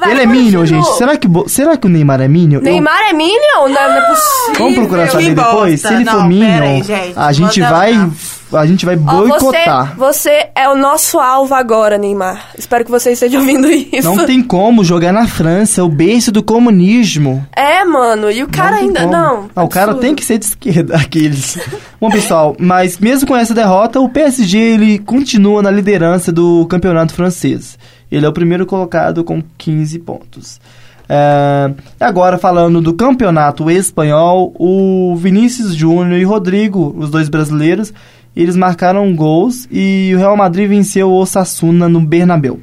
Vai, 0.00 0.10
ele 0.10 0.22
é. 0.22 0.26
Minion, 0.26 0.64
gente. 0.66 0.86
Será 0.96 1.16
que, 1.16 1.28
será 1.46 1.76
que 1.76 1.86
o 1.86 1.90
Neymar 1.90 2.20
é 2.20 2.26
Minion? 2.28 2.58
Eu- 2.58 2.62
Neymar 2.64 3.00
é 3.08 3.12
Minion? 3.12 3.38
Não, 3.54 3.68
não 3.68 3.80
é 3.80 4.00
possível. 4.08 4.54
Vamos 4.58 4.74
procurar 4.74 5.06
Que 5.06 5.12
saber 5.12 5.34
depois? 5.34 5.82
bosta. 5.82 5.88
Se 5.88 5.94
ele 5.94 6.04
for 6.04 6.16
Não, 6.16 6.26
Minion, 6.28 6.46
pera 6.46 6.64
aí, 6.66 6.82
gente. 6.82 7.12
a 7.18 7.32
gente 7.32 7.60
Vou 7.60 7.68
vai. 7.70 7.94
dar- 7.94 8.10
A 8.52 8.66
gente 8.66 8.84
vai 8.84 8.96
boicotar. 8.96 9.94
você, 9.96 10.30
você 10.30 10.48
é 10.56 10.68
o 10.68 10.74
nosso 10.74 11.20
alvo 11.20 11.54
agora, 11.54 11.96
Neymar. 11.96 12.46
Espero 12.58 12.84
que 12.84 12.90
você 12.90 13.12
esteja 13.12 13.38
ouvindo 13.38 13.70
isso. 13.70 14.02
Não 14.02 14.26
tem 14.26 14.42
como 14.42 14.82
jogar 14.82 15.12
na 15.12 15.28
França, 15.28 15.84
o 15.84 15.88
berço 15.88 16.32
do 16.32 16.42
comunismo. 16.42 17.46
É, 17.54 17.84
mano, 17.84 18.28
e 18.28 18.42
o 18.42 18.48
cara 18.48 18.78
tem 18.78 18.86
ainda. 18.86 19.00
como. 19.02 19.12
Não. 19.12 19.50
Ah, 19.54 19.62
o 19.62 19.68
cara 19.68 19.94
tem 19.94 20.16
que 20.16 20.24
ser 20.24 20.38
de 20.38 20.46
esquerda, 20.46 20.96
aqueles. 20.98 21.58
Bom, 22.00 22.10
pessoal, 22.10 22.56
mas 22.58 22.98
mesmo 22.98 23.28
com 23.28 23.36
essa 23.36 23.54
derrota, 23.54 24.00
o 24.00 24.08
PSG 24.08 24.58
ele 24.58 24.98
continua 24.98 25.62
na 25.62 25.70
liderança 25.70 26.32
do 26.32 26.66
campeonato 26.66 27.14
francês. 27.14 27.78
Ele 28.10 28.26
é 28.26 28.28
o 28.28 28.32
primeiro 28.32 28.66
colocado 28.66 29.22
com 29.22 29.42
15 29.56 29.98
pontos. 30.00 30.60
É, 31.08 31.72
agora, 31.98 32.38
falando 32.38 32.80
do 32.80 32.94
campeonato 32.94 33.68
espanhol, 33.70 34.54
o 34.56 35.16
Vinícius 35.16 35.74
Júnior 35.74 36.18
e 36.18 36.24
Rodrigo, 36.24 36.94
os 36.96 37.10
dois 37.10 37.28
brasileiros, 37.28 37.92
eles 38.34 38.54
marcaram 38.54 39.12
gols 39.14 39.66
e 39.70 40.12
o 40.14 40.18
Real 40.18 40.36
Madrid 40.36 40.68
venceu 40.68 41.10
o 41.10 41.14
Osasuna 41.14 41.88
no 41.88 42.00
Bernabéu. 42.00 42.60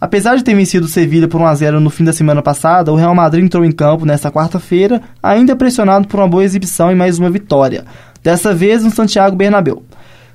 Apesar 0.00 0.36
de 0.36 0.44
ter 0.44 0.54
vencido 0.54 0.86
o 0.86 0.88
Sevilha 0.88 1.28
por 1.28 1.40
1x0 1.40 1.78
no 1.78 1.88
fim 1.88 2.04
da 2.04 2.12
semana 2.12 2.42
passada, 2.42 2.92
o 2.92 2.96
Real 2.96 3.14
Madrid 3.14 3.44
entrou 3.44 3.64
em 3.64 3.72
campo 3.72 4.04
nesta 4.04 4.30
quarta-feira, 4.30 5.00
ainda 5.22 5.56
pressionado 5.56 6.08
por 6.08 6.18
uma 6.18 6.28
boa 6.28 6.44
exibição 6.44 6.90
e 6.90 6.94
mais 6.94 7.18
uma 7.18 7.30
vitória. 7.30 7.84
Dessa 8.22 8.52
vez 8.52 8.82
no 8.82 8.90
Santiago 8.90 9.36
Bernabéu. 9.36 9.82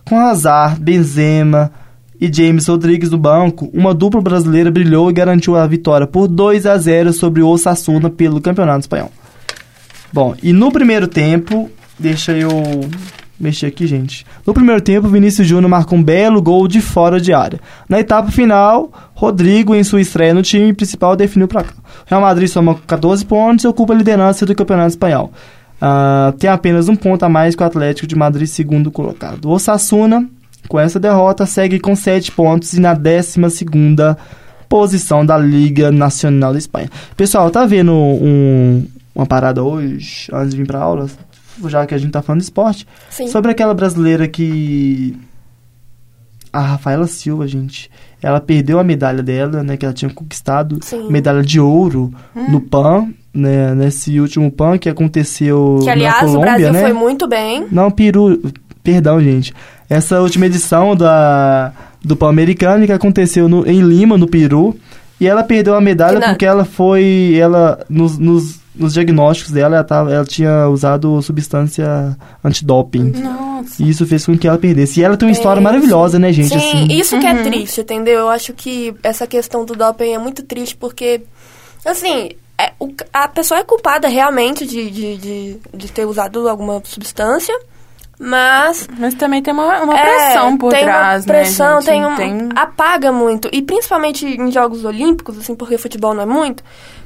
Com 0.07 0.17
Hazard, 0.17 0.79
Benzema 0.79 1.71
e 2.19 2.31
James 2.31 2.67
Rodrigues 2.67 3.09
no 3.09 3.17
banco, 3.17 3.69
uma 3.73 3.93
dupla 3.93 4.21
brasileira 4.21 4.69
brilhou 4.69 5.09
e 5.09 5.13
garantiu 5.13 5.55
a 5.55 5.65
vitória 5.65 6.05
por 6.05 6.27
2 6.27 6.65
a 6.65 6.77
0 6.77 7.13
sobre 7.13 7.41
o 7.41 7.47
Osasuna 7.47 8.09
pelo 8.09 8.41
Campeonato 8.41 8.81
Espanhol. 8.81 9.11
Bom, 10.11 10.35
e 10.41 10.51
no 10.51 10.71
primeiro 10.71 11.07
tempo, 11.07 11.69
deixa 11.97 12.33
eu 12.33 12.49
mexer 13.39 13.67
aqui, 13.67 13.87
gente. 13.87 14.25
No 14.45 14.53
primeiro 14.53 14.81
tempo, 14.81 15.07
Vinícius 15.07 15.47
Júnior 15.47 15.69
marcou 15.69 15.97
um 15.97 16.03
belo 16.03 16.41
gol 16.41 16.67
de 16.67 16.81
fora 16.81 17.21
de 17.21 17.31
área. 17.31 17.59
Na 17.87 17.99
etapa 17.99 18.31
final, 18.31 18.91
Rodrigo, 19.13 19.73
em 19.73 19.83
sua 19.83 20.01
estreia 20.01 20.33
no 20.33 20.41
time 20.41 20.73
principal, 20.73 21.15
definiu 21.15 21.47
para 21.47 21.63
cá. 21.63 21.73
Real 22.05 22.21
Madrid 22.21 22.49
soma 22.49 22.75
14 22.85 23.23
pontos 23.25 23.63
e 23.63 23.67
ocupa 23.67 23.93
a 23.93 23.95
liderança 23.95 24.45
do 24.45 24.55
Campeonato 24.55 24.89
Espanhol. 24.89 25.31
Ah, 25.79 26.33
tem 26.37 26.49
apenas 26.49 26.89
um 26.89 26.95
ponto 26.95 27.23
a 27.23 27.29
mais 27.29 27.55
que 27.55 27.63
o 27.63 27.65
Atlético 27.65 28.07
de 28.07 28.15
Madrid, 28.15 28.47
segundo 28.47 28.91
colocado. 28.91 29.45
O 29.45 29.51
Osasuna, 29.51 30.27
com 30.67 30.79
essa 30.79 30.99
derrota, 30.99 31.45
segue 31.45 31.79
com 31.79 31.95
7 31.95 32.31
pontos 32.31 32.73
e 32.73 32.79
na 32.79 32.93
12 32.93 33.39
posição 34.67 35.25
da 35.25 35.37
Liga 35.37 35.91
Nacional 35.91 36.53
da 36.53 36.59
Espanha. 36.59 36.89
Pessoal, 37.17 37.49
tá 37.49 37.65
vendo 37.65 37.91
um- 37.91 38.85
uma 39.15 39.25
parada 39.25 39.63
hoje, 39.63 40.27
antes 40.31 40.51
de 40.51 40.57
vir 40.57 40.67
pra 40.67 40.79
aula, 40.79 41.07
já 41.65 41.85
que 41.87 41.95
a 41.95 41.97
gente 41.97 42.11
tá 42.11 42.21
falando 42.21 42.39
de 42.41 42.45
esporte, 42.45 42.87
Sim. 43.09 43.27
sobre 43.27 43.49
aquela 43.51 43.73
brasileira 43.73 44.27
que. 44.27 45.17
A 46.51 46.61
Rafaela 46.61 47.05
Silva, 47.05 47.47
gente. 47.47 47.91
Ela 48.21 48.39
perdeu 48.41 48.79
a 48.79 48.83
medalha 48.83 49.21
dela, 49.21 49.61
né? 49.63 49.77
Que 49.77 49.85
ela 49.85 49.93
tinha 49.93 50.09
conquistado. 50.11 50.79
Sim. 50.81 51.07
Medalha 51.11 51.43
de 51.43 51.59
ouro 51.59 52.11
no 52.49 52.59
PAN, 52.59 53.07
né? 53.31 53.75
Nesse 53.75 54.19
último 54.19 54.51
PAN 54.51 54.77
que 54.79 54.89
aconteceu 54.89 55.77
Que, 55.81 55.85
na 55.85 55.91
aliás, 55.91 56.19
Colômbia, 56.21 56.39
o 56.39 56.41
Brasil 56.41 56.73
né? 56.73 56.81
foi 56.81 56.93
muito 56.93 57.27
bem. 57.27 57.67
Não, 57.71 57.91
peru. 57.91 58.41
Perdão, 58.83 59.21
gente. 59.21 59.53
Essa 59.89 60.21
última 60.21 60.45
edição 60.45 60.95
da, 60.95 61.71
do 62.03 62.15
Pan-Americano 62.15 62.85
que 62.85 62.91
aconteceu 62.91 63.49
no- 63.49 63.67
em 63.67 63.81
Lima, 63.81 64.17
no 64.17 64.27
Peru. 64.27 64.77
E 65.19 65.27
ela 65.27 65.43
perdeu 65.43 65.75
a 65.75 65.81
medalha 65.81 66.19
porque 66.29 66.45
ela 66.45 66.63
foi. 66.63 67.35
Ela. 67.37 67.83
Nos, 67.89 68.17
nos, 68.17 68.59
nos 68.73 68.93
diagnósticos 68.93 69.51
dela, 69.51 69.75
ela, 69.75 69.83
tava, 69.83 70.13
ela 70.13 70.23
tinha 70.23 70.69
usado 70.69 71.21
substância 71.21 72.15
antidoping. 72.41 73.11
Nossa. 73.21 73.83
E 73.83 73.89
isso 73.89 74.05
fez 74.05 74.25
com 74.25 74.37
que 74.37 74.47
ela 74.47 74.57
perdesse. 74.57 74.99
E 74.99 75.03
ela 75.03 75.17
tem 75.17 75.27
uma 75.27 75.33
história 75.33 75.59
É, 75.59 75.63
maravilhosa, 75.63 76.17
né, 76.17 76.31
gente? 76.31 76.49
Sim, 76.49 76.55
assim. 76.55 76.87
isso 76.93 77.19
que 77.19 77.27
é 77.27 77.43
triste, 77.43 77.81
entendeu? 77.81 78.19
Eu 78.19 78.29
acho 78.29 78.53
que 78.53 78.93
essa 79.03 79.27
questão 79.27 79.65
do 79.65 79.75
doping 79.75 80.13
é 80.13 80.17
muito 80.17 80.43
triste 80.43 80.77
porque, 80.77 81.19
assim, 81.85 82.29
é, 82.57 82.71
o- 82.79 82.93
a 83.11 83.27
pessoa 83.27 83.59
é 83.59 83.63
culpada 83.65 84.07
realmente 84.07 84.65
de, 84.65 84.89
de, 84.89 85.17
de, 85.17 85.57
de 85.75 85.91
ter 85.91 86.05
usado 86.05 86.47
alguma 86.47 86.81
substância, 86.85 87.53
mas 88.19 88.87
Mas 88.97 89.13
também 89.13 89.41
tem 89.41 89.53
uma, 89.53 89.81
uma 89.81 89.97
É, 89.97 90.03
pressão 90.03 90.57
por 90.57 90.71
tem 90.71 90.83
trás, 90.83 91.25
uma 91.25 91.33
pressão, 91.33 91.75
né, 91.79 91.85
tem 91.85 92.05
um, 92.05 92.49
apaga 92.55 93.11
muito. 93.11 93.49
E 93.53 93.61
principalmente 93.61 94.25
em 94.25 94.51
Jogos 94.51 94.83
Olímpicos, 94.83 95.37
assim, 95.37 95.55
porque 95.55 95.77
futebol 95.77 96.13
não 96.13 96.23
é 96.23 96.25
muito, 96.25 96.61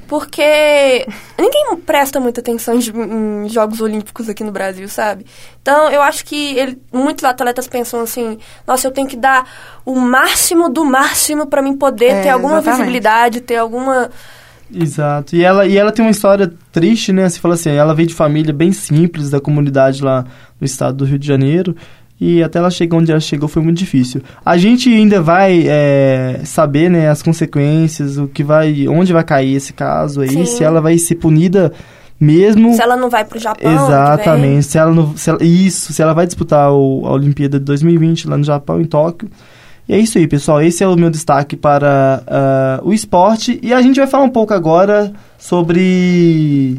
porque 0.08 1.06
ninguém 1.38 1.76
presta 1.86 2.20
muita 2.20 2.42
atenção 2.42 2.74
em, 2.76 3.46
em 3.46 3.50
Jogos 3.50 3.80
Olímpicos 3.80 4.28
aqui 4.28 4.44
no 4.44 4.52
Brasil, 4.52 4.88
sabe? 4.90 5.26
Então, 5.62 5.90
eu 5.90 6.02
acho 6.02 6.26
que 6.26 6.58
ele- 6.58 6.82
muitos 6.92 7.24
atletas 7.24 7.68
pensam 7.68 8.02
assim, 8.02 8.38
nossa, 8.66 8.88
eu 8.88 8.92
tenho 8.92 9.08
que 9.08 9.16
dar 9.16 9.48
o 9.86 9.96
máximo 10.00 10.68
do 10.70 10.84
máximo 10.84 11.48
pra 11.48 11.62
mim 11.62 11.76
poder 11.78 12.12
É, 12.12 12.22
ter 12.24 12.30
alguma 12.30 12.54
exatamente. 12.58 12.78
visibilidade, 12.78 13.42
ter 13.42 13.58
alguma... 13.58 14.10
Exato. 14.74 15.36
E 15.36 15.44
ela, 15.44 15.66
e 15.66 15.78
ela 15.78 15.92
tem 15.92 16.04
uma 16.04 16.12
história 16.12 16.52
triste, 16.72 17.12
né? 17.14 17.28
Você 17.30 17.40
fala 17.40 17.54
assim, 17.54 17.70
ela 17.70 17.94
veio 17.94 18.08
de 18.08 18.14
família 18.14 18.54
bem 18.54 18.72
simples 18.72 19.30
da 19.30 19.40
comunidade 19.40 20.04
lá 20.04 20.26
no 20.60 20.66
estado 20.66 20.98
do 20.98 21.06
Rio 21.06 21.20
de 21.20 21.28
Janeiro. 21.28 21.76
E 22.22 22.42
até 22.42 22.60
ela 22.60 22.70
chegar 22.70 22.98
onde 22.98 23.12
ela 23.12 23.20
chegou 23.20 23.50
foi 23.50 23.62
muito 23.62 23.78
difícil. 23.78 24.22
A 24.46 24.56
gente 24.58 24.88
ainda 24.94 25.22
vai 25.22 25.66
é, 25.68 26.40
saber, 26.46 26.90
né, 26.90 27.10
as 27.10 27.22
consequências, 27.22 28.18
o 28.18 28.28
que 28.28 28.44
vai, 28.44 28.88
onde 28.88 29.12
vai 29.12 29.24
cair 29.24 29.56
esse 29.56 29.74
caso 29.74 30.22
aí, 30.22 30.30
Sim. 30.30 30.46
se 30.46 30.64
ela 30.64 30.80
vai 30.80 30.98
ser 30.98 31.16
punida 31.16 31.74
mesmo. 32.20 32.74
Se 32.76 32.82
ela 32.82 32.96
não 32.96 33.10
vai 33.10 33.26
pro 33.26 33.38
Japão, 33.40 33.70
vem. 33.70 33.74
Exatamente. 33.86 34.66
Se 34.68 34.78
ela 34.78 34.92
não, 34.94 35.18
se 35.18 35.30
ela- 35.30 35.44
isso, 35.44 35.92
se 35.92 36.02
ela 36.02 36.14
vai 36.14 36.26
disputar 36.26 36.72
o- 36.72 37.02
a 37.06 37.12
Olimpíada 37.12 37.60
de 37.60 37.66
2020 37.66 38.28
lá 38.30 38.38
no 38.38 38.44
Japão, 38.44 38.80
em 38.80 38.86
Tóquio. 38.86 39.30
E 39.88 39.94
é 39.94 40.00
isso 40.00 40.18
aí, 40.18 40.28
pessoal. 40.28 40.62
Esse 40.62 40.84
é 40.84 40.88
o 40.88 40.96
meu 40.96 41.10
destaque 41.10 41.56
para 41.58 42.24
ah, 42.28 42.80
o 42.84 42.94
esporte. 42.94 43.60
E 43.62 43.74
a 43.74 43.82
gente 43.82 44.00
vai 44.00 44.08
falar 44.08 44.24
um 44.24 44.30
pouco 44.30 44.54
agora 44.54 45.12
sobre 45.38 46.78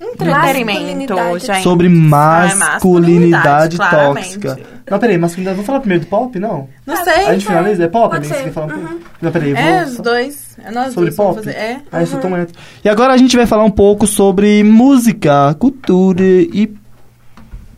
Entretenimento, 0.00 1.14
Masculinidade. 1.14 1.46
gente. 1.46 1.62
sobre 1.62 1.86
Ah, 1.86 1.90
masculinidade 1.90 2.58
masculinidade, 2.58 3.76
tóxica. 3.76 4.40
claramente. 4.54 4.82
Não, 4.90 4.98
peraí, 4.98 5.18
masculinidade. 5.18 5.54
Vamos 5.56 5.66
falar 5.66 5.80
primeiro 5.80 6.04
do 6.04 6.08
pop, 6.08 6.38
não? 6.38 6.68
Não 6.86 6.96
sei. 7.04 7.26
a 7.26 7.32
gente 7.32 7.46
finaliza? 7.46 7.84
É 7.84 7.88
pop? 7.88 8.10
Pode 8.14 8.28
né? 8.28 8.34
Ser. 8.34 8.52
falar 8.52 8.66
um 8.66 8.70
pouco? 8.70 9.00
Não, 9.20 9.32
peraí, 9.32 9.52
É, 9.54 9.84
vou... 9.84 9.92
os 9.92 9.96
dois. 9.98 10.56
É 10.64 10.70
nós 10.70 10.92
Sobre 10.92 11.12
pop? 11.12 11.36
fazer. 11.36 11.50
É. 11.52 11.80
Ah, 11.90 12.02
isso 12.02 12.16
eu 12.16 12.20
tô 12.20 12.28
muito. 12.28 12.52
E 12.84 12.88
agora 12.88 13.12
a 13.12 13.16
gente 13.16 13.36
vai 13.36 13.46
falar 13.46 13.64
um 13.64 13.70
pouco 13.70 14.06
sobre 14.06 14.62
música, 14.64 15.54
cultura 15.54 16.22
e 16.22 16.72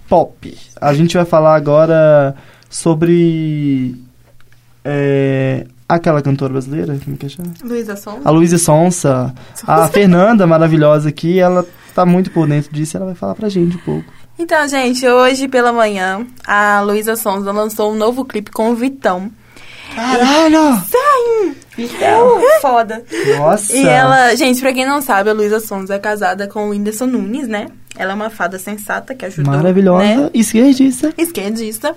pop. 0.09 0.57
A 0.81 0.95
gente 0.95 1.17
vai 1.17 1.27
falar 1.27 1.55
agora 1.55 2.35
sobre 2.69 3.97
é, 4.85 5.67
aquela 5.89 6.21
cantora 6.21 6.53
brasileira, 6.53 6.99
como 7.05 7.17
que 7.17 7.29
chama? 7.29 7.53
Luísa 7.63 7.97
Sonza. 7.97 8.21
A 8.25 8.31
Luísa 8.31 8.59
Sonsa. 8.59 9.35
A 9.67 9.89
Fernanda, 9.89 10.47
maravilhosa 10.47 11.09
aqui, 11.09 11.39
ela 11.39 11.65
tá 11.95 12.05
muito 12.05 12.31
por 12.31 12.47
dentro 12.47 12.73
disso, 12.73 12.97
ela 12.97 13.07
vai 13.07 13.15
falar 13.15 13.35
pra 13.35 13.49
gente 13.49 13.77
um 13.77 13.81
pouco. 13.81 14.13
Então, 14.39 14.67
gente, 14.67 15.07
hoje 15.07 15.47
pela 15.47 15.73
manhã, 15.73 16.27
a 16.47 16.81
Luísa 16.81 17.17
Sonza 17.17 17.53
lançou 17.53 17.93
um 17.93 17.97
novo 17.97 18.25
clipe 18.25 18.51
com 18.51 18.71
o 18.71 18.75
Vitão. 18.75 19.31
Caralho! 19.95 20.75
Uh, 21.79 22.61
foda. 22.61 23.05
Nossa! 23.39 23.77
E 23.77 23.87
ela, 23.87 24.35
gente, 24.35 24.61
pra 24.61 24.73
quem 24.73 24.85
não 24.85 25.01
sabe, 25.01 25.31
a 25.31 25.33
Luísa 25.33 25.61
Sonza 25.61 25.95
é 25.95 25.99
casada 25.99 26.49
com 26.49 26.67
o 26.67 26.71
Whindersson 26.71 27.07
Nunes, 27.07 27.47
né? 27.47 27.69
Ela 27.97 28.13
é 28.13 28.15
uma 28.15 28.29
fada 28.31 28.59
sensata 28.59 29.15
que 29.15 29.25
ajudou. 29.25 29.53
Maravilhosa, 29.55 30.05
Né? 30.05 30.31
esquerdista. 30.35 31.15
Esquerdista. 31.17 31.95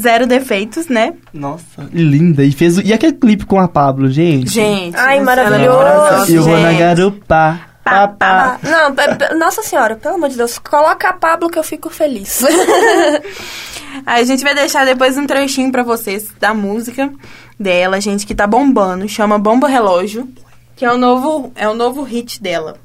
Zero 0.00 0.26
defeitos, 0.26 0.86
né? 0.86 1.14
Nossa, 1.34 1.88
linda. 1.92 2.44
E 2.44 2.52
fez 2.52 2.78
E 2.78 2.92
aquele 2.92 3.14
clipe 3.14 3.44
com 3.44 3.58
a 3.58 3.66
Pablo, 3.66 4.08
gente? 4.10 4.50
Gente. 4.50 4.96
Ai, 4.96 5.18
ela 5.18 5.22
é 5.22 5.24
maravilhoso, 5.24 5.78
maravilhosa, 5.78 6.32
Eu 6.32 6.42
vou 6.44 6.58
na 6.58 6.72
garupa. 6.72 7.60
Papá. 7.82 8.08
pá. 8.16 8.60
Não, 8.62 9.38
nossa 9.38 9.62
senhora, 9.62 9.96
pelo 9.96 10.14
amor 10.14 10.28
de 10.28 10.36
Deus, 10.36 10.58
coloca 10.58 11.08
a 11.08 11.12
Pablo 11.12 11.48
que 11.50 11.58
eu 11.58 11.64
fico 11.64 11.90
feliz. 11.90 12.44
A 14.06 14.22
gente 14.22 14.44
vai 14.44 14.54
deixar 14.54 14.84
depois 14.86 15.16
um 15.18 15.26
trechinho 15.26 15.72
pra 15.72 15.82
vocês 15.82 16.28
da 16.38 16.54
música 16.54 17.10
dela, 17.58 18.00
gente, 18.00 18.24
que 18.26 18.34
tá 18.34 18.46
bombando. 18.46 19.08
Chama 19.08 19.38
Bomba 19.38 19.66
Relógio, 19.66 20.28
que 20.76 20.84
é 20.84 20.92
o 20.92 20.96
novo, 20.96 21.52
é 21.56 21.68
o 21.68 21.74
novo 21.74 22.02
hit 22.02 22.40
dela. 22.40 22.76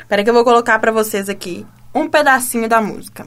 Espera 0.00 0.24
que 0.24 0.30
eu 0.30 0.34
vou 0.34 0.42
colocar 0.42 0.78
pra 0.80 0.90
vocês 0.90 1.28
aqui 1.28 1.64
um 1.94 2.08
pedacinho 2.08 2.68
da 2.68 2.80
música. 2.80 3.26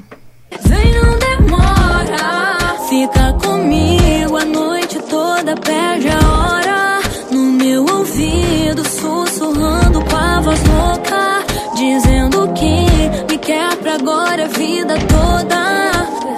Vem, 0.61 0.93
não 0.93 1.19
demora. 1.19 2.77
Fica 2.87 3.33
comigo 3.33 4.37
a 4.37 4.45
noite 4.45 4.99
toda, 5.09 5.55
perde 5.57 6.09
a 6.09 6.19
hora. 6.19 6.99
No 7.31 7.51
meu 7.51 7.83
ouvido, 7.85 8.87
sussurrando 8.87 10.03
com 10.05 10.15
a 10.15 10.39
voz 10.41 10.59
louca. 10.63 11.43
Dizendo 11.75 12.53
que 12.53 13.31
me 13.31 13.37
quer 13.37 13.75
pra 13.77 13.95
agora, 13.95 14.45
a 14.45 14.47
vida 14.47 14.95
toda. 14.99 15.91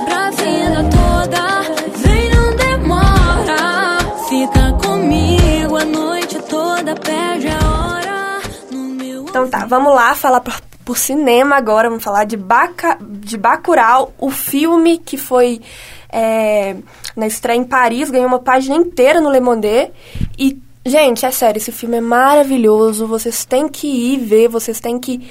Pra 0.06 0.32
vida 0.32 0.84
toda. 0.90 1.62
Vem, 1.98 2.30
não 2.32 2.56
demora. 2.56 3.98
Fica 4.30 4.72
comigo 4.74 5.78
a 5.78 5.86
noite 5.86 6.40
toda, 6.50 6.96
perde 6.96 7.48
a 7.50 7.70
hora. 7.70 8.40
No 8.72 8.80
meu 8.80 9.26
Então 9.26 9.48
tá, 9.50 9.66
vamos 9.66 9.94
lá 9.94 10.16
falar 10.16 10.42
por, 10.86 10.98
cinema 10.98 11.56
agora. 11.56 11.90
Vamos 11.90 12.04
falar 12.04 12.26
de, 12.26 12.38
Baca, 12.38 12.98
de 13.02 13.38
Bacurau, 13.38 14.14
o 14.18 14.30
filme 14.30 14.98
que 14.98 15.18
foi 15.18 15.62
é, 16.10 16.76
na 17.16 17.28
estreia 17.28 17.58
em 17.58 17.64
Paris, 17.64 18.10
ganhou 18.10 18.28
uma 18.28 18.40
página 18.40 18.76
inteira 18.76 19.20
no 19.20 19.32
Le 19.32 19.40
Monde. 19.40 19.92
E, 20.38 20.58
gente, 20.86 21.26
é 21.26 21.32
sério, 21.32 21.58
esse 21.58 21.72
filme 21.72 21.98
é 21.98 22.02
maravilhoso. 22.02 23.08
Vocês 23.08 23.46
têm 23.46 23.68
que 23.68 23.88
ir 23.88 24.20
ver, 24.20 24.48
vocês 24.48 24.80
têm 24.80 25.00
que 25.00 25.28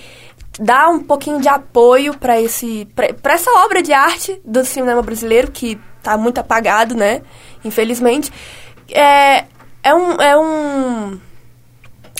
dar 0.58 0.88
um 0.88 1.00
pouquinho 1.00 1.40
de 1.40 1.48
apoio 1.48 2.16
para 2.16 2.40
esse 2.40 2.86
pra 2.94 3.34
essa 3.34 3.50
obra 3.64 3.82
de 3.82 3.92
arte 3.92 4.40
do 4.44 4.64
cinema 4.64 5.02
brasileiro 5.02 5.50
que 5.50 5.78
tá 6.02 6.16
muito 6.16 6.38
apagado, 6.38 6.94
né? 6.94 7.22
Infelizmente. 7.64 8.32
É, 8.90 9.44
é 9.82 9.94
um. 9.94 10.20
É 10.20 10.36
um 10.36 11.20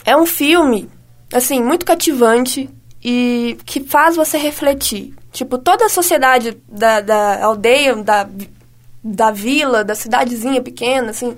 é 0.04 0.16
um 0.16 0.26
filme, 0.26 0.88
assim, 1.32 1.62
muito 1.62 1.86
cativante 1.86 2.68
e 3.04 3.58
que 3.66 3.84
faz 3.84 4.16
você 4.16 4.38
refletir. 4.38 5.14
Tipo, 5.30 5.58
toda 5.58 5.86
a 5.86 5.90
sociedade 5.90 6.56
da, 6.66 7.00
da 7.00 7.44
aldeia, 7.44 7.94
da, 7.96 8.26
da 9.02 9.30
vila, 9.30 9.84
da 9.84 9.94
cidadezinha 9.94 10.62
pequena, 10.62 11.10
assim, 11.10 11.36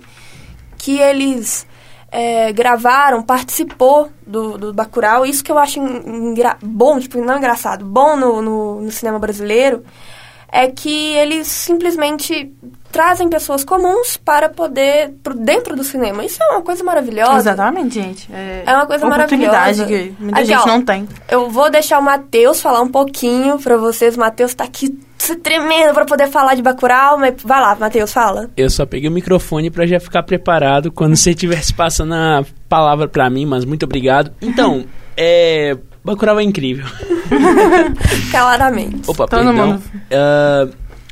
que 0.78 0.98
eles 0.98 1.66
é, 2.12 2.52
gravaram, 2.52 3.22
participou 3.22 4.10
do, 4.24 4.56
do 4.56 4.72
Bacurau. 4.72 5.26
Isso 5.26 5.42
que 5.42 5.50
eu 5.50 5.58
acho 5.58 5.80
bom, 6.62 7.00
tipo, 7.00 7.18
não 7.20 7.38
engraçado, 7.38 7.84
bom 7.84 8.16
no, 8.16 8.40
no, 8.40 8.80
no 8.82 8.90
cinema 8.92 9.18
brasileiro, 9.18 9.82
é 10.50 10.68
que 10.68 11.14
eles 11.14 11.46
simplesmente 11.46 12.52
trazem 12.90 13.28
pessoas 13.28 13.62
comuns 13.62 14.16
para 14.16 14.48
poder, 14.48 15.12
pro, 15.22 15.34
dentro 15.34 15.76
do 15.76 15.84
cinema. 15.84 16.24
Isso 16.24 16.42
é 16.42 16.46
uma 16.52 16.62
coisa 16.62 16.82
maravilhosa. 16.82 17.36
Exatamente, 17.50 17.94
gente. 17.94 18.32
É, 18.32 18.62
É 18.64 18.74
uma 18.74 18.86
coisa 18.86 19.06
oportunidade 19.06 19.80
maravilhosa. 19.80 19.86
que 20.16 20.22
muita 20.22 20.38
Aqui, 20.38 20.46
gente 20.48 20.62
ó. 20.62 20.66
não 20.66 20.82
tem. 20.82 21.06
Eu 21.30 21.50
vou 21.50 21.70
deixar 21.70 21.98
o 21.98 22.02
Matheus 22.02 22.60
falar 22.60 22.80
um 22.80 22.88
pouquinho 22.88 23.58
pra 23.58 23.76
vocês. 23.76 24.16
O 24.16 24.20
Matheus 24.20 24.54
tá 24.54 24.64
aqui 24.64 24.98
se 25.18 25.36
tremendo 25.36 25.92
pra 25.92 26.04
poder 26.06 26.28
falar 26.28 26.54
de 26.54 26.62
Bacurau, 26.62 27.18
mas 27.18 27.34
vai 27.42 27.60
lá, 27.60 27.74
Matheus, 27.74 28.12
fala. 28.12 28.48
Eu 28.56 28.70
só 28.70 28.86
peguei 28.86 29.08
o 29.10 29.12
microfone 29.12 29.70
pra 29.70 29.84
já 29.86 29.98
ficar 29.98 30.22
preparado 30.22 30.90
quando 30.92 31.16
você 31.16 31.30
estivesse 31.30 31.74
passando 31.74 32.14
a 32.14 32.44
palavra 32.68 33.08
pra 33.08 33.28
mim, 33.28 33.44
mas 33.44 33.64
muito 33.64 33.82
obrigado. 33.82 34.32
Então, 34.40 34.84
é. 35.16 35.76
Bacurau 36.06 36.38
é 36.38 36.42
incrível. 36.44 36.86
Claramente. 38.30 39.02
Opa, 39.08 39.26
Todo 39.26 39.44
perdão. 39.44 39.66
mundo. 39.72 39.82
Ah, 40.12 40.68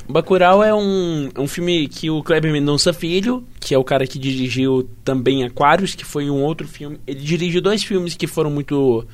Bacurau 0.09 0.63
é 0.63 0.73
um, 0.73 1.31
um 1.37 1.49
filme 1.49 1.89
que 1.89 2.11
o 2.11 2.23
Kleber 2.23 2.53
Mendonça 2.53 2.93
Filho, 2.93 3.43
que 3.59 3.75
é 3.75 3.79
o 3.79 3.83
cara 3.83 4.07
que 4.07 4.19
dirigiu 4.21 4.89
também 5.03 5.43
Aquários, 5.43 5.97
que 5.97 6.05
foi 6.05 6.31
um 6.31 6.43
outro 6.43 6.69
filme. 6.69 7.01
Ele 7.07 7.21
dirigiu 7.21 7.61
dois 7.61 7.83
filmes 7.83 8.15
que 8.15 8.29
foram 8.29 8.51
muito 8.51 9.05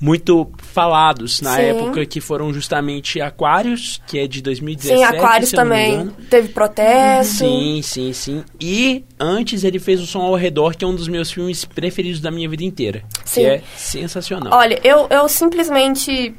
muito 0.00 0.50
falados 0.58 1.42
na 1.42 1.56
Sim. 1.56 1.62
época, 1.62 2.06
que 2.06 2.20
foram 2.20 2.52
justamente 2.54 3.20
Aquários, 3.20 4.00
que 4.06 4.18
é 4.18 4.26
de 4.26 4.40
2017, 4.40 4.98
Sim, 4.98 5.04
Aquários 5.04 5.50
também 5.50 6.08
teve 6.30 6.48
protesto. 6.48 7.34
Sim, 7.34 7.80
sim, 7.82 8.12
sim. 8.14 8.44
E 8.58 9.04
antes 9.18 9.62
ele 9.62 9.78
fez 9.78 10.00
o 10.00 10.06
Som 10.06 10.22
ao 10.22 10.34
Redor, 10.34 10.74
que 10.74 10.84
é 10.84 10.88
um 10.88 10.94
dos 10.94 11.06
meus 11.06 11.30
filmes 11.30 11.66
preferidos 11.66 12.20
da 12.20 12.30
minha 12.30 12.48
vida 12.48 12.64
inteira. 12.64 13.04
Sim. 13.26 13.42
Que 13.42 13.46
é 13.46 13.62
sensacional. 13.76 14.52
Olha, 14.54 14.80
eu, 14.82 15.06
eu 15.10 15.28
simplesmente. 15.28 16.34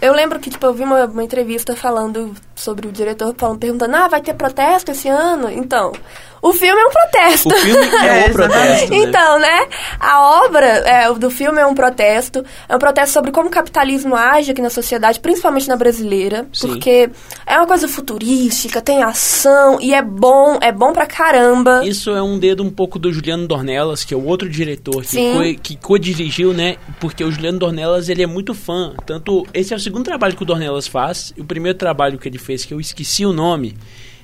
Eu 0.00 0.14
lembro 0.14 0.38
que, 0.38 0.50
tipo, 0.50 0.64
eu 0.64 0.74
vi 0.74 0.84
uma, 0.84 1.06
uma 1.06 1.24
entrevista 1.24 1.74
falando 1.74 2.34
sobre 2.54 2.86
o 2.88 2.92
diretor 2.92 3.34
falando, 3.36 3.58
perguntando, 3.58 3.96
ah, 3.96 4.08
vai 4.08 4.20
ter 4.20 4.34
protesto 4.34 4.90
esse 4.90 5.08
ano? 5.08 5.50
Então, 5.50 5.92
o 6.40 6.52
filme 6.52 6.80
é 6.80 6.84
um 6.86 6.90
protesto. 6.90 7.48
O 7.48 7.56
filme 7.56 7.86
é, 7.86 8.26
É, 8.26 8.28
um 8.28 8.32
protesto, 8.32 8.90
né? 8.90 8.96
Então, 8.98 9.38
né? 9.38 9.68
A 10.00 10.44
obra 10.44 10.66
é, 10.66 11.12
do 11.14 11.30
filme 11.30 11.60
é 11.60 11.66
um 11.66 11.74
protesto. 11.74 12.44
É 12.68 12.74
um 12.74 12.78
protesto 12.78 13.12
sobre 13.12 13.30
como 13.30 13.48
o 13.48 13.50
capitalismo 13.50 14.14
age 14.16 14.50
aqui 14.50 14.60
na 14.60 14.70
sociedade, 14.70 15.20
principalmente 15.20 15.68
na 15.68 15.76
brasileira. 15.76 16.46
Sim. 16.52 16.68
Porque 16.68 17.10
é 17.46 17.56
uma 17.58 17.66
coisa 17.66 17.86
futurística, 17.88 18.80
tem 18.82 19.02
ação 19.02 19.78
e 19.80 19.94
é 19.94 20.02
bom, 20.02 20.58
é 20.60 20.72
bom 20.72 20.92
pra 20.92 21.06
caramba. 21.06 21.86
Isso 21.86 22.10
é 22.10 22.22
um 22.22 22.38
dedo 22.38 22.62
um 22.62 22.70
pouco 22.70 22.98
do 22.98 23.12
Juliano 23.12 23.46
Dornelas, 23.46 24.04
que 24.04 24.12
é 24.12 24.16
o 24.16 24.24
outro 24.26 24.48
diretor 24.48 25.02
que, 25.02 25.08
Sim. 25.08 25.34
co- 25.54 25.62
que 25.62 25.76
co-dirigiu, 25.76 26.52
né? 26.52 26.76
Porque 27.00 27.22
o 27.24 27.30
Juliano 27.30 27.58
Dornelas, 27.58 28.08
ele 28.08 28.22
é 28.22 28.26
muito 28.26 28.52
fã. 28.52 28.92
Tanto, 29.06 29.46
esse 29.54 29.72
é 29.72 29.76
o 29.76 29.80
segundo 29.80 30.04
trabalho 30.04 30.34
que 30.36 30.42
o 30.42 30.46
Dornelas 30.46 30.88
faz. 30.88 31.32
E 31.36 31.40
o 31.40 31.44
primeiro 31.44 31.78
trabalho 31.78 32.18
que 32.18 32.28
ele 32.28 32.38
fez, 32.38 32.51
que 32.64 32.72
eu 32.74 32.80
esqueci 32.80 33.24
o 33.26 33.32
nome, 33.32 33.76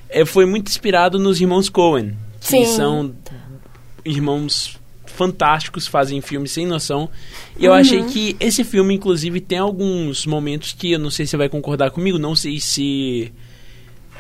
é, 0.09 0.25
foi 0.25 0.47
muito 0.47 0.69
inspirado 0.69 1.19
nos 1.19 1.41
irmãos 1.41 1.69
Coen. 1.69 2.17
Que 2.41 2.47
Sim. 2.49 2.65
são 2.67 3.15
irmãos 4.05 4.79
fantásticos, 5.07 5.87
fazem 5.87 6.21
filmes 6.21 6.53
sem 6.53 6.67
noção. 6.67 7.09
E 7.59 7.65
eu 7.65 7.73
achei 7.73 8.05
que 8.05 8.37
esse 8.39 8.63
filme, 8.63 8.95
inclusive, 8.95 9.41
tem 9.41 9.59
alguns 9.59 10.25
momentos 10.27 10.73
que 10.73 10.93
eu 10.93 10.99
não 10.99 11.11
sei 11.11 11.27
se 11.27 11.31
você 11.31 11.37
vai 11.37 11.49
concordar 11.49 11.91
comigo, 11.91 12.19
não 12.19 12.37
sei 12.37 12.61
se 12.61 13.33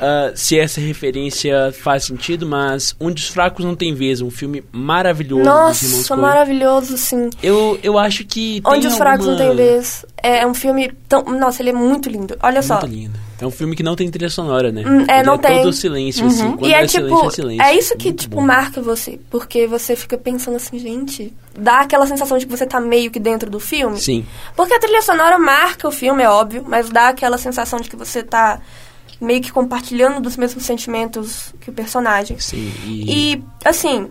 ah, 0.00 0.32
se 0.34 0.58
essa 0.58 0.80
referência 0.80 1.72
faz 1.72 2.04
sentido, 2.04 2.46
mas 2.46 2.94
Onde 3.00 3.22
os 3.22 3.28
Fracos 3.28 3.64
Não 3.64 3.74
Têm 3.76 3.94
Vez, 3.94 4.20
um 4.20 4.30
filme 4.30 4.62
maravilhoso 4.72 5.44
Nossa, 5.44 6.16
maravilhoso, 6.16 6.96
sim. 6.98 7.30
Eu, 7.42 7.78
eu 7.82 7.98
acho 7.98 8.24
que 8.24 8.60
tem 8.60 8.72
Onde 8.74 8.86
os 8.86 8.96
fracos 8.96 9.26
não 9.26 9.34
alguma- 9.34 9.54
têm 9.54 9.56
vez. 9.56 10.04
É 10.22 10.46
um 10.46 10.54
filme 10.54 10.92
tão. 11.08 11.22
Nossa, 11.24 11.62
ele 11.62 11.70
é 11.70 11.72
muito 11.72 12.08
lindo. 12.08 12.36
Olha 12.42 12.62
só. 12.62 12.80
Muito 12.80 12.94
lindo. 12.94 13.18
É 13.40 13.46
um 13.46 13.50
filme 13.50 13.76
que 13.76 13.82
não 13.84 13.94
tem 13.94 14.10
trilha 14.10 14.28
sonora, 14.28 14.72
né? 14.72 14.82
Hum, 14.84 15.04
é, 15.08 15.18
Ele 15.20 15.26
não 15.26 15.34
é 15.34 15.38
tem. 15.38 15.62
todo 15.62 15.72
silêncio, 15.72 16.26
assim. 16.26 16.50
Quando 16.56 16.66
E 16.68 16.74
é, 16.74 16.86
silêncio, 16.88 17.16
tipo, 17.16 17.26
é 17.26 17.30
silêncio. 17.30 17.62
é 17.62 17.74
isso 17.78 17.96
que, 17.96 18.06
Muito 18.08 18.20
tipo, 18.22 18.36
bom. 18.36 18.42
marca 18.42 18.82
você. 18.82 19.20
Porque 19.30 19.66
você 19.66 19.94
fica 19.94 20.18
pensando 20.18 20.56
assim, 20.56 20.78
gente. 20.78 21.32
Dá 21.56 21.80
aquela 21.80 22.06
sensação 22.06 22.36
de 22.36 22.46
que 22.46 22.50
você 22.56 22.66
tá 22.66 22.80
meio 22.80 23.10
que 23.10 23.20
dentro 23.20 23.48
do 23.48 23.60
filme. 23.60 23.98
Sim. 24.00 24.26
Porque 24.56 24.74
a 24.74 24.78
trilha 24.80 25.02
sonora 25.02 25.38
marca 25.38 25.86
o 25.86 25.92
filme, 25.92 26.22
é 26.22 26.28
óbvio, 26.28 26.64
mas 26.66 26.90
dá 26.90 27.08
aquela 27.08 27.38
sensação 27.38 27.78
de 27.80 27.88
que 27.88 27.96
você 27.96 28.22
tá 28.22 28.60
meio 29.20 29.40
que 29.40 29.50
compartilhando 29.52 30.20
dos 30.20 30.36
mesmos 30.36 30.64
sentimentos 30.64 31.54
que 31.60 31.70
o 31.70 31.72
personagem. 31.72 32.38
Sim. 32.40 32.72
E, 32.86 33.34
E, 33.34 33.44
assim, 33.64 34.08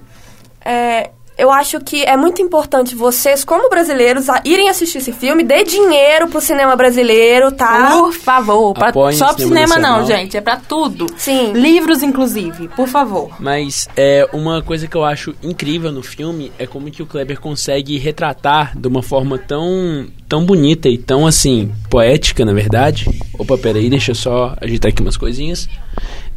é, 0.63 1.11
eu 1.37 1.51
acho 1.51 1.79
que 1.79 2.03
é 2.03 2.17
muito 2.17 2.41
importante 2.41 2.95
vocês, 2.95 3.43
como 3.43 3.69
brasileiros, 3.69 4.27
a- 4.29 4.41
irem 4.43 4.69
assistir 4.69 4.97
esse 4.97 5.11
filme, 5.11 5.43
dê 5.43 5.63
dinheiro 5.63 6.27
pro 6.27 6.41
cinema 6.41 6.75
brasileiro, 6.75 7.51
tá? 7.51 7.91
Por 7.91 8.11
favor. 8.13 8.73
Pra, 8.73 8.91
só 9.13 9.33
pro 9.33 9.43
cinema 9.47 9.75
cinema 9.75 9.77
não, 9.79 10.05
gente. 10.05 10.35
É 10.37 10.41
pra 10.41 10.57
tudo. 10.57 11.07
Sim. 11.17 11.53
Livros, 11.53 12.01
inclusive. 12.01 12.67
Por 12.69 12.87
favor. 12.87 13.29
Mas 13.39 13.87
é 13.95 14.27
uma 14.33 14.61
coisa 14.61 14.87
que 14.87 14.95
eu 14.95 15.03
acho 15.03 15.35
incrível 15.43 15.91
no 15.91 16.01
filme 16.03 16.51
é 16.57 16.65
como 16.65 16.89
que 16.89 17.03
o 17.03 17.05
Kleber 17.05 17.39
consegue 17.39 17.97
retratar 17.97 18.77
de 18.77 18.87
uma 18.87 19.03
forma 19.03 19.37
tão 19.37 20.07
tão 20.27 20.45
bonita 20.45 20.89
e 20.89 20.97
tão 20.97 21.25
assim 21.25 21.71
poética, 21.89 22.43
na 22.43 22.51
verdade. 22.53 23.05
Opa, 23.39 23.57
peraí, 23.57 23.89
deixa 23.89 24.11
eu 24.11 24.15
só 24.15 24.55
ajeitar 24.59 24.89
aqui 24.91 25.01
umas 25.01 25.15
coisinhas. 25.15 25.69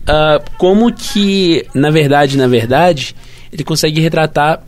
Ah, 0.07 0.41
como 0.59 0.93
que, 0.93 1.67
na 1.75 1.91
verdade, 1.91 2.37
na 2.37 2.47
verdade, 2.47 3.15
ele 3.53 3.65
consegue 3.65 4.01
retratar 4.01 4.61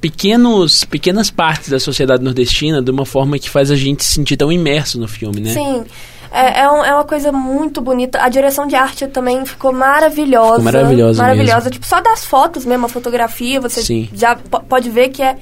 pequenos 0.00 0.84
pequenas 0.84 1.30
partes 1.30 1.68
da 1.68 1.78
sociedade 1.78 2.22
nordestina 2.22 2.80
de 2.82 2.90
uma 2.90 3.04
forma 3.04 3.38
que 3.38 3.50
faz 3.50 3.70
a 3.70 3.76
gente 3.76 4.04
se 4.04 4.12
sentir 4.12 4.36
tão 4.36 4.50
imerso 4.50 4.98
no 4.98 5.06
filme, 5.06 5.40
né? 5.40 5.52
Sim. 5.52 5.84
É, 6.32 6.60
é, 6.60 6.70
um- 6.70 6.84
é 6.84 6.94
uma 6.94 7.04
coisa 7.04 7.32
muito 7.32 7.80
bonita. 7.80 8.22
A 8.22 8.28
direção 8.28 8.66
de 8.66 8.76
arte 8.76 9.06
também 9.08 9.44
ficou 9.44 9.72
maravilhosa. 9.72 10.50
Ficou 10.58 10.64
maravilhosa 10.64 11.20
Maravilhosa. 11.22 11.56
mesmo. 11.56 11.70
Tipo, 11.72 11.86
só 11.86 12.00
das 12.00 12.24
fotos 12.24 12.64
mesmo, 12.64 12.86
a 12.86 12.88
fotografia, 12.88 13.60
você 13.60 13.82
Sim. 13.82 14.08
já 14.14 14.36
po- 14.36 14.60
pode 14.60 14.88
ver 14.90 15.08
que 15.08 15.22
é 15.22 15.36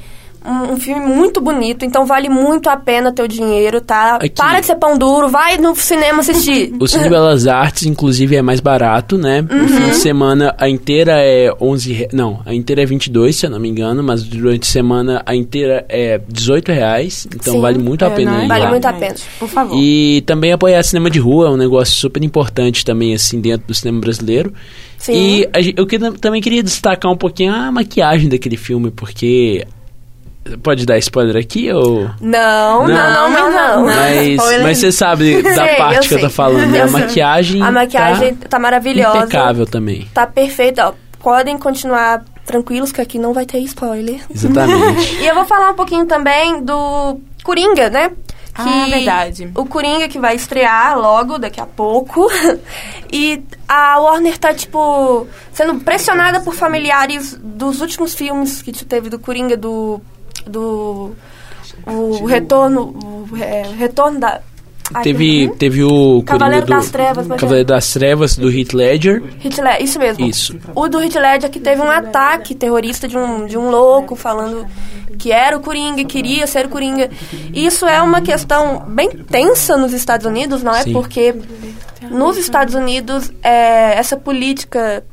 um, 0.44 0.72
um 0.72 0.76
filme 0.78 1.04
muito 1.06 1.40
bonito. 1.40 1.84
Então 1.84 2.04
vale 2.06 2.28
muito 2.28 2.68
a 2.68 2.76
pena 2.76 3.12
teu 3.12 3.26
dinheiro, 3.28 3.80
tá? 3.80 4.16
Aqui. 4.16 4.30
Para 4.30 4.60
de 4.60 4.66
ser 4.66 4.76
pão 4.76 4.96
duro, 4.98 5.28
vai 5.28 5.56
no 5.58 5.74
cinema 5.76 6.20
assistir. 6.20 6.72
O 6.80 6.86
Cine 6.86 7.08
Belas 7.08 7.46
Artes, 7.46 7.84
inclusive, 7.86 8.36
é 8.36 8.42
mais 8.42 8.60
barato, 8.60 9.18
né? 9.18 9.42
No 9.42 9.54
Uhum. 9.62 9.68
fim 9.68 9.88
de 9.90 9.96
semana, 9.96 10.54
a 10.58 10.68
inteira 10.68 11.14
é 11.18 11.50
11... 11.60 11.92
Re... 11.92 12.08
Não, 12.12 12.40
a 12.46 12.54
inteira 12.54 12.82
é 12.82 12.86
22, 12.86 13.36
se 13.36 13.46
eu 13.46 13.50
não 13.50 13.58
me 13.60 13.68
engano. 13.68 14.02
Mas 14.02 14.22
durante 14.22 14.62
a 14.62 14.72
semana, 14.72 15.22
a 15.26 15.34
inteira 15.34 15.84
é 15.88 16.20
18 16.28 16.72
reais. 16.72 17.26
Então, 17.34 17.54
Sim. 17.54 17.60
vale 17.60 17.78
muito 17.78 18.04
a 18.04 18.08
É, 18.08 18.14
pena 18.14 18.30
né? 18.38 18.44
ir 18.44 18.48
Vale 18.48 18.64
lá. 18.64 18.70
muito 18.70 18.84
a 18.86 18.92
pena. 18.92 19.14
Por 19.38 19.48
favor. 19.48 19.76
E 19.78 20.22
também 20.26 20.52
apoiar 20.52 20.82
cinema 20.82 21.10
de 21.10 21.18
rua 21.18 21.48
é 21.48 21.50
um 21.50 21.56
negócio 21.56 21.94
super 21.94 22.22
importante 22.22 22.84
também, 22.84 23.12
assim, 23.14 23.40
dentro 23.40 23.66
do 23.66 23.74
cinema 23.74 24.00
brasileiro. 24.00 24.52
Sim. 24.96 25.12
E 25.12 25.48
a 25.52 25.60
eu 25.76 25.86
que- 25.86 25.98
também 26.18 26.40
queria 26.40 26.62
destacar 26.62 27.10
um 27.12 27.16
pouquinho 27.16 27.52
a 27.52 27.70
maquiagem 27.70 28.28
daquele 28.28 28.56
filme, 28.56 28.90
porque... 28.90 29.64
Pode 30.62 30.86
dar 30.86 30.98
spoiler 30.98 31.36
aqui 31.36 31.70
ou... 31.72 32.08
Não, 32.20 32.86
não, 32.86 32.88
Não. 32.88 33.30
não, 33.30 33.50
não, 33.50 33.76
não. 33.80 33.84
Mas, 33.86 34.62
mas 34.62 34.78
você 34.78 34.92
sabe 34.92 35.40
da 35.42 35.54
Sei, 35.66 35.74
parte 35.76 35.96
eu 35.96 36.08
que 36.08 36.14
eu 36.24 36.28
tô 36.28 36.30
falando, 36.34 36.70
né? 36.70 36.82
A 36.82 36.86
maquiagem 36.90 37.62
A 37.62 37.70
maquiagem 37.70 38.34
tá 38.34 38.48
tá, 38.48 38.58
maravilhosa. 38.58 39.18
impecável 39.18 39.66
também. 39.66 40.08
Tá 40.14 40.26
perfeita, 40.26 40.88
ó. 40.88 40.92
Podem 41.20 41.58
continuar 41.58 42.22
tranquilos 42.46 42.92
que 42.92 43.00
aqui 43.00 43.18
não 43.18 43.32
vai 43.34 43.44
ter 43.44 43.58
spoiler. 43.60 44.20
Exatamente. 44.32 45.16
E 45.20 45.26
eu 45.26 45.34
vou 45.34 45.44
falar 45.44 45.70
um 45.70 45.74
pouquinho 45.74 46.06
também 46.06 46.62
do 46.64 47.20
Coringa, 47.42 47.90
né? 47.90 48.10
Ah, 48.54 48.86
verdade. 48.90 49.50
O 49.54 49.64
Coringa 49.66 50.08
que 50.08 50.18
vai 50.18 50.34
estrear 50.34 50.98
logo, 50.98 51.38
daqui 51.38 51.60
a 51.60 51.66
pouco. 51.66 52.26
e 53.12 53.40
a 53.68 54.00
Warner 54.00 54.36
tá, 54.36 54.52
tipo, 54.52 55.28
sendo 55.52 55.76
pressionada 55.76 56.40
por 56.40 56.54
familiares 56.54 57.38
dos 57.40 57.80
últimos 57.80 58.14
filmes 58.14 58.60
que 58.60 58.72
teve 58.84 59.08
do 59.08 59.18
Coringa, 59.18 59.56
do. 59.56 60.00
Do. 60.48 61.12
O 61.86 62.26
retorno. 62.26 63.26
O 63.30 63.36
é, 63.36 63.62
retorno 63.76 64.20
da. 64.20 64.40
Ai, 64.94 65.02
teve, 65.02 65.42
como 65.42 65.54
é? 65.54 65.56
teve 65.58 65.84
o 65.84 66.22
Cavaleiro 66.22 66.62
Coringa 66.62 66.80
do, 66.80 66.82
das 66.82 66.90
Trevas, 66.90 67.30
é- 67.30 67.36
Cavaleiro 67.36 67.68
das 67.68 67.92
Trevas 67.92 68.36
do 68.36 68.50
Heath 68.50 68.72
Ledger. 68.72 69.22
Heath 69.44 69.58
Ledger, 69.58 69.82
isso 69.82 69.98
mesmo. 69.98 70.26
Isso. 70.26 70.58
O 70.74 70.88
do 70.88 71.02
Heath 71.02 71.14
Ledger 71.14 71.50
que 71.50 71.60
teve 71.60 71.82
um 71.82 71.90
ataque 71.90 72.54
terrorista 72.54 73.06
de 73.06 73.16
um, 73.16 73.46
de 73.46 73.58
um 73.58 73.70
louco 73.70 74.16
falando 74.16 74.66
que 75.18 75.32
era 75.32 75.56
o 75.56 75.60
Coringa, 75.60 76.02
queria 76.04 76.46
ser 76.46 76.66
o 76.66 76.68
Coringa. 76.68 77.10
Isso 77.52 77.86
é 77.86 78.00
uma 78.00 78.22
questão 78.22 78.86
bem 78.88 79.10
tensa 79.10 79.76
nos 79.76 79.92
Estados 79.92 80.24
Unidos, 80.24 80.62
não 80.62 80.74
é? 80.74 80.84
Sim. 80.84 80.92
Porque 80.92 81.34
nos 82.10 82.38
Estados 82.38 82.74
Unidos 82.74 83.30
é, 83.42 83.98
essa 83.98 84.16
política 84.16 85.04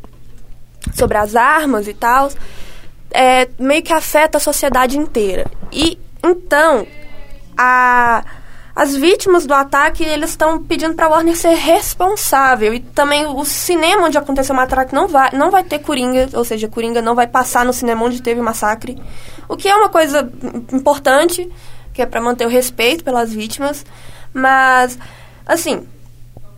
sobre 0.94 1.18
as 1.18 1.36
armas 1.36 1.88
e 1.88 1.94
tal 1.94 2.30
é, 3.16 3.50
meio 3.58 3.82
que 3.82 3.94
afeta 3.94 4.38
a 4.38 4.42
sociedade 4.42 4.98
inteira. 4.98 5.46
E 5.72 5.98
então 6.24 6.86
a 7.58 8.24
as 8.76 8.94
vítimas 8.94 9.46
do 9.46 9.54
ataque, 9.54 10.04
eles 10.04 10.32
estão 10.32 10.62
pedindo 10.62 10.96
pra 10.96 11.08
Warner 11.08 11.38
ser 11.38 11.56
responsável. 11.56 12.74
E 12.74 12.82
também 12.82 13.26
o 13.26 13.46
cinema 13.46 14.04
onde 14.06 14.18
aconteceu 14.18 14.54
o 14.54 14.58
massacre 14.58 14.94
não 14.94 15.08
vai, 15.08 15.32
não 15.32 15.50
vai 15.50 15.64
ter 15.64 15.80
Coringa, 15.80 16.28
ou 16.34 16.44
seja, 16.44 16.68
Coringa 16.68 17.02
não 17.02 17.16
vai 17.16 17.26
passar 17.26 17.64
no 17.64 17.72
cinema 17.72 18.04
onde 18.04 18.22
teve 18.22 18.42
o 18.42 18.44
massacre. 18.44 19.02
O 19.48 19.56
que 19.56 19.70
é 19.70 19.76
uma 19.76 19.88
coisa 19.88 20.30
importante, 20.74 21.50
que 21.94 22.02
é 22.02 22.06
pra 22.06 22.20
manter 22.20 22.46
o 22.46 22.50
respeito 22.50 23.02
pelas 23.02 23.32
vítimas. 23.32 23.86
Mas, 24.34 25.00
assim, 25.46 25.88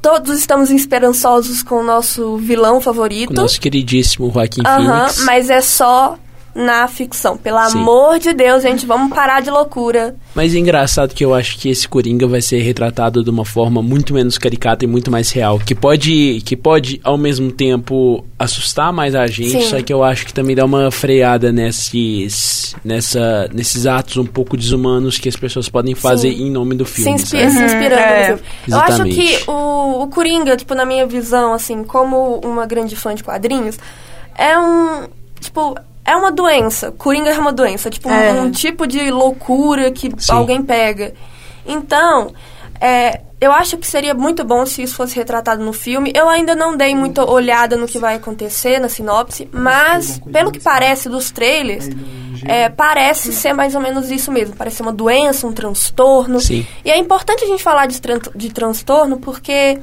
todos 0.01 0.39
estamos 0.39 0.71
esperançosos 0.71 1.61
com 1.61 1.75
o 1.75 1.83
nosso 1.83 2.37
vilão 2.37 2.81
favorito. 2.81 3.27
Com 3.27 3.39
o 3.39 3.43
nosso 3.43 3.61
queridíssimo 3.61 4.31
Joaquim 4.31 4.63
Aham, 4.65 5.09
Phoenix. 5.09 5.23
mas 5.23 5.51
é 5.51 5.61
só 5.61 6.17
na 6.57 6.87
ficção. 6.87 7.37
Pelo 7.37 7.63
Sim. 7.69 7.77
amor 7.77 8.17
de 8.17 8.33
Deus, 8.33 8.63
gente, 8.63 8.83
vamos 8.85 9.13
parar 9.13 9.41
de 9.41 9.51
loucura. 9.51 10.15
Mas 10.33 10.55
é 10.55 10.57
engraçado 10.57 11.13
que 11.13 11.23
eu 11.23 11.33
acho 11.33 11.57
que 11.59 11.69
esse 11.69 11.87
Coringa 11.87 12.25
vai 12.27 12.41
ser 12.41 12.59
retratado 12.61 13.23
de 13.23 13.29
uma 13.29 13.45
forma 13.45 13.79
muito 13.81 14.11
menos 14.11 14.39
caricata 14.39 14.83
e 14.83 14.87
muito 14.87 15.11
mais 15.11 15.29
real. 15.31 15.59
Que 15.59 15.75
pode, 15.75 16.41
que 16.43 16.57
pode 16.57 16.99
ao 17.03 17.15
mesmo 17.15 17.51
tempo, 17.51 18.25
assustar 18.39 18.91
mais 18.91 19.13
a 19.13 19.27
gente, 19.27 19.51
Sim. 19.51 19.69
só 19.69 19.81
que 19.83 19.93
eu 19.93 20.03
acho 20.03 20.25
que 20.25 20.33
também 20.33 20.55
dá 20.55 20.65
uma 20.65 20.89
freada 20.89 21.51
nesses, 21.51 22.75
nessa, 22.83 23.47
nesses 23.53 23.85
atos 23.85 24.17
um 24.17 24.25
pouco 24.25 24.57
desumanos 24.57 25.19
que 25.19 25.29
as 25.29 25.35
pessoas 25.35 25.69
podem 25.69 25.93
fazer 25.93 26.31
Sim. 26.33 26.47
em 26.47 26.51
nome 26.51 26.75
do 26.75 26.85
se, 26.85 27.03
filme. 27.03 27.11
inspi- 27.11 27.37
sabe? 27.37 27.51
se 27.51 27.63
inspirando 27.63 28.01
é. 28.01 28.19
no 28.31 28.37
filme. 28.37 28.41
Eu 28.67 28.77
acho 28.77 28.91
Exatamente. 28.93 29.15
que 29.15 29.51
o, 29.51 30.03
o 30.03 30.07
Coringa, 30.07 30.57
tipo, 30.57 30.73
na 30.73 30.85
minha 30.85 31.05
visão, 31.05 31.53
assim, 31.53 31.83
como 31.83 32.39
uma 32.43 32.65
grande 32.65 32.95
fã 32.95 33.13
de 33.13 33.23
quadrinhos, 33.23 33.77
é 34.35 34.57
um. 34.57 35.03
Tipo, 35.39 35.75
é 36.07 36.15
uma 36.15 36.31
doença. 36.31 36.91
Coringa 36.93 37.29
é 37.29 37.37
uma 37.37 37.51
doença. 37.53 37.89
Tipo, 37.89 38.09
um- 38.09 38.13
É. 38.13 38.31
um, 38.41 38.49
tipo 38.49 38.87
de 38.87 39.11
loucura 39.11 39.91
que 39.91 40.09
Sim. 40.17 40.31
alguém 40.31 40.63
pega. 40.63 41.13
Então, 41.65 42.33
é, 42.79 43.21
eu 43.41 43.51
acho 43.51 43.77
que 43.77 43.85
seria 43.85 44.13
muito 44.13 44.43
bom 44.43 44.65
se 44.65 44.81
isso 44.81 44.95
fosse 44.95 45.15
retratado 45.15 45.63
no 45.63 45.73
filme. 45.73 46.11
Eu 46.15 46.29
ainda 46.29 46.55
não 46.55 46.75
dei 46.77 46.95
muita 46.95 47.23
olhada 47.29 47.75
no 47.75 47.85
que 47.85 47.99
vai 47.99 48.15
acontecer 48.15 48.79
na 48.79 48.87
sinopse, 48.89 49.47
mas, 49.51 50.19
pelo 50.31 50.51
que 50.51 50.59
parece 50.59 51.09
dos 51.09 51.29
trailers, 51.29 51.89
é, 52.45 52.69
parece 52.69 53.33
ser 53.33 53.51
mais 53.53 53.75
ou 53.75 53.81
menos 53.81 54.09
isso 54.09 54.31
mesmo. 54.31 54.55
Parece 54.55 54.77
ser 54.77 54.83
uma 54.83 54.93
doença, 54.93 55.45
um 55.45 55.51
transtorno. 55.51 56.39
Sim. 56.39 56.65
E 56.85 56.89
é 56.89 56.97
importante 56.97 57.43
a 57.43 57.47
gente 57.47 57.61
falar 57.61 57.85
de, 57.85 57.99
tran 58.01 58.19
de 58.33 58.49
transtorno 58.49 59.17
porque 59.19 59.77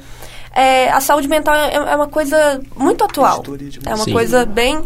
é, 0.53 0.89
a 0.89 0.99
saúde 0.99 1.27
mental 1.27 1.53
é, 1.53 1.75
é 1.75 1.95
uma 1.95 2.07
coisa 2.07 2.59
muito 2.75 3.03
atual. 3.03 3.43
É 3.85 3.93
uma 3.93 4.05
Sim. 4.05 4.11
coisa 4.11 4.45
bem 4.45 4.81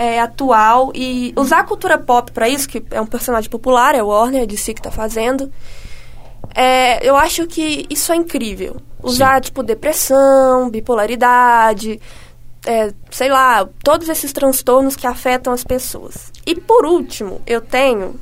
é, 0.00 0.18
atual. 0.18 0.90
E 0.94 1.34
usar 1.36 1.58
a 1.58 1.64
cultura 1.64 1.98
pop 1.98 2.32
pra 2.32 2.48
isso, 2.48 2.66
que 2.66 2.82
é 2.90 2.98
um 2.98 3.06
personagem 3.06 3.50
popular, 3.50 3.94
é 3.94 4.02
o 4.02 4.06
Warner, 4.06 4.46
de 4.46 4.56
si 4.56 4.72
que 4.72 4.80
tá 4.80 4.90
fazendo. 4.90 5.52
É, 6.54 7.06
eu 7.06 7.14
acho 7.14 7.46
que 7.46 7.86
isso 7.90 8.10
é 8.10 8.16
incrível. 8.16 8.80
Usar, 9.02 9.42
tipo, 9.42 9.62
depressão, 9.62 10.70
bipolaridade, 10.70 12.00
é, 12.64 12.94
sei 13.10 13.28
lá, 13.28 13.68
todos 13.84 14.08
esses 14.08 14.32
transtornos 14.32 14.96
que 14.96 15.06
afetam 15.06 15.52
as 15.52 15.64
pessoas. 15.64 16.32
E 16.46 16.54
por 16.54 16.86
último, 16.86 17.42
eu 17.46 17.60
tenho. 17.60 18.18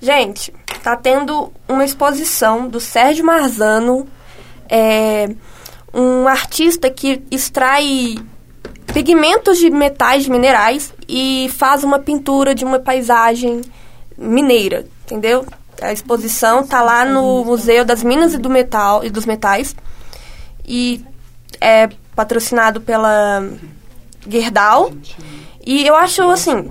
Gente, 0.00 0.54
tá 0.82 0.96
tendo 0.96 1.52
uma 1.68 1.84
exposição 1.84 2.66
do 2.66 2.80
Sérgio 2.80 3.26
Marzano, 3.26 4.08
é, 4.70 5.28
um 5.92 6.26
artista 6.26 6.88
que 6.88 7.22
extrai 7.30 8.16
pigmentos 8.92 9.58
de 9.58 9.70
metais, 9.70 10.26
minerais, 10.28 10.92
e 11.08 11.50
faz 11.56 11.84
uma 11.84 11.98
pintura 11.98 12.54
de 12.54 12.64
uma 12.64 12.78
paisagem 12.78 13.60
mineira, 14.16 14.86
entendeu? 15.04 15.46
A 15.80 15.92
exposição 15.92 16.66
tá 16.66 16.82
lá 16.82 17.04
no 17.04 17.44
Museu 17.44 17.84
das 17.84 18.02
Minas 18.02 18.34
e 18.34 18.38
do 18.38 18.50
Metal 18.50 19.02
e 19.04 19.08
dos 19.08 19.24
Metais 19.24 19.74
e 20.66 21.02
é 21.60 21.88
patrocinado 22.14 22.80
pela 22.80 23.48
Gerdau. 24.28 24.92
E 25.66 25.86
eu 25.86 25.94
acho 25.94 26.22
assim, 26.22 26.70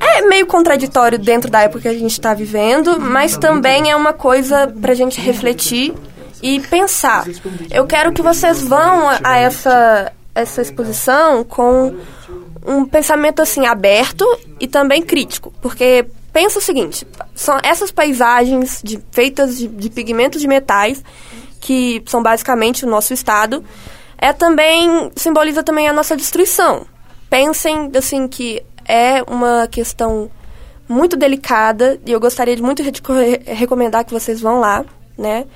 é 0.00 0.22
meio 0.22 0.46
contraditório 0.46 1.18
dentro 1.18 1.50
da 1.50 1.62
época 1.62 1.82
que 1.82 1.88
a 1.88 1.94
gente 1.94 2.12
está 2.12 2.32
vivendo, 2.32 2.98
mas 3.00 3.36
também 3.36 3.90
é 3.90 3.96
uma 3.96 4.12
coisa 4.12 4.66
pra 4.80 4.94
gente 4.94 5.20
refletir 5.20 5.94
e 6.42 6.60
pensar. 6.60 7.24
Eu 7.70 7.86
quero 7.86 8.12
que 8.12 8.22
vocês 8.22 8.62
vão 8.62 9.08
a, 9.08 9.20
a 9.22 9.38
essa 9.38 10.12
essa 10.34 10.62
exposição 10.62 11.44
com 11.44 11.94
um 12.66 12.84
pensamento 12.84 13.42
assim 13.42 13.66
aberto 13.66 14.24
e 14.60 14.66
também 14.68 15.02
crítico, 15.02 15.52
porque 15.60 16.06
pensa 16.32 16.58
o 16.58 16.62
seguinte, 16.62 17.06
são 17.34 17.58
essas 17.62 17.90
paisagens 17.90 18.80
de- 18.82 19.02
feitas 19.10 19.58
de, 19.58 19.66
de 19.68 19.90
pigmentos 19.90 20.40
de 20.40 20.48
metais 20.48 21.02
que 21.60 22.02
são 22.06 22.22
basicamente 22.22 22.84
o 22.84 22.88
nosso 22.88 23.12
estado, 23.12 23.62
é 24.18 24.32
também 24.32 25.10
simboliza 25.16 25.62
também 25.62 25.88
a 25.88 25.92
nossa 25.92 26.16
destruição. 26.16 26.86
Pensem 27.28 27.90
assim 27.96 28.26
que 28.28 28.62
é 28.86 29.22
uma 29.28 29.66
questão 29.68 30.30
muito 30.88 31.16
delicada 31.16 32.00
e 32.06 32.12
eu 32.12 32.20
gostaria 32.20 32.56
muito 32.58 32.82
de 32.90 33.00
co- 33.02 33.12
recomendar 33.46 34.04
que 34.04 34.12
vocês 34.12 34.40
vão 34.40 34.60
lá, 34.60 34.84
né? 35.16 35.46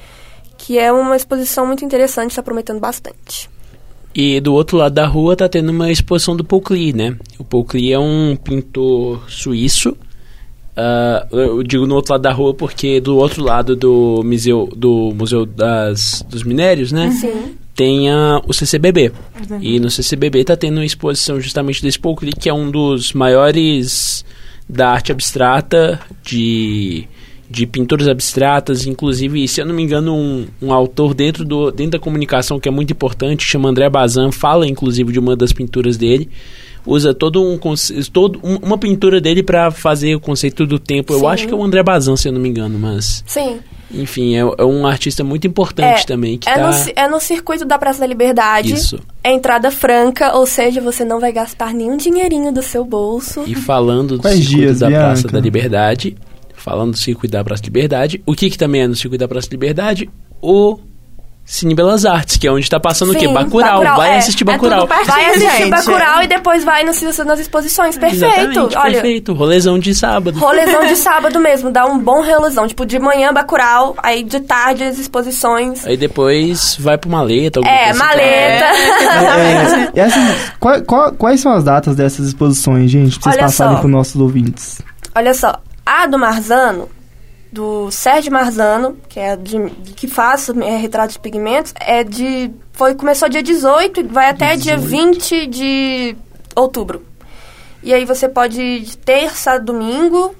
Que 0.58 0.78
é 0.78 0.90
uma 0.92 1.16
exposição 1.16 1.66
muito 1.66 1.84
interessante, 1.84 2.30
está 2.30 2.42
prometendo 2.42 2.80
bastante. 2.80 3.50
E 4.16 4.40
do 4.40 4.54
outro 4.54 4.78
lado 4.78 4.94
da 4.94 5.06
rua 5.06 5.36
tá 5.36 5.46
tendo 5.46 5.68
uma 5.68 5.92
exposição 5.92 6.34
do 6.34 6.42
Paul 6.42 6.62
Klee, 6.62 6.94
né? 6.94 7.14
O 7.38 7.44
Paul 7.44 7.66
Klee 7.66 7.92
é 7.92 7.98
um 7.98 8.34
pintor 8.34 9.30
suíço. 9.30 9.94
Ah, 10.74 11.26
eu 11.30 11.62
digo 11.62 11.86
no 11.86 11.96
outro 11.96 12.14
lado 12.14 12.22
da 12.22 12.32
rua 12.32 12.54
porque 12.54 12.98
do 12.98 13.18
outro 13.18 13.44
lado 13.44 13.76
do 13.76 14.22
museu, 14.24 14.72
do 14.74 15.12
museu 15.14 15.44
das, 15.44 16.24
dos 16.30 16.44
minérios, 16.44 16.92
né? 16.92 17.10
Sim. 17.10 17.56
Tem 17.74 18.10
a, 18.10 18.40
o 18.46 18.54
CCBB. 18.54 19.12
E 19.60 19.78
no 19.78 19.90
CCBB 19.90 20.44
tá 20.44 20.56
tendo 20.56 20.78
uma 20.78 20.86
exposição 20.86 21.38
justamente 21.38 21.82
desse 21.82 21.98
Paul 21.98 22.16
Klee, 22.16 22.32
que 22.32 22.48
é 22.48 22.54
um 22.54 22.70
dos 22.70 23.12
maiores 23.12 24.24
da 24.66 24.92
arte 24.92 25.12
abstrata, 25.12 26.00
de, 26.24 27.06
de 27.48 27.66
pinturas 27.66 28.08
abstratas, 28.08 28.86
inclusive, 28.86 29.46
se 29.46 29.60
eu 29.60 29.66
não 29.66 29.74
me 29.74 29.82
engano, 29.82 30.14
um, 30.14 30.46
um 30.60 30.72
autor 30.72 31.14
dentro, 31.14 31.44
do, 31.44 31.70
dentro 31.70 31.92
da 31.92 31.98
comunicação 31.98 32.58
que 32.58 32.68
é 32.68 32.72
muito 32.72 32.92
importante, 32.92 33.44
chama 33.44 33.68
André 33.68 33.88
Bazin, 33.88 34.32
fala 34.32 34.66
inclusive 34.66 35.12
de 35.12 35.18
uma 35.18 35.36
das 35.36 35.52
pinturas 35.52 35.96
dele, 35.96 36.28
usa 36.84 37.12
todo 37.14 37.42
um 37.42 37.58
todo 38.12 38.40
um- 38.44 38.56
uma 38.56 38.78
pintura 38.78 39.20
dele 39.20 39.42
para 39.42 39.70
fazer 39.70 40.14
o 40.14 40.20
conceito 40.20 40.66
do 40.66 40.78
tempo. 40.78 41.12
Eu 41.12 41.20
Sim. 41.20 41.26
acho 41.26 41.46
que 41.48 41.52
é 41.54 41.56
o 41.56 41.62
André 41.62 41.82
Bazin, 41.82 42.16
se 42.16 42.28
eu 42.28 42.32
não 42.32 42.40
me 42.40 42.48
engano, 42.48 42.78
mas 42.78 43.22
Sim. 43.26 43.58
enfim, 43.92 44.34
é, 44.36 44.40
é 44.40 44.64
um 44.64 44.86
artista 44.86 45.22
muito 45.24 45.46
importante 45.46 46.06
também 46.06 46.38
que 46.38 46.48
é, 46.48 46.54
tá 46.54 46.68
no, 46.70 46.92
é 46.96 47.08
no 47.08 47.20
circuito 47.20 47.64
da 47.64 47.78
Praça 47.78 48.00
da 48.00 48.06
Liberdade. 48.06 48.72
Isso. 48.74 48.98
É 49.22 49.32
entrada 49.32 49.70
franca, 49.70 50.36
ou 50.36 50.46
seja, 50.46 50.80
você 50.80 51.04
não 51.04 51.18
vai 51.20 51.32
gastar 51.32 51.72
nenhum 51.74 51.96
dinheirinho 51.96 52.52
do 52.52 52.62
seu 52.62 52.84
bolso. 52.84 53.42
E 53.46 53.54
falando 53.54 54.16
do 54.16 54.22
Quais 54.22 54.36
circuito 54.38 54.60
dias, 54.60 54.78
da 54.80 54.88
Praça 54.88 55.22
Bianca? 55.22 55.32
da 55.32 55.40
Liberdade, 55.40 56.16
falando 56.56 56.92
do 56.92 56.96
circuito 56.98 57.32
da 57.32 57.44
Praça 57.44 57.62
da 57.62 57.66
Liberdade, 57.66 58.22
o 58.26 58.34
que 58.34 58.50
que 58.50 58.58
também 58.58 58.82
é 58.82 58.88
no 58.88 58.94
circuito 58.96 59.20
da 59.20 59.28
Praça 59.28 59.48
da 59.48 59.52
Liberdade? 59.52 60.08
O 60.42 60.78
Cine 61.48 61.76
Belas 61.76 62.04
Artes, 62.04 62.36
que 62.38 62.48
é 62.48 62.50
onde 62.50 62.68
tá 62.68 62.80
passando 62.80 63.12
o 63.12 63.14
quê? 63.14 63.28
Sim, 63.28 63.32
Bacurau. 63.32 63.74
Bacurau, 63.78 63.96
Vai 63.98 64.10
é. 64.14 64.18
assistir 64.18 64.42
É 64.42 64.46
Bacurau. 64.46 64.88
pertinho, 64.88 65.06
Vai 65.06 65.26
assistir 65.30 65.56
gente. 65.58 65.70
Bacurau 65.70 66.22
e 66.22 66.26
depois 66.26 66.64
vai 66.64 66.82
nas, 66.82 67.00
nas 67.18 67.38
exposições. 67.38 67.96
Perfeito. 67.96 68.24
Exatamente, 68.24 68.76
Olha, 68.76 68.92
perfeito. 68.94 69.32
Rolezão 69.32 69.78
de 69.78 69.94
sábado. 69.94 70.36
rolezão 70.40 70.84
de 70.86 70.96
sábado 70.98 71.38
mesmo. 71.38 71.70
Dá 71.70 71.86
um 71.86 72.00
bom 72.00 72.20
rolezão. 72.24 72.66
Tipo, 72.66 72.84
de 72.84 72.98
manhã 72.98 73.32
Bacurau, 73.32 73.94
aí 74.02 74.24
de 74.24 74.40
tarde 74.40 74.82
as 74.82 74.98
exposições. 74.98 75.86
Aí 75.86 75.96
depois 75.96 76.76
vai 76.80 76.98
pro 76.98 77.08
maleta. 77.08 77.60
É, 77.60 77.90
assim. 77.90 77.98
maleta. 78.00 78.64
É, 78.64 79.92
e 79.94 80.00
essas- 80.00 80.52
qua- 80.58 80.80
qua- 80.80 81.12
quais 81.12 81.40
são 81.40 81.52
as 81.52 81.62
datas 81.62 81.94
dessas 81.94 82.26
exposições, 82.26 82.90
gente? 82.90 83.20
Pra 83.20 83.30
vocês 83.30 83.34
Olha 83.36 83.44
passarem 83.46 83.82
só. 83.82 83.88
nossos 83.88 84.20
ouvintes. 84.20 84.82
Olha 85.14 85.32
só, 85.32 85.54
a 85.86 86.06
do 86.06 86.18
Marzano, 86.18 86.90
do 87.52 87.90
Sérgio 87.92 88.32
Marzano, 88.32 88.98
que 89.08 89.20
é 89.20 89.36
de, 89.36 89.70
que 89.94 90.08
faz 90.08 90.48
é, 90.50 90.76
retratos 90.76 91.14
de 91.14 91.20
pigmentos, 91.20 91.72
é 91.80 92.02
de 92.02 92.50
foi 92.72 92.94
começou 92.94 93.28
dia 93.28 93.42
18 93.42 94.00
e 94.00 94.02
vai 94.02 94.28
até 94.28 94.56
dia 94.56 94.76
20 94.76 95.46
de 95.46 96.16
outubro. 96.56 97.06
E 97.82 97.94
aí 97.94 98.04
você 98.04 98.28
pode 98.28 98.60
ir 98.60 98.80
de 98.80 98.98
terça 98.98 99.52
a 99.52 99.58
domingo, 99.58 100.34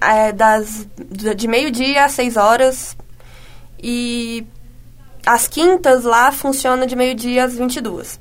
é, 0.00 0.32
das 0.32 0.88
de 0.96 1.46
meio-dia 1.46 2.06
às 2.06 2.12
6 2.12 2.36
horas. 2.36 2.96
E 3.80 4.46
as 5.26 5.46
quintas 5.46 6.04
lá 6.04 6.32
funciona 6.32 6.86
de 6.86 6.96
meio-dia 6.96 7.44
às 7.44 7.54
22. 7.54 8.18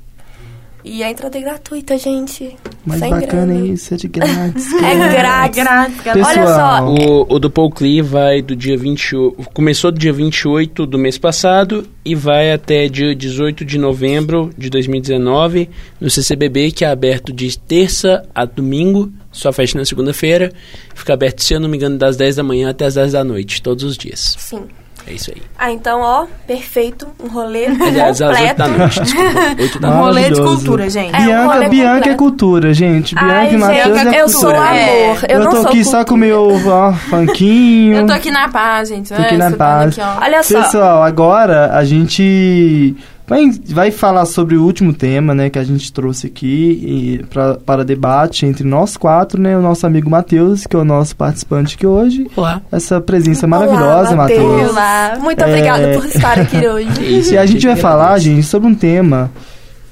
E 0.87 1.01
a 1.01 1.09
entrada 1.09 1.35
é 1.35 1.41
gratuita, 1.41 1.97
gente. 1.97 2.55
Mais 2.85 2.99
Sem 2.99 3.09
bacana 3.09 3.53
grana. 3.55 3.67
isso, 3.67 3.91
é 3.95 3.97
de 3.97 4.07
grátis. 4.07 4.71
É 4.83 5.11
grátis. 5.11 5.63
Grátis, 5.63 6.05
Olha 6.05 6.23
só, 6.23 6.43
Pessoal, 6.43 6.93
O, 6.93 7.33
o 7.33 7.39
do 7.39 7.49
Paul 7.49 7.71
Klee 7.71 8.03
vai 8.03 8.39
do 8.39 8.55
dia 8.55 8.77
28. 8.77 9.49
Começou 9.51 9.91
do 9.91 9.97
dia 9.97 10.13
28 10.13 10.85
do 10.85 10.99
mês 10.99 11.17
passado 11.17 11.87
e 12.05 12.13
vai 12.13 12.53
até 12.53 12.87
dia 12.87 13.15
18 13.15 13.65
de 13.65 13.79
novembro 13.79 14.51
de 14.55 14.69
2019 14.69 15.71
no 15.99 16.07
CCBB, 16.07 16.71
que 16.71 16.85
é 16.85 16.89
aberto 16.89 17.33
de 17.33 17.57
terça 17.57 18.23
a 18.35 18.45
domingo, 18.45 19.11
só 19.31 19.51
fecha 19.51 19.79
na 19.79 19.85
segunda-feira. 19.85 20.53
Fica 20.93 21.15
aberto, 21.15 21.41
se 21.41 21.55
eu 21.55 21.59
não 21.59 21.67
me 21.67 21.77
engano, 21.77 21.97
das 21.97 22.15
10 22.15 22.35
da 22.35 22.43
manhã 22.43 22.69
até 22.69 22.85
as 22.85 22.93
10 22.93 23.13
da 23.13 23.23
noite, 23.23 23.59
todos 23.59 23.83
os 23.83 23.97
dias. 23.97 24.35
Sim. 24.37 24.65
É 25.07 25.13
isso 25.13 25.29
aí. 25.29 25.41
Ah, 25.57 25.71
então, 25.71 26.01
ó, 26.01 26.25
perfeito. 26.47 27.07
Um 27.23 27.27
rolê 27.27 27.67
Aliás, 27.67 28.19
às 28.21 28.29
8 28.39 28.39
completo. 28.39 28.57
da 28.57 28.67
noite, 28.67 29.01
desculpa. 29.01 29.61
8 29.61 29.79
da 29.79 29.87
noite. 29.89 30.01
rolê 30.03 30.29
de 30.31 30.41
cultura, 30.41 30.89
gente. 30.89 31.15
É, 31.15 31.19
um 31.19 31.25
Bianca, 31.25 31.53
rolê 31.53 31.69
Bianca 31.69 31.91
é 31.91 31.95
completo. 31.99 32.17
cultura, 32.17 32.73
gente. 32.73 33.13
Bianca 33.15 33.33
Ai, 33.33 33.53
e 33.53 33.57
Matheus 33.57 33.99
gente, 33.99 34.15
é 34.15 34.21
eu 34.21 34.29
sou 34.29 34.49
amor. 34.49 34.65
Eu, 34.65 35.15
Eu, 35.29 35.39
não 35.43 35.51
tô 35.51 35.57
aqui 35.67 35.83
só 35.85 36.03
cultura. 36.03 36.05
com 36.05 36.13
o 36.15 36.17
meu 36.17 36.67
ó, 36.71 36.93
funkinho. 36.93 37.97
Eu 37.97 38.07
tô 38.07 38.13
aqui 38.13 38.31
na 38.31 38.49
paz, 38.49 38.89
gente. 38.89 39.09
Tô 39.13 39.21
aqui 39.21 39.35
É, 39.35 39.37
na 39.37 39.51
paz. 39.51 39.97
aqui, 39.99 40.01
ó. 40.01 40.23
Olha 40.25 40.43
só. 40.43 40.61
Pessoal, 40.63 41.03
agora 41.03 41.71
a 41.77 41.83
gente 41.85 42.95
vai, 43.27 43.49
vai 43.67 43.91
falar 43.91 44.25
sobre 44.25 44.55
o 44.55 44.63
último 44.63 44.93
tema, 44.93 45.33
né, 45.33 45.49
que 45.49 45.57
a 45.59 45.63
gente 45.63 45.91
trouxe 45.91 46.27
aqui 46.27 47.17
e 47.19 47.25
pra, 47.29 47.55
para 47.55 47.83
debate 47.83 48.45
entre 48.45 48.63
nós 48.67 48.95
quatro, 48.97 49.41
né, 49.41 49.57
o 49.57 49.61
nosso 49.61 49.85
amigo 49.87 50.09
Matheus, 50.09 50.65
que 50.65 50.75
é 50.75 50.79
o 50.79 50.85
nosso 50.85 51.15
participante 51.15 51.75
aqui 51.75 51.85
hoje. 51.87 52.27
Olá. 52.35 52.61
Essa 52.71 53.01
presença 53.01 53.45
Olá, 53.47 53.59
maravilhosa, 53.59 54.15
Matheus. 54.15 54.69
Olá. 54.71 55.17
Muito 55.21 55.41
É. 55.43 55.47
obrigada 55.47 55.89
por 55.99 56.05
estar 56.05 56.39
aqui 56.39 56.57
hoje. 56.67 57.31
E 57.31 57.37
a 57.37 57.45
gente 57.45 57.65
vai 57.65 57.75
falar, 57.75 58.17
gente, 58.19 58.43
sobre 58.43 58.67
um 58.67 58.75
tema 58.75 59.31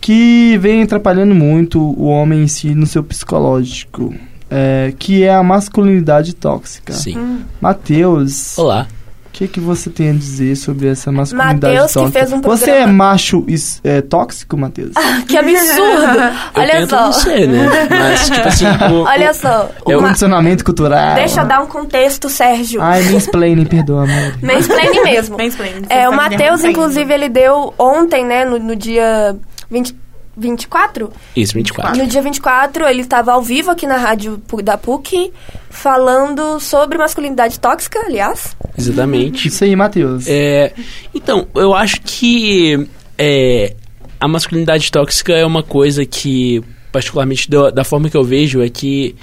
que 0.01 0.57
vem 0.57 0.83
atrapalhando 0.83 1.33
muito 1.33 1.79
o 1.79 2.05
homem 2.07 2.43
em 2.43 2.47
si 2.47 2.75
no 2.75 2.85
seu 2.85 3.01
psicológico, 3.03 4.13
é, 4.51 4.93
que 4.99 5.23
é 5.23 5.33
a 5.33 5.41
masculinidade 5.41 6.35
tóxica. 6.35 6.91
Sim. 6.93 7.39
Matheus, 7.61 8.57
Olá. 8.57 8.85
O 9.33 9.35
que, 9.35 9.47
que 9.47 9.59
você 9.59 9.89
tem 9.89 10.11
a 10.11 10.13
dizer 10.13 10.55
sobre 10.55 10.87
essa 10.89 11.11
masculinidade 11.11 11.73
Matheus, 11.73 11.91
que 11.91 11.99
tóxica? 11.99 12.19
fez 12.19 12.31
um 12.33 12.41
Você 12.41 12.65
programa- 12.65 12.89
é 12.91 12.93
macho 12.93 13.45
é, 13.83 14.01
tóxico, 14.01 14.55
Matheus? 14.55 14.91
que 15.27 15.35
absurdo. 15.35 16.19
Eu 16.55 16.61
Olha 16.61 16.71
tento 16.71 16.89
só. 16.91 17.01
não 17.05 17.11
ser, 17.13 17.47
né? 17.47 17.67
Mas, 17.89 18.29
tipo 18.29 18.47
assim, 18.47 18.65
o, 18.93 19.01
Olha 19.09 19.33
só. 19.33 19.69
Eu- 19.87 19.97
uma- 19.97 20.07
Condicionamento 20.09 20.63
cultural. 20.63 21.15
Deixa 21.15 21.41
eu 21.41 21.45
dar 21.47 21.61
um 21.63 21.65
contexto, 21.65 22.29
Sérgio. 22.29 22.79
Ai, 22.79 23.01
mansplaining, 23.09 23.65
perdoa, 23.65 24.03
amor. 24.03 24.33
Mansplaining 24.41 25.01
mesmo. 25.03 25.35
Mansplaining, 25.37 25.81
você 25.87 25.93
É, 25.93 26.07
o 26.07 26.15
Matheus, 26.15 26.63
inclusive, 26.63 27.11
ele 27.11 27.27
deu 27.27 27.73
ontem, 27.79 28.23
né, 28.23 28.45
no, 28.45 28.59
no 28.59 28.75
dia 28.75 29.35
20, 29.71 29.95
24? 30.35 31.11
Isso, 31.35 31.53
24. 31.53 31.97
No 31.97 32.07
dia 32.07 32.21
24, 32.21 32.85
ele 32.87 33.01
estava 33.01 33.33
ao 33.33 33.41
vivo 33.41 33.71
aqui 33.71 33.85
na 33.85 33.97
rádio 33.97 34.41
da 34.63 34.77
PUC, 34.77 35.31
falando 35.69 36.59
sobre 36.59 36.97
masculinidade 36.97 37.59
tóxica, 37.59 37.99
aliás. 37.99 38.55
Exatamente. 38.77 39.47
Isso 39.47 39.63
aí, 39.63 39.75
Matheus. 39.75 40.25
É, 40.27 40.73
então, 41.13 41.47
eu 41.55 41.73
acho 41.73 42.01
que 42.01 42.87
é, 43.17 43.75
a 44.19 44.27
masculinidade 44.27 44.91
tóxica 44.91 45.33
é 45.33 45.45
uma 45.45 45.61
coisa 45.61 46.05
que, 46.05 46.63
particularmente 46.91 47.49
da, 47.49 47.69
da 47.69 47.83
forma 47.83 48.09
que 48.09 48.17
eu 48.17 48.23
vejo, 48.23 48.61
é 48.63 48.69
que 48.69 49.15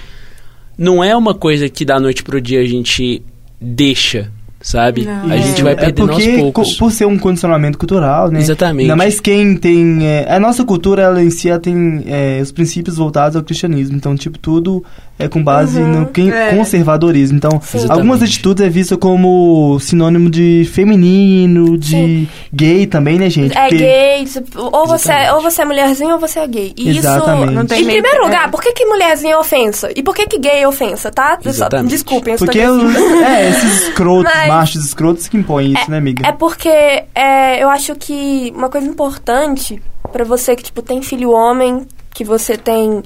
não 0.77 1.03
é 1.03 1.15
uma 1.15 1.33
coisa 1.33 1.67
que 1.67 1.83
da 1.83 1.99
noite 1.99 2.23
pro 2.23 2.41
dia 2.41 2.61
a 2.61 2.65
gente 2.65 3.21
deixa, 3.59 4.31
sabe? 4.61 5.03
Não. 5.05 5.31
A 5.31 5.37
gente 5.37 5.61
vai 5.63 5.73
É 5.73 5.75
perdendo 5.75 6.11
aos 6.11 6.23
porque, 6.23 6.37
poucos. 6.37 6.73
co- 6.73 6.77
por 6.79 6.91
ser 6.91 7.05
um 7.05 7.17
condicionamento 7.17 7.77
cultural, 7.77 8.29
né? 8.31 8.39
Exatamente. 8.39 8.83
Ainda 8.83 8.95
mais 8.95 9.19
quem 9.19 9.55
tem... 9.57 10.05
é, 10.05 10.25
a 10.33 10.39
nossa 10.39 10.63
cultura, 10.63 11.01
ela 11.03 11.23
em 11.23 11.29
si, 11.29 11.49
ela 11.49 11.59
tem 11.59 12.03
é, 12.05 12.39
os 12.41 12.51
princípios 12.51 12.97
voltados 12.97 13.35
ao 13.35 13.43
cristianismo. 13.43 13.95
Então, 13.97 14.15
tipo, 14.15 14.37
tudo 14.37 14.83
é 15.23 15.27
com 15.29 15.43
base 15.43 15.79
no 15.79 16.07
quem- 16.07 16.31
é. 16.31 16.55
conservadorismo. 16.55 17.37
Então, 17.37 17.51
Exatamente. 17.61 17.91
algumas 17.91 18.21
atitudes 18.23 18.65
é 18.65 18.69
visto 18.69 18.97
como 18.97 19.79
sinônimo 19.79 20.29
de 20.29 20.69
feminino, 20.73 21.77
de 21.77 21.87
Sim. 21.89 22.27
gay 22.53 22.85
também, 22.87 23.17
né, 23.17 23.29
gente? 23.29 23.57
É 23.57 23.69
gay, 23.69 24.25
ou 24.55 24.85
você, 24.87 25.09
Exatamente. 25.11 25.31
ou 25.35 25.41
você 25.41 25.61
é 25.61 25.65
mulherzinha 25.65 26.13
ou 26.13 26.19
você 26.19 26.39
é 26.39 26.47
gay. 26.47 26.73
E 26.77 26.89
Exatamente. 26.97 27.43
isso. 27.45 27.51
Não 27.53 27.65
tem 27.65 27.81
em 27.81 27.85
meio- 27.85 28.01
primeiro 28.01 28.23
é. 28.23 28.27
lugar, 28.27 28.51
por 28.51 28.61
que, 28.61 28.73
que 28.73 28.85
mulherzinha 28.85 29.33
é 29.33 29.37
ofensa? 29.37 29.89
E 29.95 30.03
por 30.03 30.15
que, 30.15 30.25
que 30.27 30.39
gay 30.39 30.61
é 30.61 30.67
ofensa, 30.67 31.11
tá? 31.11 31.37
Exatamente. 31.45 31.89
Desculpem, 31.91 32.33
eu 32.33 32.39
Porque 32.39 32.59
assim. 32.61 32.85
os- 32.85 32.95
é, 33.23 33.49
esses 33.49 33.81
escrotos, 33.87 34.31
Mas- 34.33 34.47
machos 34.47 34.85
escrotos 34.85 35.27
que 35.27 35.37
impõem 35.37 35.73
isso, 35.73 35.89
né, 35.89 35.97
amiga? 35.97 36.27
É 36.27 36.31
porque 36.31 36.69
é, 36.69 37.61
eu 37.63 37.69
acho 37.69 37.95
que 37.95 38.51
uma 38.55 38.69
coisa 38.69 38.87
importante 38.87 39.81
pra 40.11 40.23
você 40.23 40.55
que, 40.55 40.63
tipo, 40.63 40.81
tem 40.81 41.01
filho 41.01 41.31
homem, 41.31 41.85
que 42.13 42.23
você 42.23 42.57
tem. 42.57 43.01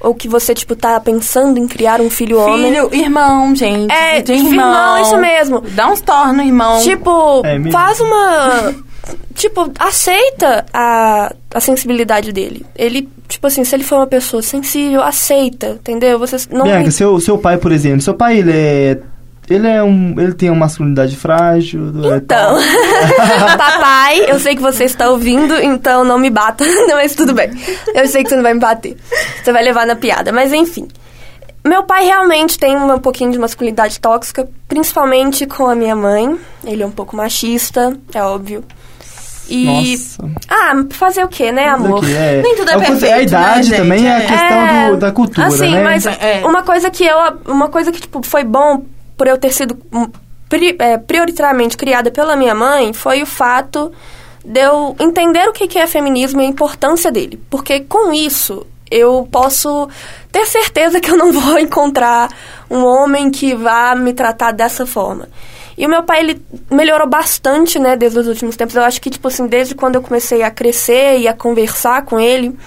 Ou 0.00 0.14
que 0.14 0.28
você, 0.28 0.54
tipo, 0.54 0.76
tá 0.76 0.98
pensando 1.00 1.58
em 1.58 1.66
criar 1.66 2.00
um 2.00 2.08
filho, 2.08 2.38
homem. 2.40 2.72
Filho, 2.72 2.94
irmão, 2.94 3.54
gente. 3.54 3.92
É, 3.92 4.20
de 4.22 4.32
filho, 4.34 4.48
irmão. 4.48 4.72
não, 4.72 5.02
isso 5.02 5.16
mesmo. 5.18 5.60
Dá 5.60 5.90
uns 5.90 6.00
tornos, 6.00 6.46
irmão. 6.46 6.80
Tipo, 6.82 7.44
É 7.44 7.70
faz 7.70 7.98
uma. 8.00 8.74
tipo, 9.34 9.70
aceita 9.78 10.64
a, 10.72 11.32
a 11.52 11.60
sensibilidade 11.60 12.32
dele. 12.32 12.64
Ele, 12.76 13.08
tipo 13.26 13.46
assim, 13.46 13.64
se 13.64 13.74
ele 13.74 13.82
for 13.84 13.96
uma 13.96 14.06
pessoa 14.06 14.40
sensível, 14.42 15.02
aceita, 15.02 15.70
entendeu? 15.80 16.18
Vocês 16.18 16.46
não. 16.48 16.64
Bianca, 16.64 16.90
seu, 16.92 17.18
seu 17.20 17.36
pai, 17.36 17.56
por 17.58 17.72
exemplo, 17.72 18.00
seu 18.00 18.14
pai, 18.14 18.38
ele 18.38 18.52
é... 18.52 18.98
Ele 19.50 19.66
é 19.66 19.82
um... 19.82 20.14
Ele 20.18 20.32
tem 20.34 20.50
uma 20.50 20.60
masculinidade 20.60 21.16
frágil... 21.16 21.90
é 22.12 22.16
Então, 22.18 22.58
papai, 23.56 24.30
eu 24.30 24.38
sei 24.38 24.54
que 24.56 24.62
você 24.62 24.84
está 24.84 25.08
ouvindo, 25.10 25.54
então 25.60 26.04
não 26.04 26.18
me 26.18 26.30
bata. 26.30 26.64
Não, 26.86 26.96
mas 26.96 27.14
tudo 27.14 27.32
bem. 27.34 27.50
Eu 27.94 28.06
sei 28.06 28.22
que 28.22 28.28
você 28.30 28.36
não 28.36 28.42
vai 28.42 28.54
me 28.54 28.60
bater. 28.60 28.96
Você 29.42 29.52
vai 29.52 29.62
levar 29.62 29.86
na 29.86 29.96
piada. 29.96 30.32
Mas 30.32 30.52
enfim. 30.52 30.88
Meu 31.64 31.82
pai 31.82 32.04
realmente 32.04 32.58
tem 32.58 32.76
um 32.76 32.98
pouquinho 32.98 33.30
de 33.32 33.38
masculinidade 33.38 33.98
tóxica, 34.00 34.48
principalmente 34.68 35.44
com 35.46 35.66
a 35.66 35.74
minha 35.74 35.94
mãe. 35.96 36.38
Ele 36.64 36.82
é 36.82 36.86
um 36.86 36.90
pouco 36.90 37.16
machista, 37.16 37.96
é 38.14 38.22
óbvio. 38.22 38.64
E. 39.48 39.64
Nossa. 39.64 40.30
Ah, 40.48 40.84
fazer 40.90 41.24
o 41.24 41.28
quê, 41.28 41.50
né, 41.50 41.68
amor? 41.68 42.00
Daqui, 42.02 42.14
é, 42.14 42.42
Nem 42.42 42.54
tudo 42.56 42.70
é 42.70 42.74
conte- 42.74 42.86
perfeito, 42.86 43.14
A 43.14 43.22
idade 43.22 43.70
né, 43.70 43.76
também 43.78 43.98
gente? 43.98 44.08
é 44.08 44.12
a 44.14 44.18
É. 44.18 44.26
questão 44.26 44.58
É, 44.58 44.90
do- 44.90 44.96
da 44.98 45.12
cultura, 45.12 45.46
assim, 45.46 45.72
né? 45.74 45.82
mas 45.82 46.06
É. 46.06 46.42
uma 46.44 46.62
coisa 46.62 46.90
que 46.90 47.04
eu 47.04 47.16
uma 47.46 47.68
coisa 47.68 47.90
que 47.90 48.00
tipo 48.00 48.20
foi 48.24 48.44
bom 48.44 48.82
por 49.18 49.26
eu 49.26 49.36
ter 49.36 49.52
sido 49.52 49.76
hum, 49.92 50.06
pri- 50.48 50.76
é, 50.78 50.96
prioritariamente 50.96 51.76
criada 51.76 52.10
pela 52.10 52.36
minha 52.36 52.54
mãe 52.54 52.92
foi 52.94 53.22
o 53.22 53.26
fato 53.26 53.92
de 54.44 54.60
eu 54.60 54.96
entender 54.98 55.46
o 55.48 55.52
que 55.52 55.78
é 55.78 55.86
feminismo 55.86 56.40
e 56.40 56.44
a 56.44 56.48
importância 56.48 57.12
dele, 57.12 57.38
porque 57.50 57.80
com 57.80 58.12
isso 58.12 58.66
eu 58.90 59.28
posso 59.30 59.86
ter 60.32 60.46
certeza 60.46 60.98
que 61.00 61.10
eu 61.10 61.16
não 61.18 61.30
vou 61.34 61.58
encontrar 61.58 62.30
um 62.70 62.82
homem 62.84 63.30
que 63.30 63.54
vá 63.54 63.94
me 63.94 64.14
tratar 64.14 64.52
dessa 64.52 64.86
forma. 64.86 65.28
E 65.76 65.86
o 65.86 65.88
meu 65.88 66.02
pai, 66.02 66.20
ele 66.20 66.42
melhorou 66.70 67.06
bastante, 67.08 67.78
né, 67.78 67.94
desde 67.96 68.18
os 68.18 68.26
últimos 68.26 68.56
tempos. 68.56 68.74
Eu 68.74 68.82
acho 68.82 69.00
que, 69.00 69.10
tipo 69.10 69.28
assim, 69.28 69.46
desde 69.46 69.76
quando 69.76 69.94
eu 69.94 70.02
comecei 70.02 70.42
a 70.42 70.50
crescer 70.50 71.18
e 71.18 71.28
a 71.28 71.32
conversar 71.34 72.02
com 72.04 72.18
ele, 72.18 72.58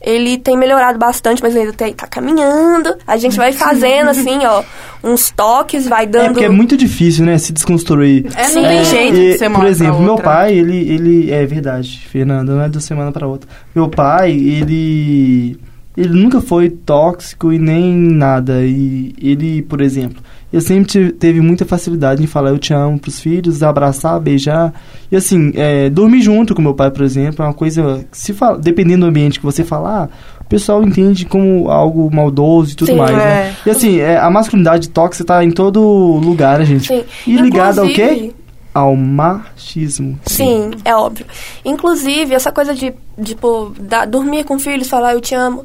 ele 0.00 0.38
tem 0.38 0.56
melhorado 0.56 0.98
bastante, 0.98 1.42
mas 1.42 1.56
ainda 1.56 1.72
tem, 1.72 1.92
tá 1.92 2.06
caminhando. 2.06 2.94
A 3.06 3.16
gente 3.16 3.36
vai 3.36 3.52
fazendo, 3.52 4.10
assim, 4.10 4.44
ó, 4.44 4.62
uns 5.02 5.30
toques, 5.30 5.86
vai 5.88 6.04
É 6.04 6.06
dando... 6.06 6.32
porque 6.32 6.44
é 6.44 6.48
muito 6.48 6.76
difícil, 6.76 7.24
né, 7.24 7.38
se 7.38 7.52
desconstruir. 7.52 8.26
É, 8.34 8.48
não 8.50 8.62
tem 8.62 8.84
jeito 8.84 9.16
E, 9.16 9.32
de 9.32 9.38
ser 9.38 9.48
uma 9.48 9.60
por 9.60 9.68
exemplo, 9.68 9.96
pra 9.96 10.04
meu 10.04 10.16
pai, 10.16 10.54
ele, 10.54 10.76
ele 10.76 11.30
é 11.30 11.44
verdade, 11.46 12.06
Fernanda, 12.10 12.54
não 12.54 12.62
é 12.62 12.68
de 12.68 12.76
uma 12.76 12.82
semana 12.82 13.12
para 13.12 13.26
outra. 13.26 13.48
Meu 13.74 13.88
pai, 13.88 14.32
ele 14.32 15.58
ele 15.96 16.10
nunca 16.10 16.42
foi 16.42 16.68
tóxico 16.68 17.52
e 17.52 17.58
nem 17.58 17.94
nada. 17.94 18.62
E 18.62 19.14
ele, 19.20 19.62
por 19.62 19.80
exemplo, 19.80 20.22
ele 20.52 20.62
sempre 20.62 20.84
te- 20.86 21.12
teve 21.12 21.40
muita 21.40 21.64
facilidade 21.64 22.22
em 22.22 22.26
falar 22.26 22.50
eu 22.50 22.58
te 22.58 22.72
amo 22.72 22.98
pros 22.98 23.18
filhos, 23.20 23.62
abraçar, 23.62 24.18
beijar. 24.20 24.72
E 25.10 25.16
assim, 25.16 25.52
é, 25.54 25.90
dormir 25.90 26.22
junto 26.22 26.54
com 26.54 26.62
meu 26.62 26.74
pai, 26.74 26.90
por 26.90 27.02
exemplo, 27.02 27.44
é 27.44 27.48
uma 27.48 27.54
coisa 27.54 28.06
que 28.10 28.16
se 28.16 28.32
fala, 28.32 28.58
dependendo 28.58 29.06
do 29.06 29.08
ambiente 29.10 29.38
que 29.40 29.44
você 29.44 29.64
falar, 29.64 30.08
o 30.40 30.44
pessoal 30.44 30.82
entende 30.84 31.24
como 31.26 31.68
algo 31.68 32.08
maldoso 32.14 32.72
e 32.72 32.76
tudo 32.76 32.92
Sim, 32.92 32.96
mais, 32.98 33.10
é. 33.12 33.16
né? 33.16 33.56
E 33.66 33.70
assim, 33.70 33.98
é, 33.98 34.16
a 34.16 34.30
masculinidade 34.30 34.88
tóxica 34.88 35.24
tá 35.24 35.44
em 35.44 35.50
todo 35.50 35.80
lugar, 36.22 36.60
né, 36.60 36.64
gente? 36.64 36.86
Sim. 36.86 37.04
E 37.26 37.36
ligado 37.36 37.80
ao 37.80 37.88
quê? 37.88 38.04
Inclusive- 38.04 38.34
Ao 38.72 38.94
machismo. 38.94 40.18
Sim, 40.26 40.70
é 40.84 40.94
óbvio. 40.94 41.26
Inclusive, 41.64 42.34
essa 42.34 42.52
coisa 42.52 42.74
de, 42.74 42.92
tipo, 43.22 43.72
da- 43.80 44.04
dormir 44.04 44.44
com 44.44 44.58
filhos, 44.58 44.88
falar 44.88 45.14
eu 45.14 45.20
te 45.20 45.34
amo. 45.34 45.64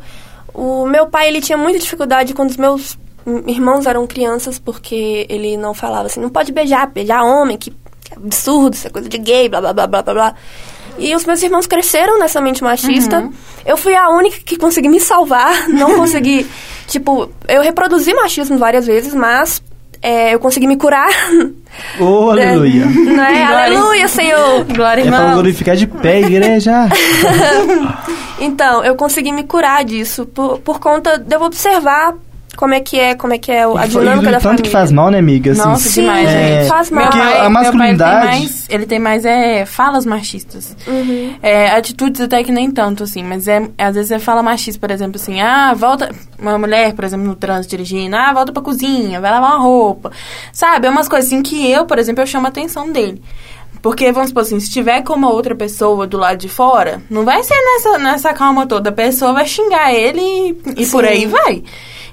O 0.54 0.86
meu 0.88 1.08
pai, 1.08 1.28
ele 1.28 1.42
tinha 1.42 1.58
muita 1.58 1.78
dificuldade 1.80 2.34
quando 2.34 2.50
os 2.50 2.58
meus 2.58 2.98
irmãos 3.48 3.86
eram 3.86 4.06
crianças, 4.08 4.58
porque 4.60 5.26
ele 5.30 5.58
não 5.58 5.74
falava 5.74 6.06
assim, 6.08 6.20
não 6.20 6.30
pode 6.30 6.52
beijar, 6.52 6.88
beijar 6.88 7.24
homem, 7.24 7.58
que, 7.58 7.72
que 8.04 8.14
absurdo, 8.16 8.74
isso 8.76 8.88
é 8.88 8.90
coisa 8.90 9.08
de 9.10 9.18
gay, 9.18 9.48
blá, 9.50 9.62
blá, 9.62 9.74
blá, 9.74 9.88
blá, 9.88 10.02
blá, 10.02 10.14
blá. 10.14 10.36
E 10.98 11.16
os 11.16 11.26
meus 11.26 11.42
irmãos 11.42 11.66
cresceram 11.66 12.20
nessa 12.20 12.42
mente 12.42 12.64
machista. 12.64 13.30
Eu 13.66 13.78
fui 13.78 13.96
a 13.96 14.10
única 14.10 14.38
que 14.44 14.58
consegui 14.58 14.90
me 14.90 15.00
salvar, 15.00 15.70
não 15.70 15.96
consegui, 15.96 16.46
tipo, 16.88 17.30
eu 17.48 17.62
reproduzi 17.62 18.14
machismo 18.14 18.58
várias 18.58 18.86
vezes, 18.86 19.14
mas 19.14 19.62
é, 20.02 20.34
eu 20.34 20.40
consegui 20.40 20.68
me 20.68 20.76
curar. 20.76 21.10
Oh, 22.00 22.30
aleluia. 22.32 22.86
Não 22.86 23.24
é? 23.24 23.46
Glória. 23.46 23.66
Aleluia, 23.66 24.08
Senhor! 24.08 24.64
Glória, 24.66 25.02
É 25.04 25.08
pra 25.08 25.18
irmão. 25.20 25.34
glorificar 25.36 25.76
de 25.76 25.88
pé, 25.88 26.22
igreja. 26.22 26.72
Então, 28.40 28.84
eu 28.84 28.96
consegui 28.96 29.32
me 29.32 29.44
curar 29.44 29.84
disso 29.86 30.26
por, 30.26 30.58
por 30.60 30.80
conta 30.80 31.16
de 31.20 31.36
eu 31.36 31.44
observar 31.44 32.16
como 32.58 32.74
é 32.74 32.80
que 32.82 32.99
é, 32.99 33.16
como 33.16 33.34
é 33.34 33.38
que 33.38 33.52
é 33.52 33.66
o- 33.66 33.78
a 33.78 33.88
dinâmica 33.88 34.24
e 34.24 34.26
da 34.26 34.32
tanto 34.34 34.41
família. 34.43 34.64
que 34.64 34.70
faz 34.70 34.91
mal, 34.91 35.10
né, 35.10 35.20
amiga? 35.20 35.52
Assim, 35.54 35.62
Nossa, 35.62 35.89
Sim, 35.89 36.02
demais, 36.02 36.30
é, 36.30 36.60
gente. 36.60 36.68
faz 36.70 36.91
mal. 36.91 37.04
Meu 37.04 37.12
Porque 37.12 37.20
pai, 37.24 37.30
a 37.30 37.34
meu 37.34 37.41
pai, 37.41 37.49
masculinidade- 37.49 38.26
ele 38.28 38.30
tem 38.30 38.39
mais, 38.41 38.66
ele 38.70 38.86
tem 38.86 38.99
mais 38.99 39.26
é, 39.26 39.66
falas 39.66 40.06
machistas. 40.06 40.76
Uhum. 40.88 41.36
É, 41.41 41.70
atitudes 41.72 42.22
até 42.22 42.43
que 42.43 42.52
nem 42.52 42.70
tanto, 42.70 43.04
assim, 43.04 43.24
mas 43.24 43.47
é, 43.47 43.68
às 43.78 43.95
vezes 43.95 44.12
é 44.12 44.20
fala 44.20 44.43
machista, 44.43 44.80
por 44.80 44.91
exemplo, 44.91 45.16
assim, 45.20 45.41
ah, 45.41 45.74
volta, 45.74 46.14
uma 46.38 46.58
mulher, 46.58 46.93
por 46.93 47.06
exemplo, 47.06 47.26
no 47.26 47.36
trânsito 47.36 47.70
dirigindo, 47.78 48.16
ah, 48.16 48.32
volta 48.34 48.52
pra 48.52 48.62
cozinha, 48.62 49.20
vai 49.22 49.32
lavar 49.32 49.52
uma 49.52 49.60
roupa. 49.60 50.12
Sabe, 50.54 50.88
é 50.88 50.89
umas 50.89 51.08
coisas 51.08 51.28
assim 51.32 51.41
que 51.41 51.70
eu, 51.72 51.86
por 51.86 51.97
exemplo, 51.97 52.22
eu 52.22 52.28
chamo 52.28 52.45
a 52.45 52.49
atenção 52.49 52.91
dele. 52.91 53.22
Porque, 53.82 54.12
vamos 54.12 54.30
supor 54.30 54.43
assim, 54.43 54.60
se 54.60 54.70
tiver 54.70 55.02
com 55.02 55.14
uma 55.14 55.32
outra 55.32 55.56
pessoa 55.56 56.06
do 56.06 56.16
lado 56.16 56.38
de 56.38 56.47
fora, 56.47 57.02
não 57.10 57.24
vai 57.26 57.41
ser 57.41 57.56
nessa, 57.56 57.97
nessa 57.97 58.34
calma 58.34 58.68
toda. 58.68 58.89
A 58.89 58.93
pessoa 58.93 59.34
vai 59.34 59.47
xingar 59.47 59.91
ele 59.91 60.22
e, 60.22 60.84
e 60.84 60.86
por 60.86 61.04
aí 61.04 61.26
vai. 61.26 61.64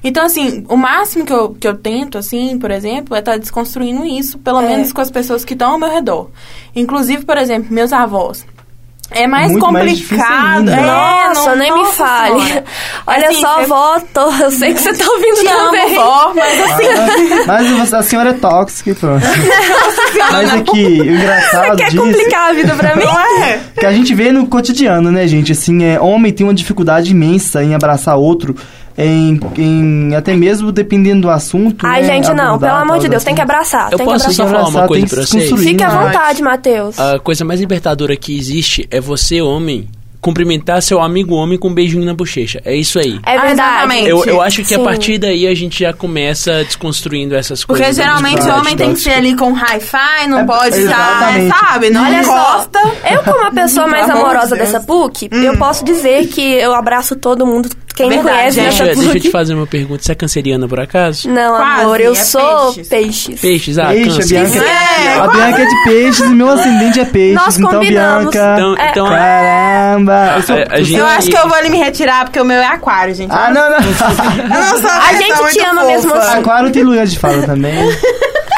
Então, 0.03 0.24
assim, 0.24 0.64
o 0.68 0.76
máximo 0.76 1.24
que 1.24 1.32
eu, 1.32 1.51
que 1.59 1.66
eu 1.66 1.74
tento, 1.76 2.18
assim, 2.18 2.59
por 2.59 2.70
exemplo, 2.70 3.16
é 3.16 3.18
estar 3.18 3.38
desconstruindo 3.38 4.05
isso, 4.05 4.38
pelo 4.38 4.61
É. 4.61 4.66
menos 4.68 4.92
com 4.92 5.01
as 5.01 5.11
pessoas 5.11 5.44
que 5.44 5.55
estão 5.55 5.72
ao 5.72 5.78
meu 5.78 5.90
redor. 5.90 6.28
Inclusive, 6.74 7.24
por 7.24 7.36
exemplo, 7.36 7.66
meus 7.72 7.92
avós. 7.92 8.44
É 9.11 9.26
mais 9.26 9.51
Muito 9.51 9.72
mais 9.72 9.90
complicado. 10.03 10.59
ainda. 10.59 10.72
é, 10.72 10.82
Nossa, 11.28 11.51
não- 11.51 11.57
nem 11.57 11.72
me 11.72 11.78
nossa 11.78 11.92
fale. 11.94 12.40
Senhora. 12.42 12.64
Olha 13.07 13.28
Assim, 13.30 13.40
só, 13.40 13.55
você- 13.61 13.66
vó, 13.66 14.01
tô- 14.12 14.30
eu 14.32 14.51
sei 14.51 14.74
que 14.74 14.80
você 14.82 14.92
tá 14.92 15.05
ouvindo 15.11 15.34
Te 15.40 15.46
amo, 15.49 15.64
também. 15.64 15.94
vó, 15.94 16.32
mas 16.34 16.61
assim... 16.61 17.46
Mas 17.46 17.94
a 17.94 18.03
senhora 18.03 18.30
é 18.30 18.32
tóxica 18.34 18.90
e 18.90 18.94
pronto. 18.94 19.24
Mas 20.30 20.51
aqui, 20.53 21.01
o 21.01 21.11
engraçado 21.11 21.76
Quer 21.76 21.88
disso 21.90 22.03
complicar 22.03 22.51
a 22.51 22.53
vida 22.53 22.74
pra 22.76 22.96
mim? 22.96 23.05
é. 23.42 23.61
que 23.80 23.86
a 23.86 23.92
gente 23.92 24.14
vê 24.14 24.30
no 24.30 24.46
cotidiano, 24.46 25.11
né, 25.11 25.26
gente? 25.26 25.53
Assim, 25.53 25.84
é, 25.84 25.99
homem 25.99 26.30
tem 26.32 26.46
uma 26.46 26.53
dificuldade 26.55 27.11
imensa 27.12 27.62
em 27.64 27.74
abraçar 27.74 28.16
outro, 28.16 28.55
em, 28.99 29.40
em 29.57 30.14
até 30.16 30.34
mesmo 30.34 30.72
dependendo 30.72 31.22
do 31.22 31.30
assunto. 31.30 31.86
Ai, 31.86 32.03
né, 32.03 32.09
gente, 32.14 32.32
não, 32.34 32.59
pelo 32.59 32.72
amor 32.74 32.99
de 32.99 33.09
Deus, 33.09 33.22
tem 33.22 33.34
que 33.34 33.40
abraçar. 33.40 33.92
Eu 33.92 33.99
tem 33.99 34.07
que 34.07 34.12
posso 34.12 34.24
abraçar. 34.26 34.46
só 34.46 34.53
falar 34.53 34.68
uma 34.68 34.88
coisa 34.88 35.01
tem 35.01 35.09
que 35.09 35.14
pra 35.14 35.24
vocês? 35.24 35.42
construir. 35.51 35.64
Fique 35.68 35.84
à 35.84 35.88
vontade, 35.88 36.42
Matheus. 36.42 36.99
A 36.99 37.18
coisa 37.20 37.44
mais 37.44 37.61
libertadora 37.61 38.16
que 38.16 38.36
existe 38.36 38.88
é 38.90 39.01
você, 39.01 39.40
homem, 39.40 39.88
cumprimentar 40.20 40.82
seu 40.82 41.01
amigo 41.01 41.32
homem 41.36 41.57
com 41.57 41.68
um 41.68 41.74
beijinho 41.74 42.05
na 42.05 42.12
bochecha. 42.12 42.61
É 42.64 42.74
isso 42.74 42.99
aí. 42.99 43.20
É 43.24 43.38
verdade. 43.38 43.53
exatamente. 43.53 44.09
Eu, 44.09 44.24
eu 44.24 44.42
acho 44.42 44.64
que 44.64 44.74
a 44.74 44.78
Sim. 44.78 44.84
partir 44.84 45.16
daí 45.16 45.46
a 45.46 45.55
gente 45.55 45.78
já 45.84 45.92
começa 45.92 46.64
desconstruindo 46.64 47.36
essas 47.36 47.64
Porque 47.64 47.84
coisas. 47.84 47.96
da 47.96 48.03
geralmente 48.03 48.42
o 48.42 48.53
homem 48.59 48.76
tem 48.76 48.92
que 48.94 48.99
ser 49.01 49.11
ali 49.12 49.36
com 49.36 49.53
hi-fi, 49.53 50.26
não 50.28 50.40
É, 50.40 50.44
pode 50.44 50.76
estar, 50.76 51.34
sabe? 51.61 51.90
Não 51.90 52.05
Olha 52.05 52.24
só, 52.24 52.32
encosta. 52.36 52.80
eu 53.12 53.22
como 53.22 53.46
a 53.46 53.51
pessoa 53.53 53.86
mais 53.86 54.11
amorosa 54.11 54.57
dessa 54.57 54.80
PUC, 54.80 55.28
eu 55.32 55.57
posso 55.57 55.84
dizer 55.84 56.26
que 56.26 56.42
eu 56.42 56.74
abraço 56.74 57.14
todo 57.14 57.46
mundo 57.46 57.68
Quem 57.99 58.09
me 58.09 58.14
Verdade, 58.16 58.36
conhece 58.38 58.55
gente. 58.57 58.64
nessa 58.66 58.84
Deixa, 58.84 59.01
deixa 59.01 59.16
eu 59.18 59.20
te 59.20 59.30
fazer 59.30 59.55
uma 59.55 59.66
pergunta. 59.66 60.03
Você 60.03 60.12
é 60.12 60.14
canceriana 60.14 60.68
por 60.68 60.78
acaso? 60.80 61.28
Não, 61.28 61.57
Quase, 61.57 61.82
amor, 61.82 62.01
eu 62.01 62.12
é 62.12 62.14
sou 62.14 62.72
peixes. 62.74 62.88
peixes. 62.88 63.40
Peixes, 63.40 63.78
ah, 63.78 63.86
Peixe, 63.88 64.09
a 64.09 64.14
câncer. 64.14 64.28
Bianca, 64.28 64.64
É, 64.64 65.18
a 65.18 65.26
Bianca 65.28 65.62
é 65.62 65.66
de 65.66 65.84
peixes 65.84 66.20
e 66.20 66.34
meu 66.34 66.49
ascendente 66.51 67.01
é 67.01 67.05
peixes. 67.05 67.34
Nós 67.34 67.59
então, 67.59 67.70
combinamos. 67.72 68.30
Bianca. 68.32 68.55
Então, 68.57 68.76
É. 68.76 68.90
então 68.90 69.07
Caramba! 69.09 70.32
Eu 70.36 70.42
sou- 70.42 70.57
a, 70.57 70.64
a 70.70 70.80
gente... 70.82 70.94
Eu 70.99 71.07
acho 71.07 71.28
que 71.28 71.36
eu 71.36 71.49
vou 71.49 71.57
ali 71.59 71.70
me 71.70 71.78
retirar, 71.78 72.24
porque 72.24 72.40
o 72.40 72.44
meu 72.44 72.59
é 72.59 72.66
aquário, 72.66 73.14
gente. 73.14 73.32
Ah, 73.34 73.51
não, 73.51 73.70
não. 73.70 73.80
Não 73.80 74.78
sou 74.78 74.90
A 74.90 75.12
gente 75.14 75.53
te 75.53 75.61
ama 75.64 75.80
fofa. 75.82 75.92
mesmo 75.92 76.14
assim. 76.14 76.38
Aquário 76.38 76.70
tem 76.70 76.82
lugar 76.84 77.07
de 77.07 77.18
fala 77.18 77.42
também. 77.42 77.74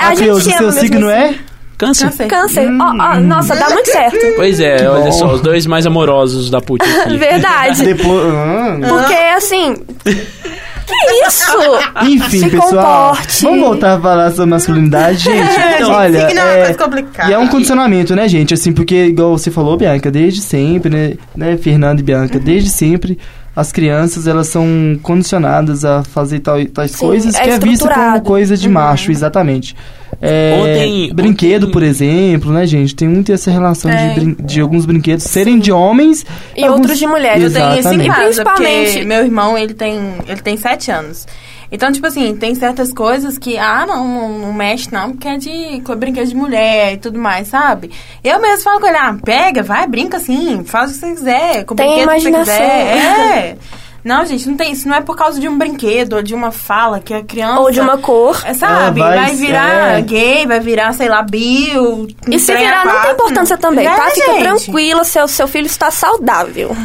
A 0.01 0.11
gente 0.11 0.19
Cleusa, 0.19 0.51
ama 0.51 0.59
seu 0.59 0.67
mesmo 0.67 0.81
signo 0.81 1.09
assim. 1.09 1.19
é? 1.19 1.35
Câncer? 1.81 2.11
Câncer. 2.11 2.27
Câncer. 2.29 2.69
Ó, 2.79 2.85
ó, 2.85 3.21
nossa, 3.21 3.57
dá 3.57 3.71
muito 3.71 3.91
certo. 3.91 4.19
Pois 4.37 4.61
é, 4.61 4.87
olha 4.87 5.05
bom. 5.05 5.13
só, 5.13 5.33
os 5.33 5.41
dois 5.41 5.65
mais 5.65 5.87
amorosos 5.87 6.51
da 6.51 6.61
PUT 6.61 6.83
aqui. 6.83 7.17
Verdade. 7.17 7.83
Depois. 7.83 8.35
Ah. 8.35 8.79
Porque, 8.87 9.15
assim... 9.15 9.75
Que 10.05 11.27
isso? 11.27 11.47
Enfim, 12.05 12.41
Se 12.41 12.51
pessoal. 12.51 13.15
comporte. 13.15 13.43
Vamos 13.45 13.61
voltar 13.61 13.97
a 13.97 14.01
falar 14.01 14.31
sobre 14.31 14.51
masculinidade, 14.51 15.21
gente. 15.21 15.39
É, 15.39 15.79
gente, 15.79 15.85
olha, 15.85 16.27
signo 16.27 16.41
é 16.41 16.45
uma 16.45 16.53
é, 16.53 16.65
coisa 16.65 16.79
complicada. 16.79 17.31
E 17.31 17.33
é 17.33 17.39
um 17.39 17.49
condicionamento, 17.49 18.15
né, 18.15 18.29
gente? 18.29 18.53
Assim, 18.53 18.73
porque, 18.73 19.07
igual 19.07 19.39
você 19.39 19.51
falou, 19.51 19.77
Bianca, 19.79 20.11
desde 20.11 20.43
sempre, 20.43 20.91
né, 20.91 21.15
né 21.35 21.57
Fernanda 21.57 22.01
e 22.01 22.05
Bianca, 22.05 22.39
desde 22.39 22.69
sempre, 22.69 23.19
as 23.61 23.71
crianças, 23.73 24.27
elas 24.27 24.49
são 24.49 24.99
condicionadas 25.03 25.85
a 25.85 26.03
fazer 26.03 26.41
tal, 26.41 26.65
tais 26.67 26.93
Sim, 26.93 26.99
coisas 27.07 27.35
é 27.35 27.43
que 27.43 27.51
é 27.51 27.59
vista 27.59 27.89
como 27.93 28.21
coisa 28.23 28.57
de 28.57 28.69
macho, 28.69 29.11
exatamente. 29.13 29.77
É, 30.23 30.59
Ontem- 30.61 31.15
brinquedo, 31.15 31.63
ontem- 31.65 31.73
por 31.73 31.83
exemplo, 31.83 32.53
né, 32.53 32.67
gente? 32.67 32.95
Tem 32.95 33.09
muito 33.09 33.33
essa 33.33 33.51
relação 33.51 33.91
É. 33.91 34.09
de, 34.09 34.15
brin- 34.21 34.37
de 34.45 34.61
alguns 34.61 34.85
brinquedos 34.85 35.25
serem 35.25 35.59
de 35.59 35.73
homens 35.73 36.27
E 36.57 36.69
outros 36.69 36.99
de 36.99 37.07
mulheres. 37.07 37.43
Eu 37.45 37.51
tenho 37.53 37.69
isso 37.69 37.77
em 37.77 37.79
Exatamente. 37.81 38.09
casa, 38.09 38.45
Principalmente- 38.45 39.05
meu 39.07 39.25
irmão, 39.25 39.57
ele 39.57 39.73
tem, 39.73 39.99
ele 40.29 40.41
tem 40.43 40.57
sete 40.57 40.91
anos. 40.91 41.27
Então, 41.73 41.93
tipo 41.93 42.07
assim, 42.07 42.37
tem 42.37 42.55
certas 42.55 42.93
coisas 42.93 43.39
que, 43.39 43.57
ah, 43.57 43.87
não, 43.87 44.07
não, 44.07 44.39
não 44.39 44.53
mexe 44.53 44.93
não, 44.93 45.13
porque 45.13 45.29
é 45.29 45.37
de 45.37 45.83
brinquedo 45.97 46.29
de 46.29 46.35
mulher 46.35 46.95
e 46.95 46.97
tudo 46.97 47.19
mais, 47.19 47.49
sabe? 47.49 47.91
Eu 48.25 48.41
mesmo 48.41 48.65
falo 48.65 48.81
com 48.81 48.87
ele, 48.87 48.97
ah, 48.97 49.17
pega, 49.25 49.63
vai, 49.63 49.87
brinca 49.87 50.17
assim, 50.17 50.65
faz 50.65 50.91
o 50.91 50.95
que 50.95 51.01
você 51.01 51.15
quiser, 51.15 51.65
com 51.65 51.75
o 51.75 51.77
brinquedo 51.77 52.09
que 52.09 52.21
você 52.21 52.33
quiser. 52.33 52.97
É. 52.97 53.57
Não, 54.05 54.25
gente, 54.25 54.49
não 54.49 54.57
tem, 54.57 54.73
isso 54.73 54.89
não 54.89 54.97
é 54.97 55.01
por 55.01 55.17
causa 55.17 55.39
de 55.41 55.49
um 55.49 55.57
brinquedo 55.59 56.15
ou 56.15 56.23
de 56.23 56.35
uma 56.35 56.51
fala 56.51 57.01
que 57.01 57.13
a 57.13 57.23
criança... 57.23 57.61
Ou 57.61 57.71
de 57.71 57.81
uma 57.81 57.99
cor. 57.99 58.41
É, 58.45 58.55
sabe? 58.55 59.01
Ela 59.01 59.09
vai- 59.11 59.19
vai, 59.19 59.35
virar 59.37 59.99
é. 59.99 60.03
gay, 60.03 60.47
vai 60.47 60.61
virar, 60.61 60.93
sei 60.93 61.09
lá, 61.09 61.23
bio. 61.23 62.07
E 62.29 62.39
se 62.39 62.55
virar, 62.57 62.85
não 62.87 63.03
tem 63.03 63.11
importância 63.13 63.57
também, 63.59 63.87
É, 63.87 63.95
tá? 63.95 64.11
Fica 64.11 64.33
gente. 64.33 64.43
tranquila, 64.43 65.05
seu, 65.05 65.29
seu 65.29 65.47
filho 65.49 65.67
está 65.67 65.91
saudável. 65.91 66.71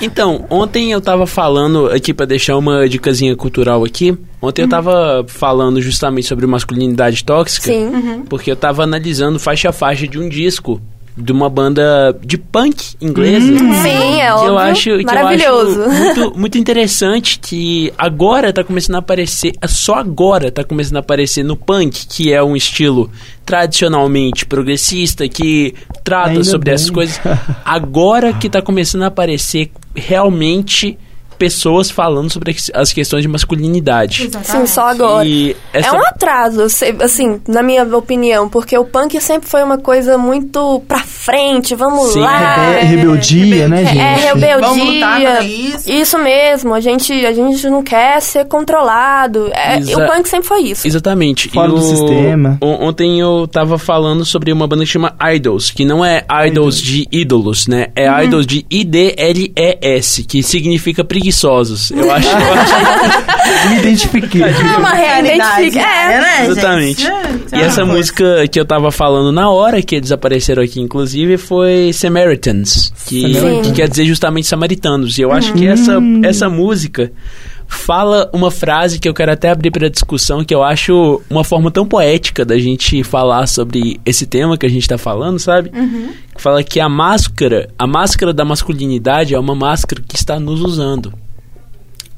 Então, 0.00 0.46
ontem 0.48 0.92
eu 0.92 1.00
tava 1.00 1.26
falando 1.26 1.88
aqui 1.90 2.14
pra 2.14 2.24
deixar 2.24 2.56
uma 2.56 2.88
dicasinha 2.88 3.36
cultural 3.36 3.84
aqui. 3.84 4.16
Ontem 4.40 4.62
eu 4.62 4.68
tava 4.68 5.24
falando 5.28 5.80
justamente 5.82 6.26
sobre 6.26 6.46
masculinidade 6.46 7.22
tóxica, 7.22 7.66
Sim. 7.66 8.24
porque 8.28 8.50
eu 8.50 8.56
tava 8.56 8.82
analisando 8.82 9.38
faixa 9.38 9.68
a 9.68 9.72
faixa 9.72 10.08
de 10.08 10.18
um 10.18 10.26
disco 10.28 10.80
de 11.20 11.32
uma 11.32 11.48
banda 11.48 12.16
de 12.24 12.38
punk 12.38 12.94
inglesa. 13.00 13.46
Sim, 13.46 14.20
é 14.20 14.26
que 14.26 14.32
óbvio. 14.32 14.48
eu 14.48 14.58
acho 14.58 14.98
que 14.98 15.04
Maravilhoso. 15.04 15.80
eu 15.80 15.90
acho 15.90 16.00
muito, 16.00 16.34
muito 16.38 16.58
interessante 16.58 17.38
que 17.38 17.92
agora 17.96 18.52
tá 18.52 18.64
começando 18.64 18.96
a 18.96 18.98
aparecer, 19.00 19.52
só 19.66 19.94
agora 19.94 20.50
tá 20.50 20.64
começando 20.64 20.96
a 20.96 21.00
aparecer 21.00 21.42
no 21.42 21.56
punk, 21.56 22.06
que 22.06 22.32
é 22.32 22.42
um 22.42 22.56
estilo 22.56 23.10
tradicionalmente 23.44 24.46
progressista 24.46 25.28
que 25.28 25.74
trata 26.04 26.30
Ainda 26.30 26.44
sobre 26.44 26.66
bem. 26.66 26.74
essas 26.74 26.90
coisas. 26.90 27.20
Agora 27.64 28.32
que 28.32 28.48
tá 28.48 28.62
começando 28.62 29.02
a 29.02 29.06
aparecer 29.06 29.70
realmente 29.94 30.98
pessoas 31.40 31.90
falando 31.90 32.30
sobre 32.30 32.54
as 32.74 32.92
questões 32.92 33.22
de 33.22 33.28
masculinidade. 33.28 34.28
Sim, 34.44 34.66
só 34.66 34.88
agora. 34.90 35.26
E 35.26 35.56
essa 35.72 35.88
É 35.88 35.92
um 35.92 36.02
atraso, 36.04 36.62
assim, 37.02 37.40
na 37.48 37.62
minha 37.62 37.82
opinião, 37.96 38.46
porque 38.46 38.76
o 38.76 38.84
punk 38.84 39.18
sempre 39.22 39.48
foi 39.48 39.62
uma 39.62 39.78
coisa 39.78 40.18
muito 40.18 40.82
pra 40.86 40.98
frente, 40.98 41.74
vamos 41.74 42.12
Sim, 42.12 42.20
lá. 42.20 42.74
É 42.74 42.82
rebeldia, 42.82 43.66
né, 43.68 43.86
gente? 43.86 43.98
É 43.98 44.14
rebeldia. 44.16 44.58
Vamos 44.60 44.84
lutar 44.94 45.16
contra 45.18 45.42
isso. 45.44 46.18
mesmo, 46.18 46.74
a 46.74 46.80
gente, 46.80 47.12
a 47.24 47.32
gente 47.32 47.66
não 47.70 47.82
quer 47.82 48.20
ser 48.20 48.44
controlado. 48.46 49.50
É, 49.54 49.78
Exa- 49.78 49.96
o 50.04 50.06
punk 50.06 50.28
sempre 50.28 50.46
foi 50.46 50.60
isso. 50.60 50.86
Exatamente. 50.86 51.48
Fora 51.48 51.68
E 51.68 51.70
do 51.74 51.76
o- 51.78 51.82
sistema. 51.82 52.58
on- 52.60 52.90
Ontem 52.90 53.18
eu 53.18 53.48
tava 53.48 53.78
falando 53.78 54.24
sobre 54.26 54.52
uma 54.52 54.66
banda 54.66 54.84
que 54.84 54.90
chama 54.90 55.14
Idols, 55.34 55.70
que 55.70 55.84
não 55.86 56.04
é 56.04 56.22
Idols 56.46 56.80
de 56.82 57.08
ídolos, 57.10 57.66
né? 57.66 57.86
É 57.96 58.10
Uhum. 58.10 58.22
Idols 58.24 58.46
de 58.46 58.66
I-D-L-E-S, 58.70 60.24
que 60.24 60.42
significa 60.42 61.04
preguiçosos. 61.30 61.90
Eu 61.90 62.10
acho, 62.10 62.28
eu 62.28 62.52
acho 62.52 62.74
Me 63.70 63.78
identifiquei. 63.78 64.42
É 64.42 64.76
uma 64.76 64.90
realidade, 64.90 65.78
é. 65.78 65.82
é, 65.82 66.20
né, 66.20 66.36
gente? 66.38 66.50
Exatamente. 66.50 67.06
É, 67.06 67.58
E 67.58 67.60
é 67.60 67.64
essa 67.64 67.84
música 67.84 68.48
que 68.48 68.58
eu 68.58 68.64
tava 68.64 68.90
falando 68.90 69.32
na 69.32 69.48
hora 69.50 69.80
que 69.82 69.94
eles 69.96 70.12
apareceram 70.12 70.62
aqui, 70.62 70.80
inclusive, 70.80 71.36
foi 71.36 71.92
Samaritans, 71.92 72.92
que, 73.06 73.34
que 73.62 73.72
quer 73.72 73.88
dizer 73.88 74.04
justamente 74.04 74.46
samaritanos. 74.46 75.18
E 75.18 75.22
eu 75.22 75.32
acho 75.32 75.52
que 75.52 75.66
essa, 75.66 75.98
essa 76.24 76.48
música 76.48 77.12
fala 77.70 78.28
uma 78.32 78.50
frase 78.50 78.98
que 78.98 79.08
eu 79.08 79.14
quero 79.14 79.30
até 79.32 79.48
abrir 79.48 79.70
para 79.70 79.88
discussão, 79.88 80.44
que 80.44 80.54
eu 80.54 80.62
acho 80.62 81.22
uma 81.30 81.44
forma 81.44 81.70
tão 81.70 81.86
poética 81.86 82.44
da 82.44 82.58
gente 82.58 83.02
falar 83.04 83.46
sobre 83.46 84.00
esse 84.04 84.26
tema 84.26 84.58
que 84.58 84.66
a 84.66 84.68
gente 84.68 84.88
tá 84.88 84.98
falando, 84.98 85.38
sabe? 85.38 85.70
Que 86.34 86.42
fala 86.42 86.64
que 86.64 86.80
a 86.80 86.88
máscara, 86.88 87.70
a 87.78 87.86
máscara 87.86 88.32
da 88.32 88.44
masculinidade 88.44 89.34
é 89.34 89.38
uma 89.38 89.54
máscara 89.54 90.02
que 90.06 90.16
está 90.16 90.38
nos 90.40 90.60
usando 90.60 91.12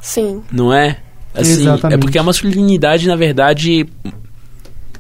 Sim. 0.03 0.43
não 0.53 0.71
é? 0.73 0.99
Assim, 1.35 1.53
Exatamente. 1.63 1.95
é 1.97 1.99
porque 1.99 2.19
a 2.19 2.23
masculinidade, 2.23 3.07
na 3.09 3.17
verdade, 3.17 3.85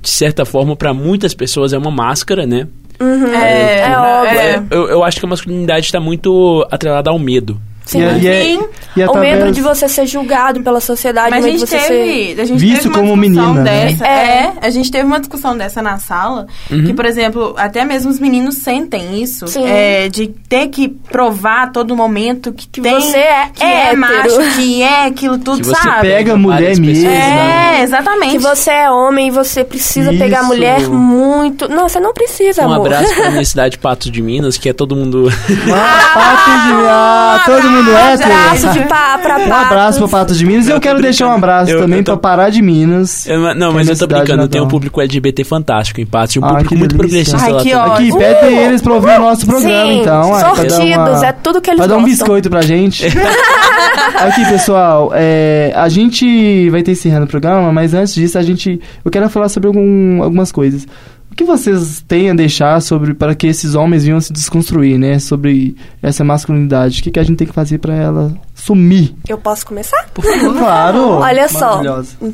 de 0.00 0.08
certa 0.08 0.46
forma, 0.46 0.74
para 0.74 0.94
muitas 0.94 1.34
pessoas 1.34 1.74
é 1.74 1.78
uma 1.78 1.90
máscara, 1.90 2.46
né? 2.46 2.66
É, 2.98 3.80
É 3.80 3.98
óbvio. 3.98 4.38
é. 4.38 4.64
Eu, 4.70 4.88
eu 4.88 5.04
acho 5.04 5.18
que 5.20 5.26
a 5.26 5.28
masculinidade 5.28 5.84
está 5.86 6.00
muito 6.00 6.66
atrelada 6.70 7.10
ao 7.10 7.18
medo. 7.18 7.60
Sim. 7.84 8.00
E, 8.00 8.04
é- 8.04 8.18
e 8.18 8.26
é- 8.28 8.42
Sim. 8.44 8.64
e 8.96 9.00
o 9.00 9.04
através- 9.10 9.38
medo 9.38 9.52
de 9.52 9.60
você 9.60 9.88
ser 9.88 10.06
julgado 10.06 10.62
pela 10.62 10.80
sociedade, 10.80 11.30
Mas 11.30 11.44
o 11.44 11.48
a 11.48 11.50
gente 11.50 11.60
você 11.60 11.78
ser... 11.78 11.88
teve, 11.88 12.40
a 12.40 12.44
gente 12.44 12.58
Visto 12.60 12.82
teve 12.82 12.88
uma 12.88 12.98
como 12.98 13.20
discussão 13.22 13.46
menina, 13.54 13.64
né? 13.64 13.86
dessa. 13.86 14.06
É. 14.06 14.52
a 14.62 14.70
gente 14.70 14.90
teve 14.90 15.04
uma 15.04 15.18
discussão 15.20 15.56
dessa 15.56 15.82
na 15.82 15.98
sala, 15.98 16.46
que, 16.68 16.92
por 16.94 17.04
exemplo, 17.04 17.54
até 17.56 17.84
mesmo 17.84 18.10
os 18.10 18.18
meninos 18.20 18.56
sentem 18.56 19.20
isso. 19.22 19.46
Sim. 19.48 19.64
É, 19.66 20.08
de 20.08 20.28
ter 20.48 20.68
que 20.68 20.88
provar 20.88 21.64
a 21.64 21.66
todo 21.68 21.96
momento 21.96 22.52
que, 22.52 22.68
tem, 22.68 22.82
você 23.00 23.16
é 23.16 23.48
que 23.52 23.62
é 23.64 23.96
macho, 23.96 24.38
que 24.56 24.82
é 24.82 25.06
aquilo 25.06 25.38
tudo, 25.38 25.58
Que 25.60 25.66
você 25.66 25.82
sabe? 25.82 26.08
pega 26.08 26.36
mulher 26.36 26.76
mesmo. 26.78 27.08
né? 27.08 27.78
É, 27.78 27.82
exatamente. 27.82 28.32
Que 28.32 28.38
você 28.38 28.70
é 28.70 28.90
homem 28.90 29.28
e 29.28 29.30
você 29.30 29.64
precisa 29.64 30.10
pegar 30.12 30.38
a 30.38 30.42
Isso. 30.42 30.48
mulher 30.48 30.80
muito... 30.88 31.68
Não, 31.68 31.88
você 31.88 31.98
não 32.00 32.12
precisa, 32.12 32.62
Um 32.62 32.72
amor. 32.72 32.86
abraço 32.86 33.14
para 33.14 33.24
a 33.24 33.28
Universidade 33.30 33.78
Patos 33.78 34.10
de 34.10 34.22
Minas, 34.22 34.56
que 34.56 34.68
é 34.68 34.72
todo 34.72 34.94
mundo. 34.94 35.28
Ah, 35.72 36.10
Pato 36.14 36.50
de 36.50 36.86
ah, 36.88 37.42
todo 37.46 37.70
mundo 37.72 37.90
Um 37.90 37.96
é 37.96 38.12
abraço 38.14 38.68
de 38.72 38.80
pá 38.86 39.18
pra 39.18 39.38
Um 39.38 39.52
abraço 39.54 39.98
pro 39.98 40.08
Pato 40.08 40.34
de 40.34 40.44
Minas 40.46 40.66
e 40.66 40.70
eu 40.70 40.76
Eu 40.76 40.80
quero 40.80 41.00
deixar 41.00 41.28
um 41.28 41.32
abraço 41.32 41.70
Eu- 41.70 41.80
também 41.80 41.98
eu 41.98 42.04
tô- 42.04 42.16
pra 42.16 42.30
Pará 42.30 42.48
de 42.50 42.60
Minas. 42.62 43.26
Eu 43.26 43.40
não- 43.40 43.54
não, 43.54 43.68
Que 43.70 43.74
mas 43.74 43.88
é 43.88 43.92
eu 43.92 43.96
tô 43.98 44.06
brincando. 44.06 44.48
Tem 44.48 44.60
um 44.60 44.68
público 44.68 45.00
LGBT 45.00 45.44
fantástico 45.44 46.00
em 46.00 46.06
Patos. 46.06 46.36
Um 46.36 46.44
Ah, 46.44 46.48
público 46.48 46.74
muito 46.76 46.94
progressista 46.96 47.38
Ai, 47.40 47.52
lá 47.52 47.62
que. 47.62 47.72
Aqui, 47.72 48.12
pede 48.16 48.54
eles 48.54 48.82
pra 48.82 48.92
ouvir 48.94 49.18
o 49.18 49.20
nosso 49.20 49.46
programa, 49.46 49.92
Sim, 49.92 50.00
então. 50.00 50.30
pra 50.30 50.40
sortidos, 50.54 50.78
uma- 50.78 51.26
é 51.26 51.32
tudo 51.32 51.60
que 51.60 51.70
eles 51.70 51.78
Pra 51.78 51.86
dar 51.86 51.96
um 51.96 52.04
biscoito 52.04 52.48
pra 52.50 52.62
gente. 52.62 53.04
Aqui, 54.16 54.44
pessoal, 54.50 55.10
é, 55.14 55.72
a 55.74 55.88
gente 55.88 56.68
vai 56.70 56.82
ter 56.82 56.92
encerrando 56.92 57.24
o 57.24 57.28
programa, 57.28 57.72
mas 57.72 57.94
antes 57.94 58.14
disso, 58.14 58.38
a 58.38 58.42
gente, 58.42 58.80
eu 59.04 59.10
quero 59.10 59.28
falar 59.28 59.48
sobre 59.48 59.66
algum- 59.68 60.22
algumas 60.22 60.50
coisas. 60.52 60.86
O 61.32 61.34
que 61.34 61.44
vocês 61.44 62.04
têm 62.06 62.28
a 62.28 62.34
deixar 62.34 62.82
sobre 62.82 63.14
para 63.14 63.34
que 63.34 63.46
esses 63.46 63.74
homens 63.74 64.04
venham 64.04 64.20
se 64.20 64.34
desconstruir, 64.34 64.98
né? 64.98 65.18
Sobre 65.18 65.74
essa 66.02 66.22
masculinidade. 66.22 67.00
O 67.00 67.02
que, 67.02 67.10
que 67.10 67.18
a 67.18 67.22
gente 67.22 67.38
tem 67.38 67.46
que 67.46 67.54
fazer 67.54 67.78
pra 67.78 67.94
ela 67.94 68.34
sumir? 68.54 69.14
Eu 69.26 69.38
posso 69.38 69.64
começar? 69.64 70.10
Claro! 70.58 71.00
Olha 71.12 71.48
só, 71.48 71.80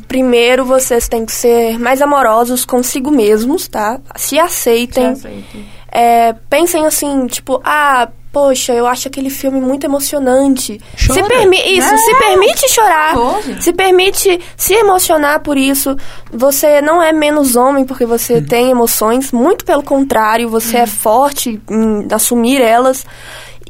primeiro 0.07 0.65
vocês 0.65 1.07
têm 1.07 1.25
que 1.25 1.31
ser 1.31 1.79
mais 1.79 2.01
amorosos 2.01 2.65
consigo 2.65 3.09
mesmos, 3.09 3.69
tá? 3.69 3.99
Se 4.17 4.37
aceitem. 4.37 5.07
Aceito. 5.07 5.57
É, 5.91 6.33
pensem 6.49 6.85
assim, 6.85 7.25
tipo, 7.27 7.61
ah, 7.63 8.09
poxa, 8.31 8.73
eu 8.73 8.85
acho 8.85 9.07
aquele 9.07 9.29
filme 9.29 9.59
muito 9.59 9.85
emocionante. 9.85 10.79
Se 10.97 11.07
Chora. 11.07 11.23
permi 11.27 11.57
isso, 11.77 11.87
É. 11.93 11.97
se 11.97 12.15
permite 12.15 12.69
chorar. 12.71 13.15
Gente. 13.43 13.63
Se 13.63 13.73
permite 13.73 14.39
se 14.55 14.73
emocionar 14.73 15.39
por 15.41 15.57
isso. 15.57 15.95
Você 16.31 16.81
não 16.81 17.01
é 17.01 17.11
menos 17.11 17.55
homem 17.55 17.85
porque 17.85 18.05
você 18.05 18.35
Hum. 18.37 18.45
tem 18.45 18.69
emoções, 18.71 19.31
muito 19.31 19.65
pelo 19.65 19.81
contrário, 19.83 20.47
você 20.49 20.77
é 20.77 20.85
forte 20.85 21.59
em 21.69 22.07
assumir 22.11 22.61
elas. 22.61 23.05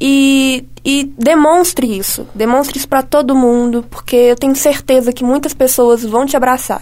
E, 0.01 0.65
e 0.83 1.11
demonstre 1.17 1.97
isso. 1.97 2.27
Demonstre 2.33 2.77
isso 2.77 2.87
pra 2.87 3.01
todo 3.03 3.35
mundo, 3.35 3.85
porque 3.89 4.15
eu 4.15 4.35
tenho 4.35 4.55
certeza 4.55 5.11
que 5.13 5.23
muitas 5.23 5.53
pessoas 5.53 6.03
vão 6.03 6.25
te 6.25 6.35
abraçar. 6.37 6.81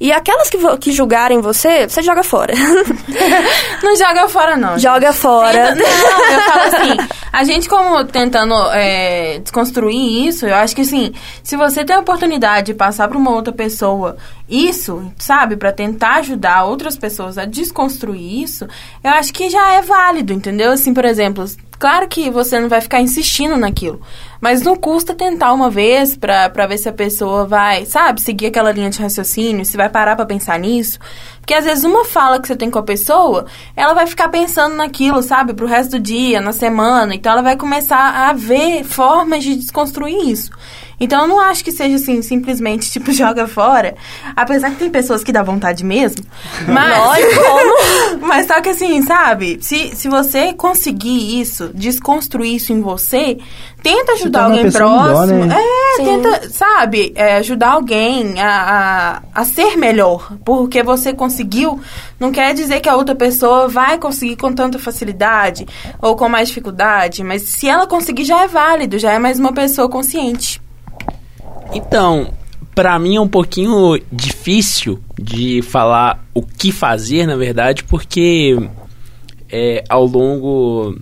E 0.00 0.12
aquelas 0.12 0.48
que, 0.50 0.58
que 0.78 0.92
julgarem 0.92 1.40
você, 1.40 1.88
você 1.88 2.02
joga 2.02 2.22
fora. 2.22 2.54
Não 3.82 3.96
joga 3.96 4.28
fora, 4.28 4.56
não. 4.56 4.78
joga 4.78 5.12
fora. 5.12 5.74
Tenta- 5.74 5.88
Não, 5.88 6.32
eu 6.32 6.40
falo 6.42 6.60
assim, 6.62 7.08
a 7.32 7.44
gente 7.44 7.68
como 7.68 8.04
tentando 8.04 8.54
é, 8.72 9.38
desconstruir 9.38 10.26
isso, 10.28 10.46
eu 10.46 10.54
acho 10.54 10.74
que 10.74 10.82
assim, 10.82 11.12
se 11.42 11.56
você 11.56 11.84
tem 11.84 11.94
a 11.96 12.00
oportunidade 12.00 12.66
de 12.66 12.74
passar 12.74 13.08
para 13.08 13.16
uma 13.18 13.30
outra 13.30 13.52
pessoa 13.52 14.16
isso, 14.48 15.12
sabe, 15.18 15.56
Pra 15.56 15.72
tentar 15.72 16.16
ajudar 16.16 16.64
outras 16.64 16.96
pessoas 16.96 17.36
a 17.38 17.44
desconstruir 17.44 18.42
isso, 18.42 18.66
eu 19.04 19.10
acho 19.10 19.32
que 19.32 19.50
já 19.50 19.74
é 19.74 19.82
válido, 19.82 20.32
entendeu? 20.32 20.72
Assim, 20.72 20.94
por 20.94 21.04
exemplo, 21.04 21.44
claro 21.78 22.08
que 22.08 22.30
você 22.30 22.58
não 22.58 22.68
vai 22.68 22.80
ficar 22.80 23.00
insistindo 23.00 23.37
naquilo, 23.46 24.00
mas 24.40 24.62
não 24.62 24.74
custa 24.74 25.14
tentar 25.14 25.52
uma 25.52 25.70
vez 25.70 26.16
pra 26.16 26.66
ver 26.66 26.78
se 26.78 26.88
a 26.88 26.92
pessoa 26.92 27.46
vai, 27.46 27.84
sabe, 27.84 28.20
seguir 28.20 28.46
aquela 28.46 28.72
linha 28.72 28.90
de 28.90 29.00
raciocínio, 29.00 29.64
se 29.64 29.76
vai 29.76 29.88
parar 29.88 30.16
pra 30.16 30.26
pensar 30.26 30.58
nisso. 30.58 30.98
Porque 31.38 31.54
às 31.54 31.64
vezes 31.64 31.84
uma 31.84 32.04
fala 32.04 32.40
que 32.40 32.46
você 32.48 32.56
tem 32.56 32.70
com 32.70 32.78
a 32.78 32.82
pessoa, 32.82 33.46
ela 33.74 33.94
vai 33.94 34.06
ficar 34.06 34.28
pensando 34.28 34.74
naquilo, 34.74 35.22
sabe, 35.22 35.54
pro 35.54 35.66
resto 35.66 35.92
do 35.92 36.00
dia, 36.00 36.40
na 36.40 36.52
semana. 36.52 37.14
Então 37.14 37.32
ela 37.32 37.42
vai 37.42 37.56
começar 37.56 38.28
a 38.28 38.32
ver 38.32 38.84
formas 38.84 39.44
de 39.44 39.56
desconstruir 39.56 40.28
isso. 40.28 40.50
Então 41.00 41.22
eu 41.22 41.28
não 41.28 41.40
acho 41.40 41.62
que 41.64 41.72
seja 41.72 41.96
assim, 41.96 42.22
simplesmente, 42.22 42.90
tipo, 42.92 43.12
joga 43.12 43.46
fora. 43.46 43.94
Apesar 44.34 44.70
que 44.70 44.76
tem 44.76 44.90
pessoas 44.90 45.22
que 45.22 45.32
dá 45.32 45.42
vontade 45.42 45.84
mesmo. 45.84 46.24
Mas. 46.66 47.24
mas 48.20 48.46
só 48.46 48.60
que 48.60 48.70
assim, 48.70 49.02
sabe? 49.02 49.58
Se, 49.60 49.94
se 49.94 50.08
você 50.08 50.52
conseguir 50.52 51.40
isso, 51.40 51.70
desconstruir 51.74 52.56
isso 52.56 52.72
em 52.72 52.80
você, 52.80 53.38
tenta 53.82 54.12
ajudar 54.12 54.44
alguém 54.44 54.62
pessoa 54.62 54.90
melhor, 54.90 55.08
próximo. 55.08 55.46
né? 55.46 55.56
É, 55.58 55.96
Sim. 55.96 56.04
tenta, 56.04 56.50
sabe, 56.50 57.12
é, 57.14 57.36
ajudar 57.36 57.72
alguém 57.72 58.40
a, 58.40 59.22
a, 59.34 59.40
a 59.40 59.44
ser 59.44 59.76
melhor. 59.76 60.32
Porque 60.44 60.82
você 60.82 61.12
conseguiu, 61.12 61.80
não 62.18 62.32
quer 62.32 62.54
dizer 62.54 62.80
que 62.80 62.88
a 62.88 62.96
outra 62.96 63.14
pessoa 63.14 63.68
vai 63.68 63.98
conseguir 63.98 64.36
com 64.36 64.52
tanta 64.52 64.78
facilidade 64.78 65.66
ou 66.00 66.16
com 66.16 66.28
mais 66.28 66.48
dificuldade. 66.48 67.22
Mas 67.22 67.42
se 67.42 67.68
ela 67.68 67.86
conseguir, 67.86 68.24
já 68.24 68.42
é 68.42 68.46
válido, 68.46 68.98
já 68.98 69.12
é 69.12 69.18
mais 69.18 69.38
uma 69.38 69.52
pessoa 69.52 69.88
consciente. 69.88 70.60
Então, 71.72 72.32
pra 72.74 72.98
mim 72.98 73.16
é 73.16 73.20
um 73.20 73.28
pouquinho 73.28 74.00
difícil 74.10 74.98
de 75.20 75.62
falar 75.62 76.24
o 76.34 76.42
que 76.42 76.72
fazer, 76.72 77.26
na 77.26 77.36
verdade, 77.36 77.84
porque 77.84 78.56
é, 79.50 79.84
ao 79.88 80.06
longo 80.06 80.96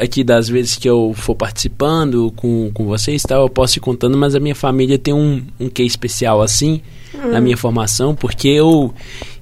aqui 0.00 0.24
das 0.24 0.48
vezes 0.48 0.76
que 0.76 0.88
eu 0.88 1.12
for 1.14 1.34
participando 1.34 2.32
com, 2.34 2.70
com 2.72 2.86
vocês, 2.86 3.22
tal, 3.22 3.42
eu 3.42 3.50
posso 3.50 3.78
ir 3.78 3.80
contando, 3.80 4.16
mas 4.16 4.34
a 4.34 4.40
minha 4.40 4.54
família 4.54 4.98
tem 4.98 5.12
um, 5.12 5.42
um 5.60 5.68
quê 5.68 5.82
especial 5.82 6.40
assim 6.40 6.80
na 7.14 7.40
minha 7.40 7.56
formação, 7.56 8.14
porque 8.14 8.48
eu 8.48 8.92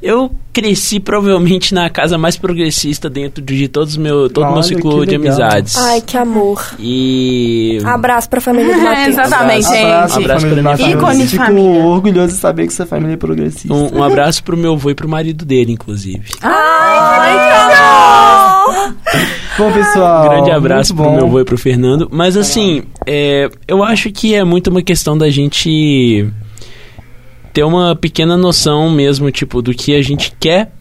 eu 0.03 0.31
cresci 0.53 1.01
provavelmente 1.01 1.75
na 1.75 1.91
casa 1.91 2.17
mais 2.17 2.37
progressista 2.37 3.11
dentro 3.11 3.43
de 3.43 3.67
todos 3.67 3.97
meu, 3.97 4.31
todo 4.31 4.47
o 4.49 4.53
meu 4.55 4.62
ciclo 4.62 5.01
que 5.01 5.07
de 5.07 5.19
legal. 5.19 5.35
amizades. 5.35 5.77
Ai, 5.77 6.01
que 6.01 6.17
amor. 6.17 6.62
E 6.79 7.79
Abraço 7.85 8.29
pra 8.31 8.41
família 8.41 8.75
do 8.75 8.81
É, 8.81 8.85
Matheus. 8.85 9.09
exatamente, 9.09 9.67
Abraço, 9.67 9.73
gente. 9.75 9.85
Abraço, 9.87 10.19
Abraço 10.19 10.41
família 10.47 10.62
pra 10.62 10.62
minha 10.62 10.62
Matheus. 10.62 10.79
família. 10.79 10.97
Fico 10.97 11.12
Ícone 11.12 11.27
de 11.27 11.37
família. 11.37 11.85
orgulhoso 11.85 12.35
de 12.35 12.39
saber 12.41 12.67
que 12.67 12.73
sua 12.75 12.87
família 12.87 13.14
é 13.14 13.17
progressista. 13.17 13.75
um, 13.75 13.99
um 13.99 14.03
abraço 14.03 14.45
pro 14.45 14.57
meu 14.57 14.75
avô 14.75 14.91
e 14.91 14.95
pro 14.95 15.09
marido 15.09 15.45
dele, 15.45 15.73
inclusive. 15.73 16.23
Bom, 19.59 19.73
pessoal. 19.73 20.25
Um 20.27 20.29
grande 20.29 20.51
abraço 20.51 20.95
pro 20.95 21.11
meu 21.11 21.25
avô 21.25 21.41
e 21.41 21.45
pro 21.45 21.57
Fernando. 21.59 22.09
Mas 22.12 22.37
assim, 22.37 22.83
é, 23.07 23.49
eu 23.67 23.83
acho 23.83 24.11
que 24.11 24.35
é 24.35 24.45
muito 24.45 24.69
uma 24.69 24.83
questão 24.83 25.17
da 25.17 25.31
gente 25.31 26.29
ter 27.57 27.64
uma 27.64 27.96
pequena 27.96 28.36
noção 28.36 28.90
mesmo, 28.90 29.30
tipo, 29.30 29.62
do 29.62 29.72
que 29.72 29.94
a 29.94 30.02
gente 30.02 30.30
quer 30.38 30.72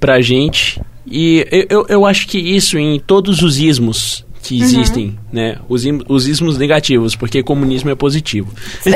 pra 0.00 0.20
gente. 0.20 0.82
E 1.06 1.46
eu, 1.70 1.86
eu, 1.88 2.04
acho 2.04 2.26
que 2.26 2.36
isso 2.36 2.76
em 2.76 2.98
todos 2.98 3.42
os 3.42 3.60
ismos 3.60 4.26
que 4.42 4.60
existem, 4.60 5.16
né? 5.32 5.58
Os, 5.68 5.84
os 6.08 6.26
ismos 6.26 6.58
negativos, 6.58 7.14
porque 7.14 7.44
comunismo 7.44 7.90
é 7.90 7.94
positivo. 7.94 8.52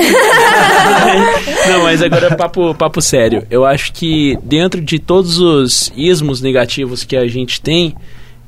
Não, 1.68 1.84
mas 1.84 2.02
agora 2.02 2.34
papo, 2.34 2.74
papo 2.74 3.00
sério. 3.00 3.46
Eu 3.48 3.64
acho 3.64 3.92
que 3.92 4.36
dentro 4.42 4.80
de 4.80 4.98
todos 4.98 5.38
os 5.38 5.92
ismos 5.96 6.40
negativos 6.40 7.04
que 7.04 7.16
a 7.16 7.28
gente 7.28 7.60
tem, 7.60 7.94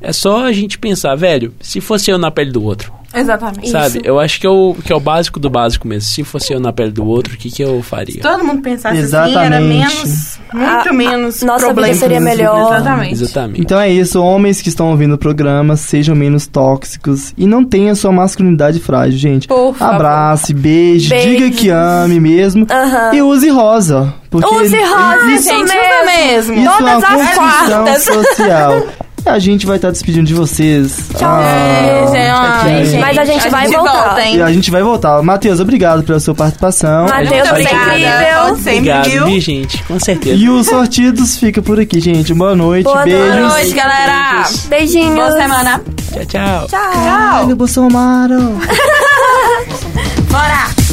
é 0.01 0.13
só 0.13 0.45
a 0.45 0.51
gente 0.53 0.77
pensar, 0.77 1.15
velho, 1.15 1.55
se 1.61 1.81
fosse 1.81 2.11
eu 2.11 2.19
na 2.19 2.33
pele 2.33 2.51
do 2.51 2.65
outro, 2.65 2.93
Exatamente. 3.17 3.71
sabe? 3.71 4.01
Eu 4.05 4.19
acho 4.21 4.41
que 4.41 4.47
é, 4.47 4.51
o, 4.51 4.75
que 4.85 4.93
é 4.93 4.97
o 4.97 5.01
básico 5.01 5.41
do 5.41 5.49
básico 5.51 5.87
mesmo. 5.89 6.03
Se 6.09 6.23
fosse 6.25 6.53
eu 6.53 6.61
na 6.61 6.73
pele 6.73 6.91
do 6.91 7.05
outro, 7.07 7.35
o 7.35 7.37
que, 7.37 7.51
que 7.51 7.63
eu 7.63 7.83
faria? 7.83 8.21
Todo 8.21 8.45
mundo 8.45 8.63
pensasse 8.63 8.99
assim, 8.99 9.17
era 9.17 9.61
Exatamente. 9.61 9.69
menos, 9.69 10.39
muito 10.53 10.89
A- 10.89 10.93
menos 10.93 11.43
nossa 11.43 11.59
vida 11.67 11.75
problemas. 11.75 11.97
seria 11.99 12.21
melhor. 12.21 12.75
Exatamente. 12.75 13.13
Exatamente. 13.13 13.61
Então 13.61 13.81
é 13.81 13.91
isso, 13.91 14.23
homens 14.23 14.61
que 14.61 14.69
estão 14.69 14.91
ouvindo 14.91 15.15
o 15.15 15.19
programa, 15.19 15.77
sejam 15.77 16.15
menos 16.15 16.47
tóxicos 16.47 17.33
e 17.37 17.47
não 17.47 17.65
tenham 17.65 17.95
sua 17.95 18.13
masculinidade 18.13 18.79
frágil, 18.81 19.19
gente. 19.19 19.49
Por 19.49 19.75
favor. 19.75 19.95
Abrace, 19.95 20.53
beijo, 20.55 21.09
Beijos. 21.11 21.31
diga 21.31 21.51
que 21.57 21.71
ame 21.71 22.21
mesmo 22.21 22.67
Aham. 22.71 23.15
e 23.15 23.23
use 23.23 23.49
rosa. 23.49 24.13
Porque 24.29 24.55
Use 24.55 24.77
rosa, 24.77 24.95
Ah, 24.97 25.33
isso 25.33 25.49
gente, 25.49 25.65
mesmo. 25.73 25.81
usa 25.81 26.05
mesmo. 26.05 26.55
Isso 26.57 26.79
Todas 26.79 27.03
é 27.03 27.07
uma 27.07 27.23
as 27.25 27.35
quartas. 27.35 28.03
social. 28.05 28.87
E 29.27 29.29
a 29.29 29.39
gente 29.41 29.67
vai 29.67 29.75
estar 29.75 29.91
despedindo 29.91 30.25
de 30.25 30.35
vocês. 30.35 31.09
Tchau. 31.19 31.29
Ah, 31.29 32.07
Gente, 32.13 32.17
ai, 32.31 32.85
gente. 32.85 33.01
Mas 33.01 33.19
a 33.19 33.25
gente 33.25 33.49
vai 33.51 33.67
voltar. 33.67 33.93
volta, 34.05 34.23
hein? 34.23 34.37
E 34.37 34.43
a 34.43 34.53
gente 34.53 34.71
vai 34.71 34.83
voltar. 34.85 35.21
Matheus, 35.21 35.59
obrigado 35.59 36.05
pela 36.05 36.21
sua 36.21 36.33
participação. 36.33 37.07
Matheus, 37.09 37.33
é 37.33 37.51
obrigada. 37.51 37.99
incrível. 37.99 38.57
Sempre, 38.57 38.77
Obrigado, 38.79 39.05
viu? 39.11 39.27
viu, 39.27 39.41
gente? 39.41 39.83
Com 39.83 39.99
certeza. 39.99 40.37
E 40.37 40.49
os 40.49 40.67
sortidos 40.69 41.37
fica 41.39 41.61
por 41.61 41.81
aqui, 41.81 41.99
gente. 42.01 42.33
Boa 42.35 42.55
noite, 42.55 42.85
Boa 42.85 43.03
beijos. 43.03 43.35
Boa 43.37 43.49
noite, 43.49 43.73
galera. 43.75 44.45
Beijinhos. 44.69 45.15
Boa 45.17 45.33
semana. 45.33 45.81
Tchau, 46.13 46.25
tchau. 46.27 46.67
Tchau. 46.69 46.93
Caralho, 46.93 47.57
Bolsonaro. 47.57 48.39
Bora. 50.31 50.86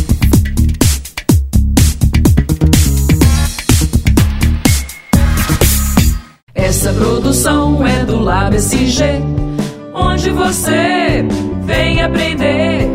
Essa 6.63 6.93
produção 6.93 7.85
é 7.85 8.05
do 8.05 8.19
Lab 8.19 8.55
SG, 8.55 9.03
onde 9.93 10.29
você 10.29 11.25
vem 11.65 12.01
aprender 12.01 12.87